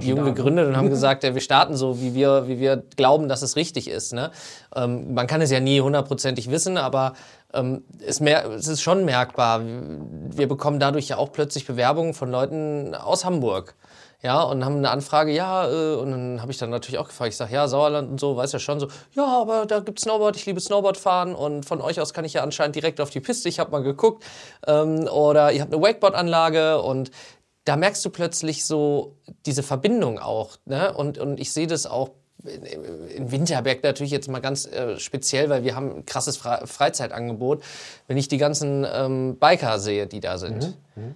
jung 0.00 0.24
gegründet 0.24 0.66
und 0.66 0.76
haben 0.76 0.90
gesagt, 0.90 1.22
ja, 1.22 1.34
wir 1.34 1.40
starten 1.40 1.76
so, 1.76 2.00
wie 2.00 2.14
wir, 2.14 2.48
wie 2.48 2.58
wir 2.58 2.82
glauben, 2.96 3.28
dass 3.28 3.42
es 3.42 3.54
richtig 3.54 3.88
ist. 3.88 4.12
Ne? 4.12 4.32
Ähm, 4.74 5.14
man 5.14 5.28
kann 5.28 5.40
es 5.40 5.52
ja 5.52 5.60
nie 5.60 5.80
hundertprozentig 5.80 6.50
wissen, 6.50 6.76
aber 6.76 7.14
ähm, 7.54 7.84
es, 8.04 8.18
mehr, 8.18 8.46
es 8.50 8.66
ist 8.66 8.82
schon 8.82 9.04
merkbar. 9.04 9.62
Wir 9.64 10.48
bekommen 10.48 10.80
dadurch 10.80 11.08
ja 11.08 11.18
auch 11.18 11.30
plötzlich 11.30 11.66
Bewerbungen 11.66 12.14
von 12.14 12.30
Leuten 12.30 12.96
aus 12.96 13.24
Hamburg 13.24 13.76
ja, 14.20 14.42
und 14.42 14.64
haben 14.64 14.76
eine 14.76 14.90
Anfrage, 14.90 15.32
ja, 15.32 15.70
äh, 15.70 15.94
und 15.94 16.10
dann 16.10 16.42
habe 16.42 16.50
ich 16.50 16.58
dann 16.58 16.70
natürlich 16.70 16.98
auch 16.98 17.06
gefragt, 17.06 17.30
ich 17.30 17.36
sage, 17.36 17.54
ja, 17.54 17.68
Sauerland 17.68 18.10
und 18.10 18.18
so, 18.18 18.36
weiß 18.36 18.52
ja 18.52 18.58
schon 18.58 18.80
so, 18.80 18.88
ja, 19.12 19.24
aber 19.24 19.64
da 19.64 19.78
gibt 19.78 20.00
Snowboard, 20.00 20.34
ich 20.34 20.44
liebe 20.44 20.60
Snowboard 20.60 20.96
fahren 20.96 21.36
und 21.36 21.64
von 21.64 21.80
euch 21.80 22.00
aus 22.00 22.12
kann 22.12 22.24
ich 22.24 22.32
ja 22.32 22.42
anscheinend 22.42 22.74
direkt 22.74 23.00
auf 23.00 23.10
die 23.10 23.20
Piste, 23.20 23.48
ich 23.48 23.60
habe 23.60 23.70
mal 23.70 23.82
geguckt, 23.82 24.24
ähm, 24.66 25.06
oder 25.06 25.52
ihr 25.52 25.60
habt 25.60 25.72
eine 25.72 25.80
Wakeboard-Anlage 25.80 26.82
und 26.82 27.12
da 27.64 27.76
merkst 27.76 28.04
du 28.04 28.10
plötzlich 28.10 28.64
so 28.64 29.16
diese 29.46 29.62
Verbindung 29.62 30.18
auch, 30.18 30.56
ne? 30.64 30.92
und, 30.94 31.18
und 31.18 31.38
ich 31.38 31.52
sehe 31.52 31.68
das 31.68 31.86
auch 31.86 32.10
in 32.44 33.32
Winterberg 33.32 33.82
natürlich 33.82 34.12
jetzt 34.12 34.28
mal 34.28 34.38
ganz 34.40 34.64
äh, 34.66 34.98
speziell, 34.98 35.48
weil 35.48 35.64
wir 35.64 35.74
haben 35.74 35.96
ein 35.96 36.06
krasses 36.06 36.36
Fre 36.36 36.62
Freizeitangebot, 36.66 37.64
wenn 38.06 38.16
ich 38.16 38.28
die 38.28 38.38
ganzen 38.38 38.86
ähm, 38.90 39.38
Biker 39.40 39.80
sehe, 39.80 40.06
die 40.06 40.20
da 40.20 40.38
sind. 40.38 40.76
Mhm. 40.94 41.02
Mhm 41.02 41.14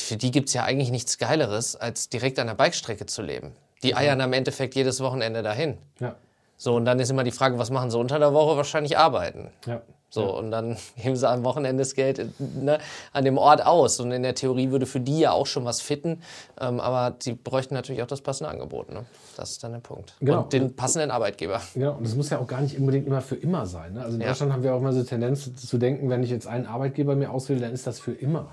für 0.00 0.16
die 0.16 0.30
gibt 0.30 0.48
es 0.48 0.54
ja 0.54 0.64
eigentlich 0.64 0.90
nichts 0.90 1.18
Geileres, 1.18 1.76
als 1.76 2.08
direkt 2.08 2.38
an 2.38 2.46
der 2.46 2.54
Bikestrecke 2.54 3.06
zu 3.06 3.22
leben. 3.22 3.52
Die 3.82 3.96
eiern 3.96 4.20
am 4.20 4.32
Endeffekt 4.32 4.74
jedes 4.74 5.00
Wochenende 5.00 5.42
dahin. 5.42 5.76
Ja. 5.98 6.14
So, 6.56 6.76
und 6.76 6.84
dann 6.84 7.00
ist 7.00 7.10
immer 7.10 7.24
die 7.24 7.32
Frage, 7.32 7.58
was 7.58 7.70
machen 7.70 7.90
sie 7.90 7.98
unter 7.98 8.20
der 8.20 8.32
Woche? 8.32 8.56
Wahrscheinlich 8.56 8.96
arbeiten. 8.96 9.50
Ja. 9.66 9.82
So, 10.10 10.22
ja. 10.22 10.28
und 10.28 10.50
dann 10.50 10.76
geben 11.02 11.16
sie 11.16 11.28
am 11.28 11.42
Wochenende 11.42 11.80
das 11.80 11.94
Geld 11.94 12.28
ne, 12.38 12.78
an 13.12 13.24
dem 13.24 13.38
Ort 13.38 13.66
aus. 13.66 13.98
Und 13.98 14.12
in 14.12 14.22
der 14.22 14.36
Theorie 14.36 14.70
würde 14.70 14.86
für 14.86 15.00
die 15.00 15.18
ja 15.18 15.32
auch 15.32 15.46
schon 15.46 15.64
was 15.64 15.80
fitten. 15.80 16.22
Ähm, 16.60 16.78
aber 16.78 17.16
sie 17.18 17.32
bräuchten 17.32 17.74
natürlich 17.74 18.02
auch 18.02 18.06
das 18.06 18.20
passende 18.20 18.50
Angebot. 18.50 18.92
Ne? 18.92 19.06
Das 19.36 19.50
ist 19.50 19.64
dann 19.64 19.72
der 19.72 19.80
Punkt. 19.80 20.14
Genau. 20.20 20.42
Und 20.42 20.52
den 20.52 20.76
passenden 20.76 21.10
Arbeitgeber. 21.10 21.60
Genau, 21.74 21.94
und 21.94 22.06
das 22.06 22.14
muss 22.14 22.30
ja 22.30 22.38
auch 22.38 22.46
gar 22.46 22.60
nicht 22.60 22.78
unbedingt 22.78 23.06
immer 23.06 23.22
für 23.22 23.36
immer 23.36 23.66
sein. 23.66 23.94
Ne? 23.94 24.02
Also 24.02 24.14
in 24.14 24.20
ja. 24.20 24.28
Deutschland 24.28 24.52
haben 24.52 24.62
wir 24.62 24.74
auch 24.74 24.78
immer 24.78 24.92
so 24.92 25.02
Tendenz 25.02 25.50
zu 25.54 25.78
denken, 25.78 26.10
wenn 26.10 26.22
ich 26.22 26.30
jetzt 26.30 26.46
einen 26.46 26.66
Arbeitgeber 26.66 27.16
mir 27.16 27.30
auswähle, 27.30 27.60
dann 27.60 27.72
ist 27.72 27.86
das 27.86 27.98
für 27.98 28.12
immer. 28.12 28.52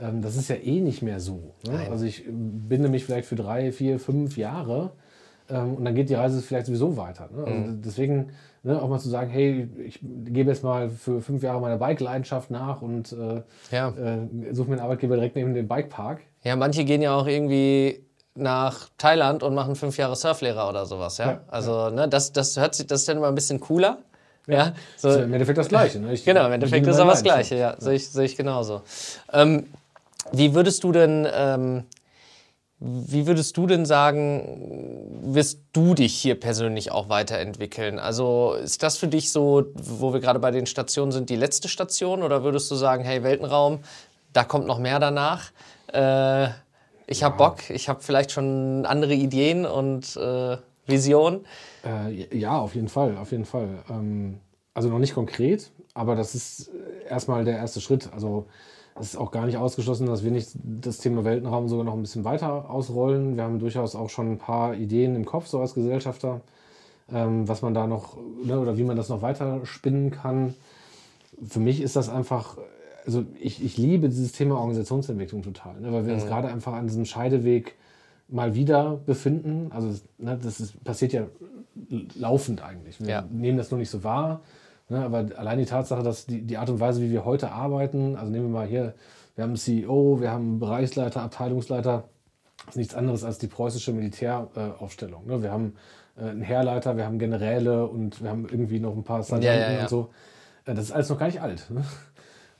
Ähm, 0.00 0.22
das 0.22 0.36
ist 0.36 0.48
ja 0.48 0.56
eh 0.56 0.80
nicht 0.80 1.02
mehr 1.02 1.20
so. 1.20 1.54
Ne? 1.66 1.88
Also 1.90 2.04
ich 2.04 2.24
binde 2.28 2.88
mich 2.88 3.04
vielleicht 3.04 3.26
für 3.26 3.36
drei, 3.36 3.72
vier, 3.72 4.00
fünf 4.00 4.36
Jahre 4.36 4.92
ähm, 5.48 5.74
und 5.76 5.84
dann 5.84 5.94
geht 5.94 6.08
die 6.08 6.14
Reise 6.14 6.40
vielleicht 6.42 6.66
sowieso 6.66 6.96
weiter. 6.96 7.28
Ne? 7.32 7.44
Also 7.44 7.58
mhm. 7.58 7.82
Deswegen 7.82 8.32
ne, 8.62 8.80
auch 8.80 8.88
mal 8.88 8.98
zu 8.98 9.08
sagen, 9.08 9.30
hey, 9.30 9.68
ich 9.84 10.00
gebe 10.02 10.50
jetzt 10.50 10.64
mal 10.64 10.90
für 10.90 11.20
fünf 11.20 11.42
Jahre 11.42 11.60
meiner 11.60 11.76
Bike-Leidenschaft 11.76 12.50
nach 12.50 12.82
und 12.82 13.12
äh, 13.12 13.42
ja. 13.70 13.88
äh, 13.90 14.26
suche 14.52 14.68
mir 14.68 14.76
einen 14.76 14.82
Arbeitgeber 14.82 15.14
direkt 15.14 15.36
neben 15.36 15.54
dem 15.54 15.68
Bikepark. 15.68 16.22
Ja, 16.42 16.56
manche 16.56 16.84
gehen 16.84 17.02
ja 17.02 17.14
auch 17.14 17.26
irgendwie 17.26 18.04
nach 18.34 18.88
Thailand 18.98 19.42
und 19.42 19.54
machen 19.54 19.76
fünf 19.76 19.96
Jahre 19.96 20.16
Surflehrer 20.16 20.68
oder 20.68 20.86
sowas. 20.86 21.18
Ja, 21.18 21.26
ja 21.26 21.40
also 21.48 21.72
ja. 21.72 21.90
Ne, 21.90 22.08
das, 22.08 22.32
das 22.32 22.56
hört 22.56 22.74
sich, 22.74 22.86
das 22.86 23.00
ist 23.00 23.08
dann 23.08 23.18
immer 23.18 23.28
ein 23.28 23.34
bisschen 23.34 23.60
cooler. 23.60 23.98
Ja, 24.46 24.74
so. 24.96 25.10
Im 25.10 25.32
Endeffekt 25.32 25.56
das 25.56 25.68
Gleiche. 25.68 26.00
Ne? 26.00 26.12
Ich, 26.12 26.24
genau, 26.24 26.44
im 26.46 26.52
Endeffekt 26.52 26.86
ist 26.86 26.98
aber 26.98 27.12
das 27.12 27.22
Gleiche, 27.22 27.56
ja. 27.56 27.76
Sehe 27.78 27.94
ich, 27.94 28.10
seh 28.10 28.24
ich 28.24 28.36
genauso. 28.36 28.82
Ähm, 29.32 29.68
wie 30.36 30.54
würdest 30.54 30.84
du 30.84 30.92
denn 30.92 31.26
ähm, 31.32 31.84
wie 32.80 33.26
würdest 33.26 33.56
du 33.56 33.66
denn 33.66 33.86
sagen, 33.86 35.22
wirst 35.22 35.60
du 35.72 35.94
dich 35.94 36.14
hier 36.14 36.38
persönlich 36.38 36.92
auch 36.92 37.08
weiterentwickeln? 37.08 37.98
Also 37.98 38.56
ist 38.62 38.82
das 38.82 38.98
für 38.98 39.06
dich 39.08 39.32
so, 39.32 39.64
wo 39.74 40.12
wir 40.12 40.20
gerade 40.20 40.38
bei 40.38 40.50
den 40.50 40.66
Stationen 40.66 41.10
sind, 41.10 41.30
die 41.30 41.36
letzte 41.36 41.68
Station? 41.68 42.22
Oder 42.22 42.42
würdest 42.42 42.70
du 42.70 42.74
sagen, 42.74 43.02
hey, 43.04 43.22
Weltenraum, 43.22 43.78
da 44.34 44.44
kommt 44.44 44.66
noch 44.66 44.78
mehr 44.78 44.98
danach? 44.98 45.50
Äh, 45.92 46.48
ich 47.06 47.22
habe 47.22 47.36
Bock, 47.36 47.70
ich 47.70 47.88
habe 47.88 48.02
vielleicht 48.02 48.32
schon 48.32 48.84
andere 48.84 49.14
Ideen 49.14 49.64
und 49.64 50.16
äh, 50.16 50.58
Visionen. 50.86 51.46
Äh, 51.86 52.36
ja, 52.36 52.58
auf 52.58 52.74
jeden 52.74 52.88
Fall, 52.88 53.16
auf 53.16 53.30
jeden 53.30 53.46
Fall. 53.46 53.68
Ähm, 53.88 54.40
also 54.74 54.90
noch 54.90 54.98
nicht 54.98 55.14
konkret, 55.14 55.70
aber 55.94 56.16
das 56.16 56.34
ist 56.34 56.70
erstmal 57.08 57.44
der 57.44 57.56
erste 57.56 57.80
Schritt. 57.80 58.10
Also 58.12 58.46
es 59.00 59.14
ist 59.14 59.16
auch 59.16 59.32
gar 59.32 59.46
nicht 59.46 59.56
ausgeschlossen, 59.56 60.06
dass 60.06 60.22
wir 60.22 60.30
nicht 60.30 60.50
das 60.62 60.98
Thema 60.98 61.24
Weltenraum 61.24 61.68
sogar 61.68 61.84
noch 61.84 61.94
ein 61.94 62.02
bisschen 62.02 62.24
weiter 62.24 62.70
ausrollen. 62.70 63.36
Wir 63.36 63.42
haben 63.42 63.58
durchaus 63.58 63.96
auch 63.96 64.08
schon 64.08 64.32
ein 64.32 64.38
paar 64.38 64.74
Ideen 64.74 65.16
im 65.16 65.24
Kopf, 65.24 65.48
so 65.48 65.60
als 65.60 65.74
Gesellschafter, 65.74 66.42
ähm, 67.12 67.48
was 67.48 67.62
man 67.62 67.74
da 67.74 67.86
noch 67.88 68.16
ne, 68.44 68.58
oder 68.58 68.76
wie 68.78 68.84
man 68.84 68.96
das 68.96 69.08
noch 69.08 69.20
weiter 69.20 69.66
spinnen 69.66 70.12
kann. 70.12 70.54
Für 71.44 71.58
mich 71.58 71.80
ist 71.80 71.96
das 71.96 72.08
einfach, 72.08 72.56
also 73.04 73.24
ich, 73.40 73.64
ich 73.64 73.76
liebe 73.76 74.08
dieses 74.08 74.30
Thema 74.30 74.58
Organisationsentwicklung 74.58 75.42
total, 75.42 75.80
ne, 75.80 75.92
weil 75.92 76.06
wir 76.06 76.14
mhm. 76.14 76.20
uns 76.20 76.28
gerade 76.28 76.48
einfach 76.48 76.74
an 76.74 76.86
diesem 76.86 77.04
Scheideweg 77.04 77.74
mal 78.28 78.54
wieder 78.54 79.00
befinden. 79.04 79.72
Also 79.72 80.00
ne, 80.18 80.38
das 80.40 80.60
ist, 80.60 80.84
passiert 80.84 81.12
ja 81.12 81.26
laufend 82.14 82.62
eigentlich. 82.62 83.00
Wir 83.00 83.08
ja. 83.08 83.24
nehmen 83.28 83.58
das 83.58 83.72
nur 83.72 83.78
nicht 83.78 83.90
so 83.90 84.04
wahr. 84.04 84.40
Ne, 84.94 85.04
aber 85.04 85.26
allein 85.36 85.58
die 85.58 85.64
Tatsache, 85.64 86.04
dass 86.04 86.24
die, 86.26 86.42
die 86.42 86.56
Art 86.56 86.70
und 86.70 86.78
Weise, 86.78 87.02
wie 87.02 87.10
wir 87.10 87.24
heute 87.24 87.50
arbeiten, 87.50 88.14
also 88.14 88.30
nehmen 88.30 88.44
wir 88.44 88.60
mal 88.60 88.66
hier, 88.66 88.94
wir 89.34 89.42
haben 89.42 89.50
einen 89.50 89.56
CEO, 89.56 90.20
wir 90.20 90.30
haben 90.30 90.50
einen 90.50 90.58
Bereichsleiter, 90.60 91.20
Abteilungsleiter, 91.22 92.04
das 92.58 92.68
ist 92.68 92.76
nichts 92.76 92.94
anderes 92.94 93.24
als 93.24 93.38
die 93.38 93.48
preußische 93.48 93.92
Militäraufstellung. 93.92 95.26
Ne? 95.26 95.42
Wir 95.42 95.50
haben 95.50 95.74
äh, 96.16 96.28
einen 96.28 96.42
Heerleiter, 96.42 96.96
wir 96.96 97.06
haben 97.06 97.18
Generäle 97.18 97.88
und 97.88 98.22
wir 98.22 98.30
haben 98.30 98.46
irgendwie 98.48 98.78
noch 98.78 98.94
ein 98.94 99.02
paar 99.02 99.24
Sergeanten 99.24 99.62
ja, 99.62 99.68
ja, 99.68 99.76
ja. 99.78 99.82
und 99.82 99.88
so. 99.88 100.10
Äh, 100.64 100.74
das 100.74 100.84
ist 100.84 100.92
alles 100.92 101.08
noch 101.08 101.18
gar 101.18 101.26
nicht 101.26 101.42
alt. 101.42 101.68
Ne? 101.70 101.84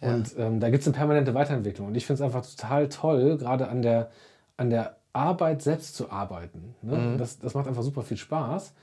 Und 0.01 0.35
ähm, 0.37 0.59
da 0.59 0.71
gibt 0.71 0.81
es 0.81 0.89
eine 0.89 0.97
permanente 0.97 1.35
Weiterentwicklung. 1.35 1.87
Und 1.87 1.95
ich 1.95 2.05
finde 2.05 2.21
es 2.21 2.27
einfach 2.27 2.45
total 2.45 2.89
toll, 2.89 3.39
gerade 3.39 3.69
an 3.69 3.81
der, 3.81 4.11
an 4.57 4.71
der 4.71 4.97
Arbeit 5.13 5.63
selbst 5.63 5.95
zu 5.95 6.11
arbeiten. 6.11 6.75
Ne? 6.83 6.97
Mhm. 6.97 7.19
Das, 7.19 7.39
das 7.39 7.55
macht 7.55 7.69
einfach 7.69 7.85
super 7.85 8.03
viel 8.03 8.17
Spaß 8.17 8.75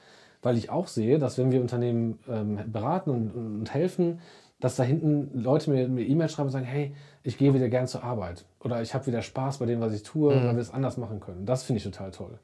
weil 0.41 0.57
ich 0.57 0.69
auch 0.69 0.87
sehe, 0.87 1.19
dass 1.19 1.37
wenn 1.37 1.51
wir 1.51 1.61
Unternehmen 1.61 2.19
ähm, 2.29 2.59
beraten 2.71 3.09
und, 3.11 3.31
und, 3.31 3.73
helfen, 3.73 4.19
dass 4.59 4.75
da 4.75 4.83
hinten 4.83 5.41
Leute 5.41 5.71
mir, 5.71 5.87
E-Mails 5.87 6.33
schreiben 6.33 6.47
und 6.47 6.53
sagen, 6.53 6.65
hey, 6.65 6.93
ich 7.23 7.37
gehe 7.37 7.53
wieder 7.53 7.69
gern 7.69 7.87
zur 7.87 8.03
Arbeit 8.03 8.45
oder 8.59 8.81
ich 8.81 8.93
habe 8.93 9.07
wieder 9.07 9.21
Spaß 9.21 9.57
bei 9.57 9.65
dem, 9.65 9.81
was 9.81 9.93
ich 9.93 10.03
tue, 10.03 10.35
mhm. 10.35 10.45
weil 10.45 10.55
wir 10.55 10.61
es 10.61 10.71
anders 10.71 10.97
machen 10.97 11.19
können. 11.19 11.45
Das 11.45 11.63
finde 11.63 11.77
ich 11.77 11.83
total 11.83 12.11
toll. 12.11 12.39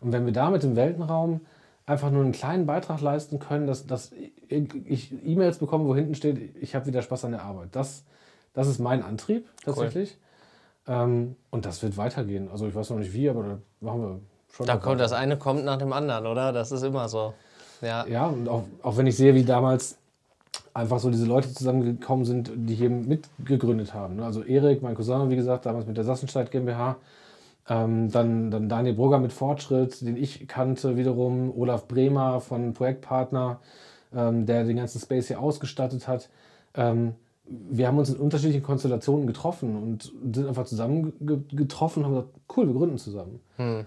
Und 0.00 0.12
wenn 0.12 0.24
wir 0.24 0.32
da 0.32 0.50
mit 0.50 0.62
dem 0.62 0.76
Weltenraum 0.76 1.40
einfach 1.86 2.10
nur 2.10 2.22
einen 2.22 2.32
kleinen 2.32 2.66
Beitrag 2.66 3.00
leisten 3.00 3.38
können, 3.38 3.66
dass, 3.66 3.86
dass 3.86 4.12
ich 4.48 5.12
E-Mails 5.24 5.58
bekomme, 5.58 5.86
wo 5.86 5.94
hinten 5.94 6.14
steht, 6.14 6.56
ich 6.56 6.74
habe 6.74 6.86
wieder 6.86 7.02
Spaß 7.02 7.26
an 7.26 7.32
der 7.32 7.42
Arbeit. 7.42 7.70
Das, 7.72 8.04
das 8.52 8.68
ist 8.68 8.78
mein 8.78 9.02
Antrieb 9.02 9.48
tatsächlich. 9.64 10.16
Cool. 10.86 10.94
Ähm, 10.94 11.36
und 11.50 11.66
das 11.66 11.82
wird 11.82 11.96
weitergehen. 11.96 12.48
Also 12.48 12.66
ich 12.66 12.74
weiß 12.74 12.90
noch 12.90 12.98
nicht 12.98 13.12
wie, 13.12 13.28
aber 13.28 13.42
da 13.42 13.58
machen 13.80 14.02
wir 14.02 14.20
schon. 14.52 14.66
Da 14.66 14.76
kommt 14.76 15.00
das 15.00 15.12
eine 15.12 15.36
kommt 15.36 15.64
nach 15.64 15.78
dem 15.78 15.92
anderen, 15.92 16.26
oder? 16.26 16.52
Das 16.52 16.72
ist 16.72 16.82
immer 16.82 17.08
so. 17.08 17.34
Ja, 17.80 18.06
ja 18.06 18.26
und 18.26 18.48
auch, 18.48 18.64
auch 18.82 18.96
wenn 18.96 19.06
ich 19.06 19.16
sehe, 19.16 19.34
wie 19.34 19.44
damals 19.44 19.96
einfach 20.74 20.98
so 20.98 21.10
diese 21.10 21.26
Leute 21.26 21.52
zusammengekommen 21.52 22.24
sind, 22.24 22.50
die 22.54 22.74
hier 22.74 22.90
mitgegründet 22.90 23.94
haben. 23.94 24.16
Ne? 24.16 24.24
Also 24.24 24.42
Erik, 24.42 24.82
mein 24.82 24.94
Cousin, 24.94 25.30
wie 25.30 25.36
gesagt, 25.36 25.66
damals 25.66 25.86
mit 25.86 25.96
der 25.96 26.04
Sassenstein 26.04 26.48
GmbH. 26.50 26.96
Ähm, 27.68 28.10
dann, 28.10 28.50
dann 28.50 28.68
Daniel 28.68 28.94
Brugger 28.94 29.18
mit 29.18 29.32
Fortschritt, 29.32 30.00
den 30.00 30.16
ich 30.16 30.48
kannte 30.48 30.96
wiederum. 30.96 31.52
Olaf 31.56 31.86
Bremer 31.86 32.40
von 32.40 32.72
Projektpartner, 32.72 33.60
ähm, 34.14 34.46
der 34.46 34.64
den 34.64 34.76
ganzen 34.76 35.00
Space 35.00 35.28
hier 35.28 35.40
ausgestattet 35.40 36.08
hat. 36.08 36.28
Ähm, 36.74 37.14
wir 37.44 37.88
haben 37.88 37.98
uns 37.98 38.10
in 38.10 38.16
unterschiedlichen 38.16 38.62
Konstellationen 38.62 39.26
getroffen 39.26 39.76
und 39.76 40.12
sind 40.34 40.46
einfach 40.46 40.66
zusammen 40.66 41.12
getroffen 41.50 42.00
und 42.00 42.04
haben 42.06 42.14
gesagt, 42.14 42.34
cool, 42.56 42.68
wir 42.68 42.74
gründen 42.74 42.98
zusammen. 42.98 43.40
Hm 43.56 43.86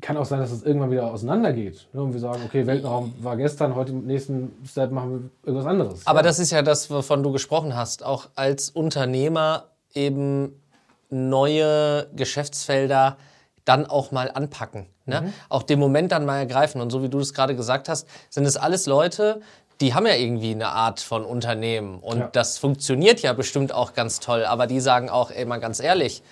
kann 0.00 0.16
auch 0.16 0.24
sein, 0.24 0.40
dass 0.40 0.50
es 0.50 0.62
irgendwann 0.62 0.90
wieder 0.90 1.12
auseinandergeht. 1.12 1.88
Ne? 1.92 2.02
Und 2.02 2.12
wir 2.12 2.20
sagen, 2.20 2.42
okay, 2.44 2.66
Weltraum 2.66 3.14
war 3.20 3.36
gestern, 3.36 3.74
heute 3.74 3.92
im 3.92 4.06
nächsten 4.06 4.52
Step 4.66 4.90
machen 4.90 5.10
wir 5.12 5.48
irgendwas 5.48 5.66
anderes. 5.66 6.06
Aber 6.06 6.20
ja. 6.20 6.22
das 6.24 6.38
ist 6.38 6.50
ja 6.50 6.62
das, 6.62 6.90
wovon 6.90 7.22
du 7.22 7.30
gesprochen 7.30 7.76
hast. 7.76 8.04
Auch 8.04 8.28
als 8.34 8.70
Unternehmer 8.70 9.68
eben 9.94 10.60
neue 11.08 12.08
Geschäftsfelder 12.16 13.16
dann 13.64 13.86
auch 13.86 14.10
mal 14.10 14.30
anpacken. 14.32 14.86
Ne? 15.06 15.20
Mhm. 15.20 15.32
Auch 15.48 15.62
den 15.62 15.78
Moment 15.78 16.10
dann 16.10 16.24
mal 16.24 16.38
ergreifen. 16.38 16.80
Und 16.80 16.90
so 16.90 17.02
wie 17.02 17.08
du 17.08 17.20
es 17.20 17.32
gerade 17.32 17.54
gesagt 17.54 17.88
hast, 17.88 18.08
sind 18.28 18.46
es 18.46 18.56
alles 18.56 18.86
Leute, 18.86 19.40
die 19.80 19.94
haben 19.94 20.06
ja 20.06 20.14
irgendwie 20.14 20.50
eine 20.50 20.68
Art 20.68 21.00
von 21.00 21.24
Unternehmen. 21.24 22.00
Und 22.00 22.18
ja. 22.18 22.28
das 22.32 22.58
funktioniert 22.58 23.22
ja 23.22 23.32
bestimmt 23.32 23.72
auch 23.72 23.94
ganz 23.94 24.18
toll. 24.18 24.44
Aber 24.44 24.66
die 24.66 24.80
sagen 24.80 25.08
auch, 25.08 25.30
ey, 25.30 25.44
mal 25.44 25.58
ganz 25.58 25.80
ehrlich, 25.80 26.22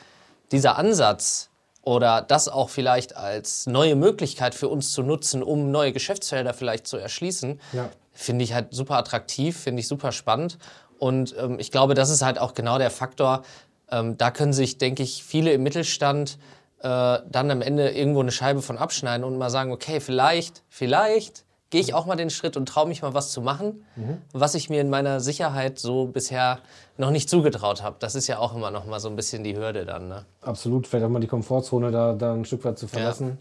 dieser 0.51 0.77
Ansatz, 0.77 1.51
oder 1.83 2.23
das 2.23 2.49
auch 2.49 2.71
vielleicht 2.71 3.17
als 3.17 3.67
neue 3.67 3.97
Möglichkeit 3.97 4.55
für 4.55 4.69
uns 4.69 4.93
zu 4.93 5.03
nutzen, 5.03 5.43
um 5.43 5.71
neue 5.71 5.93
Geschäftsfelder 5.93 6.53
vielleicht 6.53 6.87
zu 6.87 6.97
erschließen, 6.97 7.61
ja. 7.73 7.88
finde 8.12 8.45
ich 8.45 8.53
halt 8.53 8.75
super 8.75 8.97
attraktiv, 8.97 9.57
finde 9.57 9.81
ich 9.81 9.88
super 9.88 10.12
spannend. 10.12 10.59
Und 10.99 11.35
ähm, 11.38 11.59
ich 11.59 11.71
glaube, 11.71 11.95
das 11.95 12.11
ist 12.11 12.23
halt 12.23 12.38
auch 12.38 12.55
genau 12.55 12.79
der 12.79 12.91
Faktor. 12.91 13.43
Ähm, 13.91 14.19
da 14.19 14.31
können 14.31 14.53
sich, 14.53 14.79
denke 14.79 15.03
ich, 15.03 15.25
viele 15.25 15.53
im 15.53 15.62
Mittelstand 15.62 16.38
äh, 16.81 17.19
dann 17.27 17.51
am 17.51 17.62
Ende 17.62 17.91
irgendwo 17.91 18.21
eine 18.21 18.33
Scheibe 18.33 18.62
von 18.62 18.79
abschneiden 18.79 19.25
und 19.25 19.38
mal 19.38 19.51
sagen, 19.51 19.73
okay, 19.73 20.01
vielleicht, 20.01 20.62
vielleicht 20.69 21.45
gehe 21.71 21.81
ich 21.81 21.95
auch 21.95 22.07
mal 22.07 22.17
den 22.17 22.31
Schritt 22.31 22.57
und 22.57 22.67
traue 22.67 22.89
mich 22.89 23.03
mal 23.03 23.15
was 23.15 23.31
zu 23.31 23.43
machen, 23.43 23.85
mhm. 23.97 24.19
was 24.33 24.55
ich 24.55 24.71
mir 24.71 24.81
in 24.81 24.89
meiner 24.89 25.21
Sicherheit 25.21 25.79
so 25.79 26.07
bisher 26.07 26.61
noch 26.97 27.11
nicht 27.11 27.29
zugetraut 27.29 27.83
habe. 27.83 27.97
Das 27.99 28.15
ist 28.15 28.27
ja 28.27 28.39
auch 28.39 28.55
immer 28.55 28.71
noch 28.71 28.87
mal 28.87 29.01
so 29.01 29.09
ein 29.09 29.17
bisschen 29.17 29.45
die 29.45 29.57
Hürde 29.57 29.85
dann. 29.85 30.09
Ne? 30.09 30.25
Absolut, 30.41 30.87
vielleicht 30.87 31.05
auch 31.05 31.11
mal 31.11 31.21
die 31.21 31.27
Komfortzone 31.27 31.91
da, 31.91 32.15
da 32.15 32.33
ein 32.33 32.45
Stück 32.45 32.65
weit 32.65 32.79
zu 32.79 32.89
verlassen. 32.89 33.29
Ja. 33.29 33.37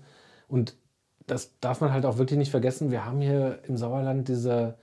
Und 0.50 0.76
das 1.26 1.52
darf 1.60 1.82
man 1.82 1.94
halt 1.94 2.06
auch 2.06 2.18
wirklich 2.18 2.38
nicht 2.38 2.52
vergessen. 2.52 2.92
Wir 2.92 3.06
haben 3.06 3.22
hier 3.22 3.60
im 3.68 3.78
Sauerland 3.78 4.28
diese 4.28 4.76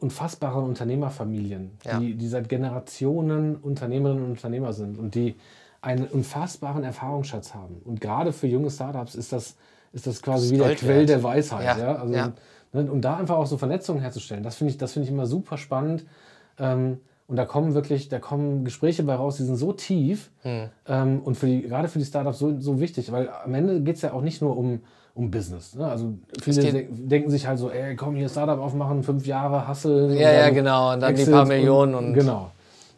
unfassbaren 0.00 0.64
Unternehmerfamilien, 0.64 1.78
ja. 1.84 1.98
die, 1.98 2.14
die 2.14 2.28
seit 2.28 2.48
Generationen 2.48 3.56
Unternehmerinnen 3.56 4.24
und 4.24 4.30
Unternehmer 4.30 4.72
sind 4.72 4.98
und 4.98 5.14
die 5.14 5.36
einen 5.82 6.06
unfassbaren 6.06 6.84
Erfahrungsschatz 6.84 7.54
haben. 7.54 7.80
Und 7.84 8.00
gerade 8.00 8.32
für 8.32 8.46
junge 8.46 8.70
Startups 8.70 9.14
ist 9.14 9.32
das, 9.32 9.56
ist 9.92 10.06
das 10.06 10.22
quasi 10.22 10.54
wie 10.54 10.58
der 10.58 10.74
Quell 10.74 11.06
der 11.06 11.22
Weisheit. 11.22 11.78
Ja. 11.78 11.78
ja? 11.78 11.94
Also 11.96 12.14
ja. 12.14 12.32
Ne, 12.72 12.90
um 12.90 13.00
da 13.00 13.16
einfach 13.16 13.36
auch 13.36 13.46
so 13.46 13.58
Vernetzungen 13.58 14.00
herzustellen. 14.00 14.44
Das 14.44 14.56
finde 14.56 14.72
ich, 14.72 14.78
das 14.78 14.96
ich 14.96 15.08
immer 15.08 15.26
super 15.26 15.56
spannend. 15.56 16.04
Ähm, 16.58 16.98
und 17.26 17.36
da 17.36 17.44
kommen 17.44 17.74
wirklich, 17.74 18.08
da 18.08 18.18
kommen 18.18 18.64
Gespräche 18.64 19.02
bei 19.04 19.14
raus, 19.14 19.36
die 19.36 19.44
sind 19.44 19.56
so 19.56 19.72
tief 19.72 20.30
hm. 20.42 20.68
ähm, 20.88 21.20
und 21.22 21.36
für 21.36 21.46
die, 21.46 21.62
gerade 21.62 21.86
für 21.86 22.00
die 22.00 22.04
Startups 22.04 22.40
so, 22.40 22.60
so 22.60 22.80
wichtig, 22.80 23.12
weil 23.12 23.28
am 23.44 23.54
Ende 23.54 23.80
geht 23.82 23.96
es 23.96 24.02
ja 24.02 24.12
auch 24.12 24.22
nicht 24.22 24.42
nur 24.42 24.56
um, 24.56 24.80
um 25.14 25.30
Business. 25.30 25.76
Ne? 25.76 25.86
Also 25.86 26.14
viele 26.42 26.72
de 26.72 26.88
denken 26.90 27.30
sich 27.30 27.46
halt 27.46 27.58
so, 27.58 27.70
ey, 27.70 27.94
komm 27.94 28.16
hier 28.16 28.28
Startup 28.28 28.58
aufmachen, 28.58 29.04
fünf 29.04 29.26
Jahre, 29.26 29.68
Hustle. 29.68 30.14
Ja, 30.16 30.32
ja, 30.32 30.50
genau, 30.50 30.92
und 30.92 31.00
dann 31.00 31.12
Exit 31.12 31.28
die 31.28 31.32
paar 31.32 31.46
Millionen. 31.46 31.94
Und, 31.94 32.06
und 32.06 32.14
genau. 32.14 32.50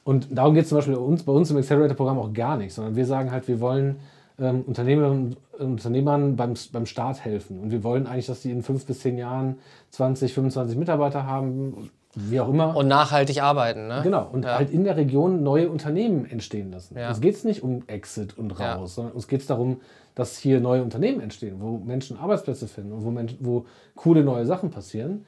Und 0.04 0.26
darum 0.30 0.54
geht 0.54 0.64
es 0.64 0.70
zum 0.70 0.78
Beispiel 0.78 0.94
uns, 0.94 1.22
bei 1.22 1.32
uns 1.32 1.50
im 1.50 1.58
Accelerator-Programm 1.58 2.18
auch 2.18 2.32
gar 2.32 2.56
nicht, 2.56 2.74
sondern 2.74 2.96
wir 2.96 3.06
sagen 3.06 3.30
halt, 3.30 3.46
wir 3.48 3.60
wollen 3.60 3.96
ähm, 4.38 4.62
Unternehmerinnen 4.62 5.36
Unternehmern 5.58 6.36
beim, 6.36 6.54
beim 6.72 6.86
Start 6.86 7.24
helfen. 7.24 7.60
Und 7.60 7.70
wir 7.70 7.84
wollen 7.84 8.06
eigentlich, 8.06 8.26
dass 8.26 8.42
die 8.42 8.50
in 8.50 8.62
fünf 8.62 8.86
bis 8.86 9.00
zehn 9.00 9.18
Jahren 9.18 9.58
20, 9.90 10.32
25 10.32 10.78
Mitarbeiter 10.78 11.26
haben, 11.26 11.90
wie 12.14 12.40
auch 12.40 12.48
immer. 12.48 12.76
Und 12.76 12.88
nachhaltig 12.88 13.42
arbeiten, 13.42 13.86
ne? 13.86 14.00
Genau, 14.02 14.28
und 14.30 14.44
ja. 14.44 14.56
halt 14.56 14.70
in 14.70 14.84
der 14.84 14.96
Region 14.96 15.42
neue 15.42 15.70
Unternehmen 15.70 16.26
entstehen 16.26 16.70
lassen. 16.70 16.98
Ja. 16.98 17.08
Uns 17.08 17.20
geht 17.20 17.34
es 17.34 17.44
nicht 17.44 17.62
um 17.62 17.84
Exit 17.86 18.36
und 18.36 18.52
raus, 18.52 18.60
ja. 18.60 18.86
sondern 18.86 19.14
uns 19.14 19.28
geht 19.28 19.40
es 19.40 19.46
darum, 19.46 19.80
dass 20.14 20.36
hier 20.36 20.60
neue 20.60 20.82
Unternehmen 20.82 21.20
entstehen, 21.20 21.56
wo 21.60 21.78
Menschen 21.78 22.18
Arbeitsplätze 22.18 22.68
finden 22.68 22.92
und 22.92 23.04
wo, 23.04 23.10
Menschen, 23.10 23.38
wo 23.40 23.64
coole 23.94 24.22
neue 24.22 24.44
Sachen 24.44 24.70
passieren. 24.70 25.24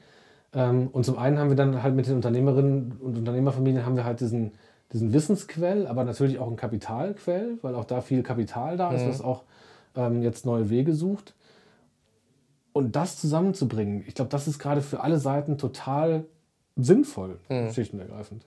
Ähm, 0.53 0.89
und 0.91 1.05
zum 1.05 1.17
einen 1.17 1.39
haben 1.39 1.49
wir 1.49 1.55
dann 1.55 1.81
halt 1.81 1.95
mit 1.95 2.07
den 2.07 2.15
Unternehmerinnen 2.15 2.97
und 3.01 3.17
Unternehmerfamilien 3.17 3.85
haben 3.85 3.95
wir 3.95 4.05
halt 4.05 4.19
diesen, 4.19 4.51
diesen 4.93 5.13
Wissensquell, 5.13 5.87
aber 5.87 6.03
natürlich 6.03 6.39
auch 6.39 6.47
einen 6.47 6.55
Kapitalquell, 6.55 7.57
weil 7.61 7.75
auch 7.75 7.85
da 7.85 8.01
viel 8.01 8.23
Kapital 8.23 8.77
da 8.77 8.91
ist, 8.91 9.03
mhm. 9.03 9.09
was 9.09 9.21
auch 9.21 9.43
ähm, 9.95 10.21
jetzt 10.21 10.45
neue 10.45 10.69
Wege 10.69 10.93
sucht. 10.93 11.33
Und 12.73 12.95
das 12.95 13.17
zusammenzubringen, 13.17 14.03
ich 14.07 14.15
glaube, 14.15 14.29
das 14.29 14.47
ist 14.47 14.59
gerade 14.59 14.81
für 14.81 14.99
alle 14.99 15.17
Seiten 15.17 15.57
total 15.57 16.25
sinnvoll, 16.75 17.39
mhm. 17.49 17.71
schlicht 17.71 17.93
und 17.93 18.01
ergreifend. 18.01 18.45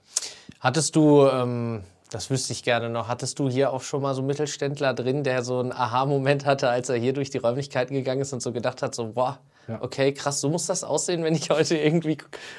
Hattest 0.59 0.95
du, 0.95 1.25
ähm, 1.25 1.83
das 2.11 2.29
wüsste 2.29 2.53
ich 2.53 2.63
gerne 2.63 2.89
noch, 2.89 3.07
hattest 3.07 3.39
du 3.39 3.49
hier 3.49 3.73
auch 3.73 3.81
schon 3.81 4.01
mal 4.01 4.13
so 4.13 4.21
Mittelständler 4.21 4.93
drin, 4.93 5.23
der 5.23 5.43
so 5.43 5.59
einen 5.59 5.71
Aha-Moment 5.71 6.45
hatte, 6.45 6.69
als 6.69 6.89
er 6.89 6.97
hier 6.97 7.13
durch 7.13 7.29
die 7.29 7.39
Räumlichkeiten 7.39 7.93
gegangen 7.93 8.21
ist 8.21 8.33
und 8.33 8.41
so 8.41 8.51
gedacht 8.51 8.81
hat, 8.81 8.93
so, 8.93 9.13
boah, 9.13 9.39
ja. 9.69 9.77
Okay, 9.81 10.13
krass, 10.13 10.41
so 10.41 10.49
muss 10.49 10.65
das 10.65 10.83
aussehen, 10.83 11.23
wenn 11.23 11.35
ich 11.35 11.51
heute 11.51 11.77
irgendwie, 11.77 12.17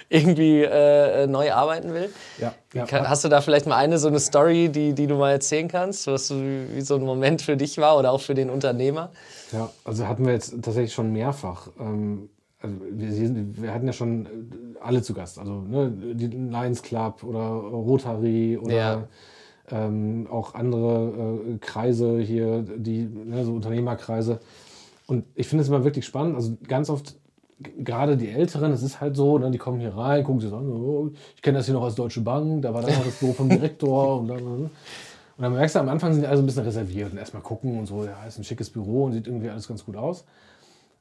irgendwie 0.08 0.62
äh, 0.62 1.26
neu 1.26 1.52
arbeiten 1.52 1.92
will. 1.92 2.12
Ja, 2.38 2.54
ja. 2.72 2.86
Hast 3.08 3.24
du 3.24 3.28
da 3.28 3.40
vielleicht 3.40 3.66
mal 3.66 3.76
eine 3.76 3.98
so 3.98 4.06
eine 4.06 4.20
Story, 4.20 4.68
die, 4.68 4.92
die 4.94 5.08
du 5.08 5.16
mal 5.16 5.32
erzählen 5.32 5.66
kannst, 5.66 6.06
was 6.06 6.30
wie 6.30 6.80
so 6.80 6.94
ein 6.94 7.02
Moment 7.02 7.42
für 7.42 7.56
dich 7.56 7.78
war 7.78 7.98
oder 7.98 8.12
auch 8.12 8.20
für 8.20 8.34
den 8.34 8.48
Unternehmer? 8.48 9.11
Ja, 9.50 9.70
also 9.84 10.06
hatten 10.06 10.24
wir 10.24 10.32
jetzt 10.32 10.50
tatsächlich 10.62 10.94
schon 10.94 11.12
mehrfach. 11.12 11.68
Ähm, 11.80 12.30
also 12.62 12.76
wir, 12.90 13.62
wir, 13.62 13.74
hatten 13.74 13.86
ja 13.86 13.92
schon 13.92 14.26
äh, 14.26 14.28
alle 14.80 15.02
zu 15.02 15.12
Gast, 15.12 15.38
also 15.38 15.62
ne, 15.62 15.90
die 15.90 16.28
Lions 16.28 16.82
Club 16.82 17.24
oder 17.24 17.40
Rotary 17.40 18.56
oder 18.56 18.72
ja. 18.72 19.08
ähm, 19.72 20.28
auch 20.30 20.54
andere 20.54 21.40
äh, 21.54 21.58
Kreise 21.58 22.20
hier, 22.20 22.62
die 22.62 23.02
ne, 23.02 23.44
so 23.44 23.52
Unternehmerkreise. 23.52 24.38
Und 25.11 25.24
ich 25.34 25.48
finde 25.48 25.62
es 25.62 25.68
immer 25.68 25.82
wirklich 25.82 26.06
spannend. 26.06 26.36
Also 26.36 26.56
ganz 26.68 26.88
oft, 26.88 27.16
gerade 27.58 28.16
die 28.16 28.28
Älteren, 28.28 28.70
es 28.70 28.84
ist 28.84 29.00
halt 29.00 29.16
so, 29.16 29.38
ne, 29.38 29.50
die 29.50 29.58
kommen 29.58 29.80
hier 29.80 29.96
rein, 29.96 30.22
gucken 30.22 30.40
sich 30.40 30.52
an, 30.52 30.70
oh, 30.70 31.11
ich 31.34 31.42
kenne 31.42 31.58
das 31.58 31.66
hier 31.66 31.74
noch 31.74 31.82
als 31.82 31.96
Deutsche 31.96 32.20
Bank, 32.20 32.62
da 32.62 32.72
war 32.72 32.82
dann 32.82 32.92
das 33.04 33.16
Büro 33.18 33.32
vom 33.32 33.48
Direktor 33.48 34.20
und 34.20 34.28
dann. 34.28 34.40
Und 34.40 34.70
dann 35.36 35.52
merkst 35.52 35.74
du, 35.74 35.80
am 35.80 35.88
Anfang 35.88 36.12
sind 36.12 36.22
die 36.22 36.28
alle 36.28 36.38
ein 36.38 36.46
bisschen 36.46 36.62
reserviert 36.62 37.11
und 37.11 37.18
erstmal 37.18 37.42
gucken 37.42 37.76
und 37.76 37.86
so, 37.86 38.04
ja, 38.04 38.24
ist 38.24 38.38
ein 38.38 38.44
schickes 38.44 38.70
Büro 38.70 39.06
und 39.06 39.12
sieht 39.12 39.26
irgendwie 39.26 39.50
alles 39.50 39.66
ganz 39.66 39.84
gut 39.84 39.96
aus. 39.96 40.24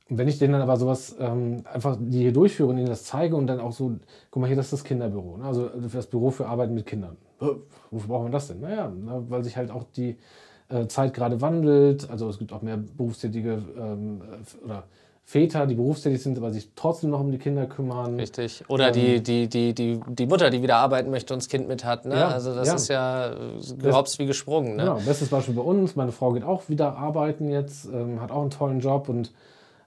Und 0.09 0.17
wenn 0.17 0.27
ich 0.27 0.39
denen 0.39 0.53
dann 0.53 0.63
aber 0.63 0.77
sowas 0.77 1.15
ähm, 1.19 1.57
einfach 1.71 1.95
die 1.99 2.19
hier 2.19 2.33
durchführe 2.33 2.69
und 2.69 2.79
ihnen 2.79 2.87
das 2.87 3.03
zeige 3.03 3.35
und 3.35 3.45
dann 3.45 3.59
auch 3.59 3.73
so, 3.73 3.97
guck 4.31 4.41
mal 4.41 4.47
hier, 4.47 4.55
das 4.55 4.67
ist 4.67 4.73
das 4.73 4.83
Kinderbüro, 4.85 5.37
ne? 5.37 5.45
also 5.45 5.69
das 5.93 6.07
Büro 6.07 6.31
für 6.31 6.47
Arbeiten 6.47 6.73
mit 6.73 6.87
Kindern. 6.87 7.15
Wofür 7.91 8.07
braucht 8.07 8.23
man 8.23 8.31
das 8.31 8.47
denn? 8.47 8.61
Naja, 8.61 8.91
weil 9.29 9.43
sich 9.43 9.55
halt 9.55 9.69
auch 9.69 9.83
die 9.95 10.17
Zeit 10.87 11.13
gerade 11.13 11.41
wandelt. 11.41 12.09
Also 12.09 12.29
es 12.29 12.37
gibt 12.37 12.53
auch 12.53 12.61
mehr 12.61 12.77
berufstätige 12.77 13.63
ähm, 13.77 14.21
oder 14.63 14.83
Väter, 15.29 15.67
die 15.67 15.75
berufstätig 15.75 16.23
sind, 16.23 16.39
aber 16.39 16.51
sich 16.51 16.71
trotzdem 16.75 17.11
noch 17.11 17.19
um 17.19 17.31
die 17.31 17.37
Kinder 17.37 17.67
kümmern. 17.67 18.15
Richtig. 18.15 18.63
Oder 18.67 18.87
ähm, 18.87 18.93
die, 18.93 19.21
die, 19.21 19.47
die, 19.47 19.73
die, 19.75 19.99
die 20.07 20.25
Mutter, 20.25 20.49
die 20.49 20.63
wieder 20.63 20.77
arbeiten 20.77 21.11
möchte 21.11 21.35
und 21.35 21.43
das 21.43 21.49
Kind 21.49 21.67
mit 21.67 21.85
hat. 21.85 22.05
Ne? 22.05 22.15
Ja, 22.15 22.29
also 22.29 22.55
das 22.55 22.67
ja. 22.67 22.73
ist 22.73 22.87
ja 22.87 23.35
überhaupt 23.77 24.17
wie 24.17 24.25
gesprungen. 24.25 24.75
Ne? 24.75 24.85
Genau, 24.85 24.95
bestes 24.95 25.29
Beispiel 25.29 25.53
bei 25.53 25.61
uns. 25.61 25.95
Meine 25.95 26.11
Frau 26.11 26.31
geht 26.31 26.43
auch 26.43 26.67
wieder 26.67 26.97
arbeiten 26.97 27.51
jetzt, 27.51 27.85
ähm, 27.85 28.19
hat 28.21 28.31
auch 28.31 28.41
einen 28.41 28.49
tollen 28.49 28.79
Job 28.79 29.07
und 29.07 29.31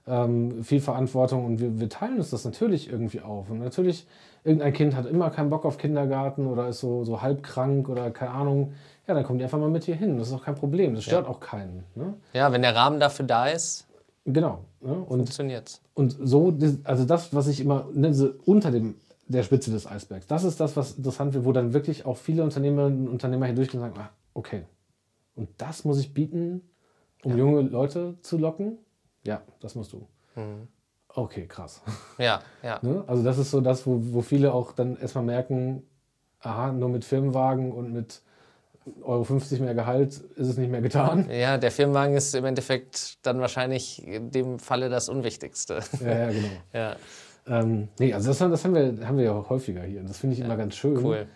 ähm, 0.07 0.63
viel 0.63 0.79
Verantwortung 0.79 1.43
und 1.45 1.59
wir, 1.59 1.77
wir 1.77 1.89
teilen 1.89 2.19
uns 2.19 2.29
das 2.29 2.45
natürlich 2.45 2.89
irgendwie 2.89 3.19
auf. 3.19 3.49
Und 3.49 3.59
natürlich, 3.59 4.07
irgendein 4.45 4.71
Kind 4.71 4.95
hat 4.95 5.05
immer 5.05 5.29
keinen 5.29 5.49
Bock 5.49 5.65
auf 5.65 5.77
Kindergarten 5.77 6.47
oder 6.47 6.69
ist 6.69 6.79
so, 6.79 7.03
so 7.03 7.21
halb 7.21 7.43
krank 7.43 7.89
oder 7.89 8.11
keine 8.11 8.31
Ahnung 8.31 8.73
ja, 9.07 9.13
dann 9.13 9.23
kommen 9.23 9.39
die 9.39 9.43
einfach 9.43 9.59
mal 9.59 9.69
mit 9.69 9.83
hier 9.83 9.95
hin. 9.95 10.17
Das 10.17 10.27
ist 10.27 10.33
auch 10.33 10.43
kein 10.43 10.55
Problem. 10.55 10.95
Das 10.95 11.03
stört 11.03 11.25
ja. 11.25 11.31
auch 11.31 11.39
keinen. 11.39 11.83
Ne? 11.95 12.13
Ja, 12.33 12.51
wenn 12.51 12.61
der 12.61 12.75
Rahmen 12.75 12.99
dafür 12.99 13.25
da 13.25 13.47
ist. 13.47 13.87
Genau. 14.25 14.63
Ne? 14.81 14.93
Und, 14.93 15.19
funktioniert's. 15.19 15.81
Und 15.93 16.15
so, 16.21 16.57
also 16.85 17.05
das, 17.05 17.33
was 17.33 17.47
ich 17.47 17.59
immer 17.59 17.87
nenne, 17.93 18.33
unter 18.45 18.71
dem, 18.71 18.95
der 19.27 19.43
Spitze 19.43 19.71
des 19.71 19.85
Eisbergs, 19.87 20.27
das 20.27 20.43
ist 20.43 20.59
das, 20.59 20.77
was 20.77 20.93
interessant 20.93 21.33
wird, 21.33 21.45
wo 21.45 21.51
dann 21.51 21.73
wirklich 21.73 22.05
auch 22.05 22.17
viele 22.17 22.43
Unternehmerinnen 22.43 23.07
und 23.07 23.13
Unternehmer 23.13 23.45
hier 23.45 23.55
durchgehen 23.55 23.81
und 23.81 23.87
sagen, 23.89 23.99
ah, 23.99 24.09
okay, 24.33 24.63
und 25.35 25.49
das 25.57 25.83
muss 25.83 25.99
ich 25.99 26.13
bieten, 26.13 26.61
um 27.23 27.31
ja. 27.31 27.37
junge 27.37 27.61
Leute 27.61 28.15
zu 28.21 28.37
locken? 28.37 28.77
Ja, 29.25 29.41
das 29.59 29.75
musst 29.75 29.93
du. 29.93 30.07
Mhm. 30.35 30.67
Okay, 31.09 31.47
krass. 31.47 31.81
Ja, 32.17 32.41
ja. 32.61 32.79
Ne? 32.83 33.03
Also 33.07 33.23
das 33.23 33.37
ist 33.37 33.51
so 33.51 33.61
das, 33.61 33.85
wo, 33.85 33.99
wo 34.01 34.21
viele 34.21 34.53
auch 34.53 34.71
dann 34.73 34.97
erstmal 34.97 35.23
merken, 35.23 35.83
aha, 36.39 36.71
nur 36.71 36.89
mit 36.89 37.05
Firmenwagen 37.05 37.71
und 37.71 37.91
mit 37.93 38.21
Euro 39.01 39.23
50 39.23 39.59
mehr 39.61 39.73
Gehalt 39.73 40.13
ist 40.13 40.47
es 40.47 40.57
nicht 40.57 40.69
mehr 40.69 40.81
getan. 40.81 41.29
Ja, 41.29 41.57
der 41.57 41.71
Firmenwagen 41.71 42.15
ist 42.15 42.35
im 42.35 42.45
Endeffekt 42.45 43.25
dann 43.25 43.39
wahrscheinlich 43.39 44.05
in 44.05 44.31
dem 44.31 44.59
Falle 44.59 44.89
das 44.89 45.09
Unwichtigste. 45.09 45.79
Ja, 46.01 46.07
ja 46.07 46.27
genau. 46.31 46.47
ja. 46.73 46.95
Ähm, 47.45 47.89
nee, 47.99 48.13
also 48.13 48.29
das, 48.29 48.39
das, 48.39 48.63
haben, 48.65 48.73
wir, 48.73 49.07
haben 49.07 49.17
wir 49.17 49.25
ja 49.25 49.45
häufiger 49.49 49.83
hier. 49.83 50.03
Das 50.03 50.17
finde 50.17 50.33
ich 50.33 50.39
ja, 50.39 50.45
immer 50.45 50.57
ganz 50.57 50.75
schön. 50.75 50.97
Cool. 51.03 51.27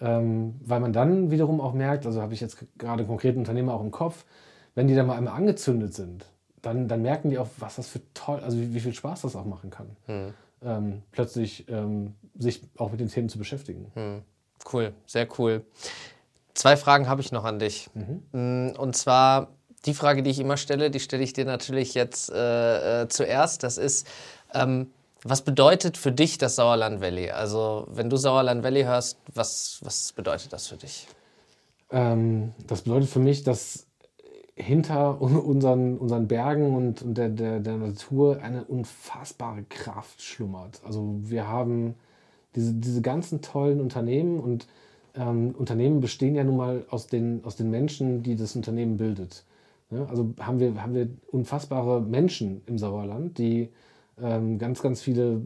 Ähm, 0.00 0.54
weil 0.64 0.80
man 0.80 0.92
dann 0.92 1.30
wiederum 1.30 1.60
auch 1.60 1.72
merkt, 1.72 2.04
also 2.06 2.20
habe 2.20 2.34
ich 2.34 2.40
jetzt 2.40 2.58
gerade 2.78 3.04
konkreten 3.04 3.38
Unternehmer 3.38 3.74
auch 3.74 3.82
im 3.82 3.90
Kopf, 3.90 4.24
wenn 4.74 4.88
die 4.88 4.94
dann 4.94 5.06
mal 5.06 5.16
einmal 5.16 5.34
angezündet 5.34 5.94
sind, 5.94 6.26
dann, 6.62 6.88
dann 6.88 7.02
merken 7.02 7.30
die 7.30 7.38
auch, 7.38 7.48
was 7.58 7.76
das 7.76 7.88
für 7.88 8.00
toll, 8.12 8.40
also 8.40 8.58
wie, 8.58 8.74
wie 8.74 8.80
viel 8.80 8.92
Spaß 8.92 9.22
das 9.22 9.36
auch 9.36 9.44
machen 9.44 9.70
kann. 9.70 9.96
Hm. 10.06 10.34
Ähm, 10.62 11.02
plötzlich 11.12 11.68
ähm, 11.68 12.14
sich 12.36 12.62
auch 12.76 12.90
mit 12.90 13.00
den 13.00 13.08
Themen 13.08 13.28
zu 13.28 13.38
beschäftigen. 13.38 13.90
Hm. 13.94 14.22
Cool, 14.72 14.92
sehr 15.06 15.28
cool. 15.38 15.64
Zwei 16.54 16.76
Fragen 16.76 17.08
habe 17.08 17.20
ich 17.20 17.32
noch 17.32 17.44
an 17.44 17.58
dich. 17.58 17.90
Mhm. 17.94 18.22
Mm, 18.32 18.76
und 18.76 18.96
zwar 18.96 19.48
die 19.86 19.94
Frage, 19.94 20.22
die 20.22 20.30
ich 20.30 20.38
immer 20.38 20.56
stelle, 20.56 20.90
die 20.90 21.00
stelle 21.00 21.22
ich 21.22 21.32
dir 21.32 21.44
natürlich 21.44 21.94
jetzt 21.94 22.30
äh, 22.30 23.02
äh, 23.02 23.08
zuerst. 23.08 23.62
Das 23.62 23.76
ist, 23.76 24.06
ähm, 24.54 24.90
was 25.22 25.42
bedeutet 25.42 25.96
für 25.96 26.12
dich 26.12 26.38
das 26.38 26.56
Sauerland 26.56 27.00
Valley? 27.00 27.30
Also, 27.30 27.86
wenn 27.90 28.08
du 28.08 28.16
Sauerland 28.16 28.62
Valley 28.62 28.84
hörst, 28.84 29.18
was, 29.34 29.80
was 29.82 30.12
bedeutet 30.12 30.52
das 30.52 30.68
für 30.68 30.76
dich? 30.76 31.08
Ähm, 31.90 32.52
das 32.66 32.82
bedeutet 32.82 33.10
für 33.10 33.20
mich, 33.20 33.42
dass 33.42 33.86
hinter 34.54 35.20
unseren, 35.20 35.98
unseren 35.98 36.28
Bergen 36.28 36.76
und, 36.76 37.02
und 37.02 37.14
der, 37.18 37.28
der, 37.28 37.58
der 37.58 37.76
Natur 37.76 38.40
eine 38.40 38.64
unfassbare 38.64 39.64
Kraft 39.64 40.22
schlummert. 40.22 40.80
Also, 40.84 41.16
wir 41.20 41.48
haben 41.48 41.96
diese, 42.54 42.72
diese 42.74 43.02
ganzen 43.02 43.42
tollen 43.42 43.80
Unternehmen 43.80 44.38
und 44.38 44.66
ähm, 45.16 45.54
Unternehmen 45.56 46.00
bestehen 46.00 46.34
ja 46.34 46.44
nun 46.44 46.56
mal 46.56 46.84
aus 46.90 47.06
den, 47.06 47.44
aus 47.44 47.56
den 47.56 47.70
Menschen, 47.70 48.22
die 48.22 48.36
das 48.36 48.56
Unternehmen 48.56 48.96
bildet. 48.96 49.44
Ja, 49.90 50.04
also 50.06 50.34
haben 50.40 50.60
wir, 50.60 50.82
haben 50.82 50.94
wir 50.94 51.08
unfassbare 51.30 52.00
Menschen 52.00 52.62
im 52.66 52.78
Sauerland, 52.78 53.38
die 53.38 53.70
ähm, 54.20 54.58
ganz, 54.58 54.82
ganz 54.82 55.02
viele 55.02 55.42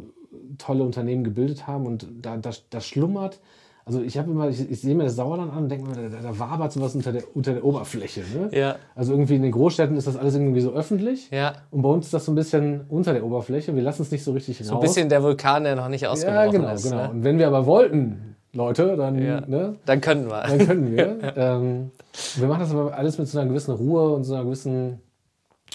tolle 0.59 0.85
Unternehmen 0.85 1.25
gebildet 1.25 1.67
haben 1.67 1.87
und 1.87 2.07
da, 2.21 2.37
da, 2.37 2.51
da 2.71 2.81
schlummert. 2.81 3.41
Also 3.85 4.03
ich 4.03 4.19
habe 4.19 4.31
immer, 4.31 4.51
ich, 4.51 4.71
ich, 4.71 4.83
sehe 4.83 4.95
mir 4.95 5.05
das 5.05 5.17
Sauerland 5.17 5.51
an 5.51 5.63
und 5.65 5.69
denke 5.71 5.89
mir, 5.89 6.11
da, 6.11 6.19
da 6.21 6.39
wabert 6.39 6.73
sowas 6.73 6.95
unter 6.95 7.11
der, 7.11 7.23
unter 7.35 7.55
der 7.55 7.65
Oberfläche. 7.65 8.21
Ne? 8.21 8.51
Ja. 8.53 8.77
Also 8.95 9.13
irgendwie 9.13 9.37
in 9.37 9.43
den 9.43 9.53
Großstädten 9.53 9.97
ist 9.97 10.07
das 10.07 10.17
alles 10.17 10.35
irgendwie 10.35 10.61
so 10.61 10.73
öffentlich. 10.73 11.31
Ja. 11.31 11.55
Und 11.71 11.81
bei 11.81 11.89
uns 11.89 12.07
ist 12.07 12.15
das 12.15 12.27
so 12.27 12.33
ein 12.33 12.35
bisschen 12.35 12.83
unter 12.91 13.15
der 13.15 13.25
Oberfläche. 13.25 13.75
Wir 13.75 13.83
lassen 13.83 14.03
es 14.03 14.11
nicht 14.11 14.25
so 14.25 14.33
richtig 14.33 14.61
raus. 14.61 14.67
So 14.67 14.75
ein 14.75 14.81
bisschen 14.81 15.09
der 15.09 15.23
Vulkan, 15.23 15.65
der 15.65 15.75
noch 15.75 15.89
nicht 15.89 16.07
ausgebrochen 16.07 16.45
ja, 16.45 16.51
genau, 16.51 16.75
ist. 16.75 16.91
Genau. 16.91 17.05
Ne? 17.05 17.11
Und 17.11 17.25
wenn 17.25 17.39
wir 17.39 17.47
aber 17.47 17.65
wollten, 17.65 18.37
Leute, 18.59 18.97
dann, 18.97 19.19
ja. 19.23 19.41
ne? 19.41 19.77
dann 19.87 20.01
können 20.01 20.29
wir. 20.29 20.43
Dann 20.43 20.67
können 20.67 20.97
wir. 20.97 21.33
ähm, 21.37 21.91
wir 22.37 22.49
machen 22.49 22.61
das 22.61 22.73
aber 22.73 22.95
alles 22.95 23.17
mit 23.17 23.29
so 23.29 23.39
einer 23.39 23.49
gewissen 23.49 23.75
Ruhe 23.75 24.15
und 24.15 24.25
so 24.25 24.35
einer 24.35 24.45
gewissen 24.45 25.01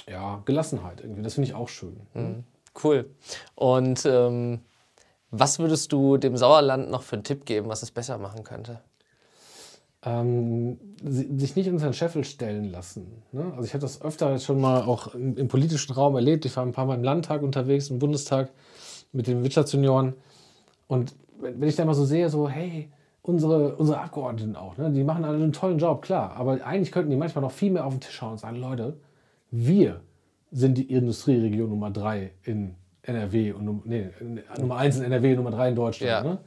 ja, 0.08 0.42
Gelassenheit 0.46 1.02
irgendwie. 1.02 1.24
Das 1.24 1.36
finde 1.36 1.50
ich 1.50 1.56
auch 1.56 1.70
schön. 1.70 1.96
Mhm. 2.14 2.44
Cool. 2.84 3.10
Und 3.56 4.06
ähm, 4.06 4.60
was 5.32 5.60
würdest 5.60 5.92
du 5.92 6.18
dem 6.18 6.38
Sauerland 6.38 6.92
noch 6.92 7.02
für 7.02 7.16
einen 7.16 7.24
Tipp 7.24 7.46
geben, 7.46 7.70
was 7.70 7.82
es 7.82 7.92
besser 7.92 8.18
machen 8.18 8.44
könnte? 8.44 8.82
Ähm, 10.06 10.78
sich 11.02 11.56
nicht 11.56 11.70
unter 11.70 11.86
den 11.86 11.94
Scheffel 11.94 12.26
stellen 12.26 12.66
lassen. 12.66 13.24
Ne? 13.32 13.52
Also 13.56 13.64
ich 13.64 13.74
habe 13.74 13.82
das 13.82 14.02
öfter 14.02 14.38
schon 14.40 14.60
mal 14.60 14.84
auch 14.84 15.16
im, 15.16 15.38
im, 15.38 15.48
politischen 15.48 15.94
Raum 15.94 16.16
erlebt. 16.16 16.44
Ich 16.46 16.56
war 16.58 16.66
ein 16.66 16.74
paar 16.74 16.86
Mal 16.86 16.96
im 16.96 17.04
Landtag 17.04 17.42
unterwegs, 17.42 17.90
im 17.90 18.00
Bundestag 18.00 18.50
mit 19.14 19.28
den 19.28 19.44
Wirtschaftsjunioren. 19.44 20.14
Und 20.88 21.16
wenn 21.40 21.68
ich 21.68 21.76
da 21.76 21.86
mal 21.86 21.94
so 21.94 22.06
sehe, 22.06 22.30
so, 22.30 22.50
hey, 22.50 22.92
unsere, 23.22 23.76
unsere 23.76 24.00
Abgeordneten 24.00 24.56
auch, 24.56 24.78
ne, 24.78 24.92
die 24.92 25.04
machen 25.04 25.26
alle 25.26 25.38
einen 25.38 25.54
tollen 25.54 25.78
Job, 25.78 26.02
klar. 26.02 26.36
Aber 26.36 26.64
eigentlich 26.66 26.92
könnten 26.92 27.10
die 27.10 27.18
manchmal 27.18 27.42
noch 27.42 27.52
viel 27.52 27.72
mehr 27.72 27.86
auf 27.86 27.94
den 27.94 28.02
Tisch 28.02 28.16
schauen 28.16 28.34
und 28.34 28.40
sagen, 28.40 28.58
Leute, 28.58 28.98
wir 29.52 30.02
sind 30.52 30.78
die 30.78 30.92
Industrieregion 30.92 31.70
Nummer 31.70 31.90
3 31.90 32.32
in 32.44 32.76
NRW 33.02 33.54
und 33.54 33.86
nee, 33.86 34.10
Nummer 34.60 34.78
1 34.78 34.98
in 34.98 35.04
NRW, 35.04 35.36
Nummer 35.36 35.52
3 35.52 35.70
in 35.70 35.76
Deutschland. 35.76 36.10
Ja. 36.10 36.24
Ne? 36.24 36.40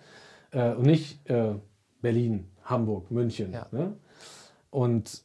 Äh, 0.53 0.75
und 0.75 0.87
nicht 0.87 1.29
äh, 1.29 1.55
Berlin, 2.01 2.49
Hamburg, 2.65 3.11
München. 3.11 3.53
Ja. 3.53 3.67
Ne? 3.73 3.95
Und 4.71 5.23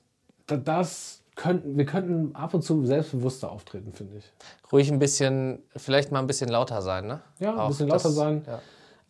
das 0.47 1.21
könnten, 1.35 1.77
wir 1.77 1.85
könnten 1.85 2.35
ab 2.35 2.53
und 2.53 2.63
zu 2.63 2.85
selbstbewusster 2.85 3.51
auftreten, 3.51 3.93
finde 3.93 4.17
ich. 4.17 4.31
Ruhig 4.71 4.91
ein 4.91 4.99
bisschen, 4.99 5.59
vielleicht 5.75 6.11
mal 6.11 6.19
ein 6.19 6.27
bisschen 6.27 6.49
lauter 6.49 6.81
sein, 6.81 7.07
ne? 7.07 7.21
Ja, 7.39 7.53
ein 7.53 7.59
Auch 7.59 7.67
bisschen 7.69 7.87
lauter 7.87 8.03
das, 8.03 8.15
sein. 8.15 8.43
Ja 8.45 8.59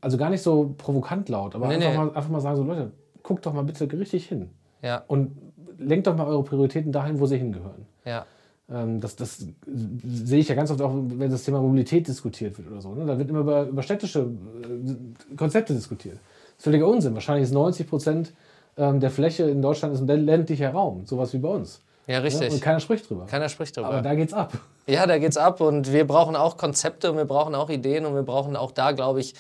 Also 0.02 0.18
gar 0.18 0.30
nicht 0.30 0.42
so 0.42 0.74
provokant 0.78 1.30
laut, 1.30 1.56
aber 1.56 1.68
nee, 1.68 1.76
einfach, 1.76 1.92
nee. 1.92 1.98
Mal, 1.98 2.08
einfach 2.16 2.30
mal 2.30 2.42
sagen, 2.42 2.58
so 2.58 2.64
Leute, 2.64 2.92
guckt 3.24 3.46
doch 3.46 3.54
mal 3.54 3.64
bitte 3.64 3.92
richtig 3.92 4.28
hin. 4.28 4.50
Ja. 4.82 5.04
Und 5.08 5.32
lenkt 5.78 6.08
doch 6.08 6.16
mal 6.16 6.28
eure 6.28 6.44
Prioritäten 6.44 6.92
dahin, 6.92 7.20
wo 7.20 7.26
sie 7.26 7.38
hingehören. 7.38 7.86
Ja. 8.04 8.26
Ähm, 8.70 9.00
das, 9.00 9.16
das 9.16 9.46
sehe 9.66 10.40
ich 10.40 10.48
ja 10.48 10.56
ganz 10.56 10.72
oft 10.72 10.82
auch, 10.82 10.94
wenn 10.94 11.30
das 11.30 11.44
Thema 11.44 11.62
Mobilität 11.62 12.08
diskutiert 12.08 12.58
wird 12.58 12.70
oder 12.72 12.82
so. 12.82 12.94
Ne? 12.96 13.06
Da 13.06 13.18
wird 13.18 13.30
immer 13.30 13.40
über, 13.40 13.64
über 13.64 13.84
städtische 13.84 14.22
äh, 14.22 15.36
Konzepte 15.36 15.74
diskutiert. 15.74 16.16
Das 16.16 16.58
ist 16.58 16.64
völliger 16.64 16.88
Unsinn. 16.88 17.14
Wahrscheinlich 17.14 17.44
ist 17.44 17.54
90 17.54 17.90
Prozent 17.90 18.34
ähm, 18.78 19.00
der 19.00 19.12
Fläche 19.12 19.44
in 19.44 19.62
Deutschland 19.62 19.94
ist 19.94 20.02
ein 20.02 20.26
ländlicher 20.26 20.72
Raum, 20.72 21.06
sowas 21.06 21.34
wie 21.34 21.40
bei 21.40 21.50
uns. 21.50 21.82
Ja, 22.08 22.20
richtig. 22.20 22.48
Ja? 22.48 22.54
Und 22.54 22.62
keiner 22.62 22.80
spricht 22.80 23.10
drüber. 23.10 23.26
Keiner 23.26 23.50
spricht 23.50 23.76
drüber. 23.76 23.90
Aber 23.90 24.02
da 24.02 24.16
geht's 24.16 24.34
ab. 24.34 24.54
Ja, 24.88 25.06
da 25.06 25.18
geht's 25.18 25.38
ab 25.38 25.62
und 25.62 25.94
wir 25.94 26.06
brauchen 26.08 26.36
auch 26.36 26.58
Konzepte 26.58 27.12
und 27.12 27.18
wir 27.18 27.26
brauchen 27.26 27.54
auch 27.56 27.70
Ideen 27.70 28.06
und 28.06 28.16
wir 28.16 28.24
brauchen 28.24 28.56
auch 28.56 28.72
da, 28.72 28.92
glaube 28.92 29.20
ich, 29.20 29.36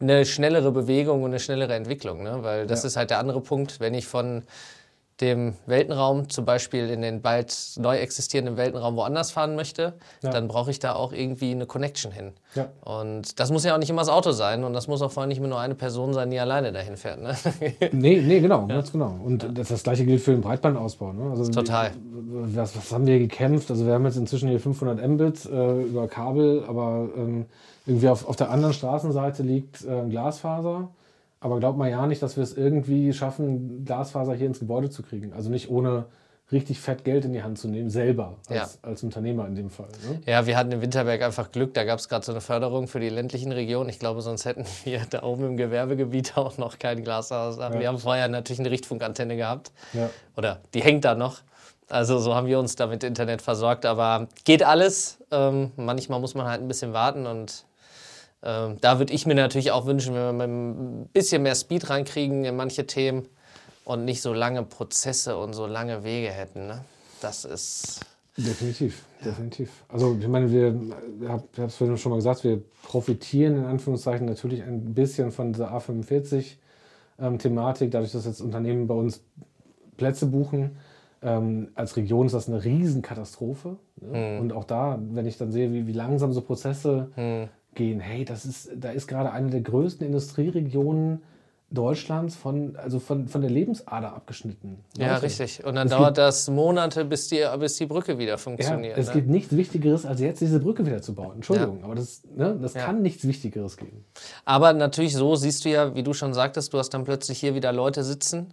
eine 0.00 0.24
schnellere 0.24 0.72
Bewegung 0.72 1.22
und 1.22 1.30
eine 1.30 1.40
schnellere 1.40 1.74
Entwicklung. 1.74 2.22
Ne? 2.22 2.38
Weil 2.42 2.66
das 2.66 2.82
ja. 2.82 2.88
ist 2.88 2.96
halt 2.96 3.10
der 3.10 3.18
andere 3.18 3.40
Punkt, 3.40 3.80
wenn 3.80 3.94
ich 3.94 4.06
von 4.06 4.42
dem 5.20 5.54
Weltenraum, 5.66 6.28
zum 6.28 6.44
Beispiel 6.44 6.88
in 6.88 7.02
den 7.02 7.20
bald 7.20 7.54
neu 7.76 7.96
existierenden 7.98 8.56
Weltenraum 8.56 8.96
woanders 8.96 9.30
fahren 9.30 9.54
möchte, 9.54 9.94
ja. 10.22 10.30
dann 10.30 10.48
brauche 10.48 10.70
ich 10.70 10.78
da 10.78 10.94
auch 10.94 11.12
irgendwie 11.12 11.50
eine 11.50 11.66
Connection 11.66 12.10
hin. 12.10 12.32
Ja. 12.54 12.68
Und 12.82 13.38
das 13.38 13.50
muss 13.50 13.64
ja 13.64 13.74
auch 13.74 13.78
nicht 13.78 13.90
immer 13.90 14.00
das 14.00 14.08
Auto 14.08 14.32
sein 14.32 14.64
und 14.64 14.72
das 14.72 14.88
muss 14.88 15.02
auch 15.02 15.12
vor 15.12 15.22
allem 15.22 15.28
nicht 15.28 15.38
immer 15.38 15.48
nur 15.48 15.60
eine 15.60 15.74
Person 15.74 16.14
sein, 16.14 16.30
die 16.30 16.38
alleine 16.38 16.72
dahin 16.72 16.96
fährt. 16.96 17.20
Ne? 17.20 17.36
nee, 17.92 18.20
nee, 18.20 18.40
genau, 18.40 18.62
ja. 18.62 18.76
ganz 18.76 18.92
genau. 18.92 19.18
Und 19.22 19.46
das, 19.58 19.68
das, 19.68 19.82
gleiche 19.82 20.04
gilt 20.04 20.22
für 20.22 20.32
den 20.32 20.40
Breitbandausbau. 20.40 21.12
Ne? 21.12 21.30
Also, 21.30 21.50
Total. 21.50 21.90
Was, 22.32 22.76
was, 22.76 22.92
haben 22.92 23.06
wir 23.06 23.18
gekämpft? 23.18 23.70
Also 23.70 23.86
wir 23.86 23.92
haben 23.92 24.04
jetzt 24.06 24.16
inzwischen 24.16 24.48
hier 24.48 24.60
500 24.60 25.06
Mbit 25.06 25.46
äh, 25.46 25.82
über 25.82 26.08
Kabel, 26.08 26.64
aber 26.66 27.08
ähm, 27.16 27.46
irgendwie 27.90 28.08
auf, 28.08 28.26
auf 28.26 28.36
der 28.36 28.50
anderen 28.50 28.72
Straßenseite 28.72 29.42
liegt 29.42 29.84
äh, 29.84 30.08
Glasfaser. 30.08 30.88
Aber 31.40 31.58
glaubt 31.58 31.78
mal 31.78 31.90
ja 31.90 32.06
nicht, 32.06 32.22
dass 32.22 32.36
wir 32.36 32.44
es 32.44 32.56
irgendwie 32.56 33.12
schaffen, 33.12 33.84
Glasfaser 33.84 34.34
hier 34.34 34.46
ins 34.46 34.60
Gebäude 34.60 34.90
zu 34.90 35.02
kriegen. 35.02 35.32
Also 35.32 35.50
nicht 35.50 35.70
ohne 35.70 36.06
richtig 36.52 36.80
fett 36.80 37.04
Geld 37.04 37.24
in 37.24 37.32
die 37.32 37.42
Hand 37.42 37.58
zu 37.58 37.68
nehmen, 37.68 37.90
selber 37.90 38.38
als, 38.48 38.78
ja. 38.82 38.88
als 38.88 39.02
Unternehmer 39.02 39.46
in 39.46 39.54
dem 39.54 39.70
Fall. 39.70 39.88
Ne? 40.08 40.20
Ja, 40.26 40.46
wir 40.46 40.56
hatten 40.56 40.72
in 40.72 40.82
Winterberg 40.82 41.22
einfach 41.22 41.52
Glück, 41.52 41.74
da 41.74 41.84
gab 41.84 41.98
es 41.98 42.08
gerade 42.08 42.24
so 42.24 42.32
eine 42.32 42.40
Förderung 42.40 42.88
für 42.88 43.00
die 43.00 43.08
ländlichen 43.08 43.52
Regionen. 43.52 43.88
Ich 43.88 43.98
glaube, 43.98 44.20
sonst 44.20 44.44
hätten 44.44 44.64
wir 44.84 45.02
da 45.08 45.22
oben 45.22 45.44
im 45.44 45.56
Gewerbegebiet 45.56 46.32
auch 46.36 46.58
noch 46.58 46.78
kein 46.78 47.02
Glashaus. 47.02 47.58
Ja. 47.58 47.78
Wir 47.78 47.88
haben 47.88 47.98
vorher 47.98 48.28
natürlich 48.28 48.60
eine 48.60 48.70
Richtfunkantenne 48.70 49.36
gehabt. 49.36 49.72
Ja. 49.92 50.10
Oder 50.36 50.60
die 50.74 50.82
hängt 50.82 51.04
da 51.04 51.14
noch. 51.14 51.40
Also 51.88 52.18
so 52.18 52.34
haben 52.34 52.46
wir 52.46 52.58
uns 52.58 52.76
da 52.76 52.86
mit 52.86 53.02
Internet 53.02 53.42
versorgt, 53.42 53.84
aber 53.84 54.28
geht 54.44 54.62
alles. 54.62 55.18
Ähm, 55.32 55.72
manchmal 55.76 56.20
muss 56.20 56.34
man 56.34 56.46
halt 56.46 56.60
ein 56.60 56.68
bisschen 56.68 56.92
warten 56.92 57.26
und 57.26 57.64
ähm, 58.42 58.78
da 58.80 58.98
würde 58.98 59.12
ich 59.12 59.26
mir 59.26 59.34
natürlich 59.34 59.70
auch 59.70 59.84
wünschen, 59.86 60.14
wenn 60.14 60.38
wir 60.38 60.44
ein 60.44 61.10
bisschen 61.12 61.42
mehr 61.42 61.54
Speed 61.54 61.90
reinkriegen 61.90 62.44
in 62.44 62.56
manche 62.56 62.86
Themen 62.86 63.28
und 63.84 64.06
nicht 64.06 64.22
so 64.22 64.32
lange 64.32 64.62
Prozesse 64.62 65.36
und 65.36 65.52
so 65.52 65.66
lange 65.66 66.04
Wege 66.04 66.30
hätten. 66.30 66.66
Ne? 66.66 66.82
Das 67.20 67.44
ist. 67.44 68.00
Definitiv, 68.36 69.02
ja. 69.18 69.24
definitiv. 69.26 69.70
Also 69.88 70.16
ich 70.18 70.28
meine, 70.28 70.50
wir, 70.50 70.74
ich 71.20 71.28
habe 71.28 71.44
es 71.66 71.76
vorhin 71.76 71.98
schon 71.98 72.10
mal 72.10 72.16
gesagt, 72.16 72.42
wir 72.44 72.62
profitieren 72.84 73.58
in 73.58 73.64
Anführungszeichen 73.64 74.26
natürlich 74.26 74.62
ein 74.62 74.94
bisschen 74.94 75.32
von 75.32 75.52
dieser 75.52 75.76
A45-Thematik, 75.76 77.82
ähm, 77.82 77.90
dadurch, 77.90 78.12
dass 78.12 78.24
jetzt 78.24 78.40
Unternehmen 78.40 78.86
bei 78.86 78.94
uns 78.94 79.20
Plätze 79.98 80.24
buchen. 80.26 80.78
Ähm, 81.22 81.68
als 81.74 81.98
Region 81.98 82.24
ist 82.24 82.32
das 82.32 82.48
eine 82.48 82.64
Riesenkatastrophe. 82.64 83.76
Ne? 84.00 84.36
Mhm. 84.36 84.40
Und 84.40 84.54
auch 84.54 84.64
da, 84.64 84.98
wenn 85.10 85.26
ich 85.26 85.36
dann 85.36 85.52
sehe, 85.52 85.70
wie, 85.74 85.86
wie 85.86 85.92
langsam 85.92 86.32
so 86.32 86.40
Prozesse 86.40 87.10
mhm 87.16 87.50
gehen, 87.74 88.00
hey, 88.00 88.24
das 88.24 88.44
ist, 88.44 88.70
da 88.76 88.90
ist 88.90 89.06
gerade 89.06 89.32
eine 89.32 89.50
der 89.50 89.60
größten 89.60 90.06
Industrieregionen 90.06 91.22
Deutschlands 91.72 92.34
von, 92.34 92.74
also 92.76 92.98
von, 92.98 93.28
von 93.28 93.40
der 93.42 93.50
Lebensader 93.50 94.12
abgeschnitten. 94.12 94.78
Ja, 94.98 95.12
Leute. 95.12 95.22
richtig. 95.22 95.64
Und 95.64 95.76
dann 95.76 95.86
es 95.86 95.92
dauert 95.92 96.18
das 96.18 96.50
Monate, 96.50 97.04
bis 97.04 97.28
die, 97.28 97.46
bis 97.60 97.76
die 97.76 97.86
Brücke 97.86 98.18
wieder 98.18 98.38
funktioniert. 98.38 98.96
Ja, 98.96 99.00
es 99.00 99.08
ne? 99.08 99.14
gibt 99.14 99.28
nichts 99.28 99.56
Wichtigeres, 99.56 100.04
als 100.04 100.20
jetzt 100.20 100.40
diese 100.40 100.58
Brücke 100.58 100.84
wieder 100.84 101.00
zu 101.00 101.14
bauen. 101.14 101.36
Entschuldigung, 101.36 101.78
ja. 101.78 101.84
aber 101.84 101.94
das, 101.94 102.22
ne, 102.34 102.58
das 102.60 102.74
ja. 102.74 102.84
kann 102.84 103.02
nichts 103.02 103.26
Wichtigeres 103.26 103.76
geben. 103.76 104.04
Aber 104.44 104.72
natürlich 104.72 105.14
so 105.14 105.36
siehst 105.36 105.64
du 105.64 105.68
ja, 105.68 105.94
wie 105.94 106.02
du 106.02 106.12
schon 106.12 106.34
sagtest, 106.34 106.72
du 106.72 106.78
hast 106.78 106.90
dann 106.90 107.04
plötzlich 107.04 107.38
hier 107.38 107.54
wieder 107.54 107.72
Leute 107.72 108.02
sitzen, 108.02 108.52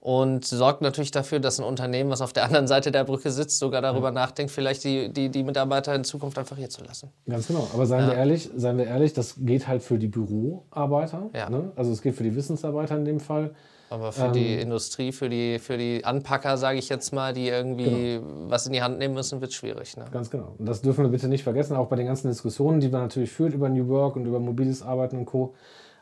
und 0.00 0.46
sorgt 0.46 0.80
natürlich 0.80 1.10
dafür, 1.10 1.40
dass 1.40 1.60
ein 1.60 1.64
Unternehmen, 1.64 2.10
was 2.10 2.22
auf 2.22 2.32
der 2.32 2.44
anderen 2.44 2.66
Seite 2.66 2.90
der 2.90 3.04
Brücke 3.04 3.30
sitzt, 3.30 3.58
sogar 3.58 3.82
darüber 3.82 4.08
ja. 4.08 4.12
nachdenkt, 4.12 4.50
vielleicht 4.50 4.82
die, 4.84 5.12
die, 5.12 5.28
die 5.28 5.42
Mitarbeiter 5.42 5.94
in 5.94 6.04
Zukunft 6.04 6.38
einfach 6.38 6.56
hier 6.56 6.70
zu 6.70 6.82
lassen. 6.82 7.10
Ganz 7.28 7.48
genau. 7.48 7.68
Aber 7.74 7.84
seien, 7.84 8.04
ja. 8.04 8.08
wir 8.08 8.14
ehrlich, 8.14 8.50
seien 8.56 8.78
wir 8.78 8.86
ehrlich, 8.86 9.12
das 9.12 9.34
geht 9.38 9.68
halt 9.68 9.82
für 9.82 9.98
die 9.98 10.08
Büroarbeiter. 10.08 11.28
Ja. 11.34 11.50
Ne? 11.50 11.72
Also 11.76 11.92
es 11.92 12.00
geht 12.00 12.14
für 12.14 12.24
die 12.24 12.34
Wissensarbeiter 12.34 12.96
in 12.96 13.04
dem 13.04 13.20
Fall. 13.20 13.54
Aber 13.90 14.12
für 14.12 14.26
ähm, 14.26 14.32
die 14.32 14.54
Industrie, 14.54 15.12
für 15.12 15.28
die, 15.28 15.58
für 15.58 15.76
die 15.76 16.04
Anpacker, 16.04 16.56
sage 16.56 16.78
ich 16.78 16.88
jetzt 16.88 17.12
mal, 17.12 17.34
die 17.34 17.48
irgendwie 17.48 18.14
genau. 18.14 18.48
was 18.48 18.66
in 18.66 18.72
die 18.72 18.82
Hand 18.82 18.98
nehmen 18.98 19.14
müssen, 19.14 19.40
wird 19.42 19.50
es 19.50 19.56
schwierig. 19.56 19.96
Ne? 19.98 20.06
Ganz 20.10 20.30
genau. 20.30 20.54
Und 20.56 20.66
das 20.66 20.80
dürfen 20.80 21.04
wir 21.04 21.10
bitte 21.10 21.28
nicht 21.28 21.42
vergessen, 21.42 21.76
auch 21.76 21.88
bei 21.88 21.96
den 21.96 22.06
ganzen 22.06 22.28
Diskussionen, 22.28 22.80
die 22.80 22.88
man 22.88 23.02
natürlich 23.02 23.32
führt 23.32 23.52
über 23.52 23.68
New 23.68 23.88
Work 23.88 24.16
und 24.16 24.24
über 24.24 24.40
mobiles 24.40 24.82
Arbeiten 24.82 25.18
und 25.18 25.26
Co. 25.26 25.54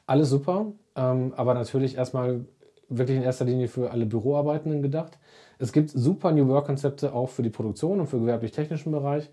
Alles 0.06 0.28
super, 0.28 0.66
ähm, 0.96 1.32
aber 1.36 1.54
natürlich 1.54 1.96
erstmal 1.96 2.44
wirklich 2.88 3.16
in 3.16 3.22
erster 3.22 3.44
Linie 3.44 3.68
für 3.68 3.90
alle 3.90 4.06
Büroarbeitenden 4.06 4.82
gedacht. 4.82 5.18
Es 5.58 5.72
gibt 5.72 5.90
super 5.90 6.32
New 6.32 6.48
Work-Konzepte 6.48 7.12
auch 7.12 7.28
für 7.28 7.42
die 7.42 7.50
Produktion 7.50 8.00
und 8.00 8.06
für 8.06 8.18
gewerblich-technischen 8.18 8.92
Bereich. 8.92 9.28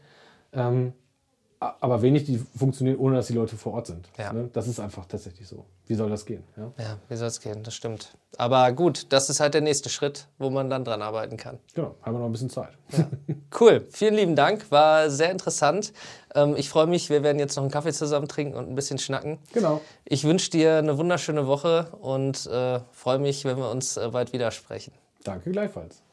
Ähm, 0.53 0.93
aber 1.59 2.01
wenig, 2.01 2.25
die 2.25 2.37
funktionieren, 2.37 2.97
ohne 2.97 3.15
dass 3.15 3.27
die 3.27 3.33
Leute 3.33 3.55
vor 3.55 3.73
Ort 3.73 3.87
sind. 3.87 4.09
Ja. 4.17 4.33
Ne? 4.33 4.49
Das 4.53 4.67
ist 4.67 4.79
einfach 4.79 5.05
tatsächlich 5.05 5.47
so. 5.47 5.65
Wie 5.87 5.95
soll 5.95 6.09
das 6.09 6.25
gehen? 6.25 6.43
Ja, 6.57 6.71
ja 6.77 6.97
wie 7.07 7.15
soll 7.15 7.27
es 7.27 7.39
gehen? 7.39 7.63
Das 7.63 7.73
stimmt. 7.73 8.17
Aber 8.37 8.71
gut, 8.73 9.07
das 9.09 9.29
ist 9.29 9.39
halt 9.39 9.53
der 9.53 9.61
nächste 9.61 9.89
Schritt, 9.89 10.27
wo 10.37 10.49
man 10.49 10.69
dann 10.69 10.83
dran 10.83 11.01
arbeiten 11.01 11.37
kann. 11.37 11.59
Genau, 11.73 11.95
haben 12.01 12.13
wir 12.15 12.19
noch 12.19 12.25
ein 12.25 12.31
bisschen 12.31 12.49
Zeit. 12.49 12.77
Ja. 12.91 13.07
Cool, 13.57 13.87
vielen 13.89 14.15
lieben 14.15 14.35
Dank, 14.35 14.69
war 14.69 15.09
sehr 15.09 15.31
interessant. 15.31 15.93
Ähm, 16.35 16.55
ich 16.55 16.69
freue 16.69 16.85
mich, 16.85 17.09
wir 17.09 17.23
werden 17.23 17.39
jetzt 17.39 17.55
noch 17.55 17.63
einen 17.63 17.71
Kaffee 17.71 17.93
zusammen 17.93 18.27
trinken 18.27 18.55
und 18.55 18.69
ein 18.69 18.75
bisschen 18.75 18.99
schnacken. 18.99 19.39
Genau. 19.53 19.81
Ich 20.03 20.23
wünsche 20.23 20.51
dir 20.51 20.77
eine 20.77 20.97
wunderschöne 20.97 21.47
Woche 21.47 21.87
und 21.99 22.45
äh, 22.45 22.81
freue 22.91 23.19
mich, 23.19 23.45
wenn 23.45 23.57
wir 23.57 23.71
uns 23.71 23.97
äh, 23.97 24.09
bald 24.11 24.33
wieder 24.33 24.51
sprechen. 24.51 24.93
Danke 25.23 25.51
gleichfalls. 25.51 26.04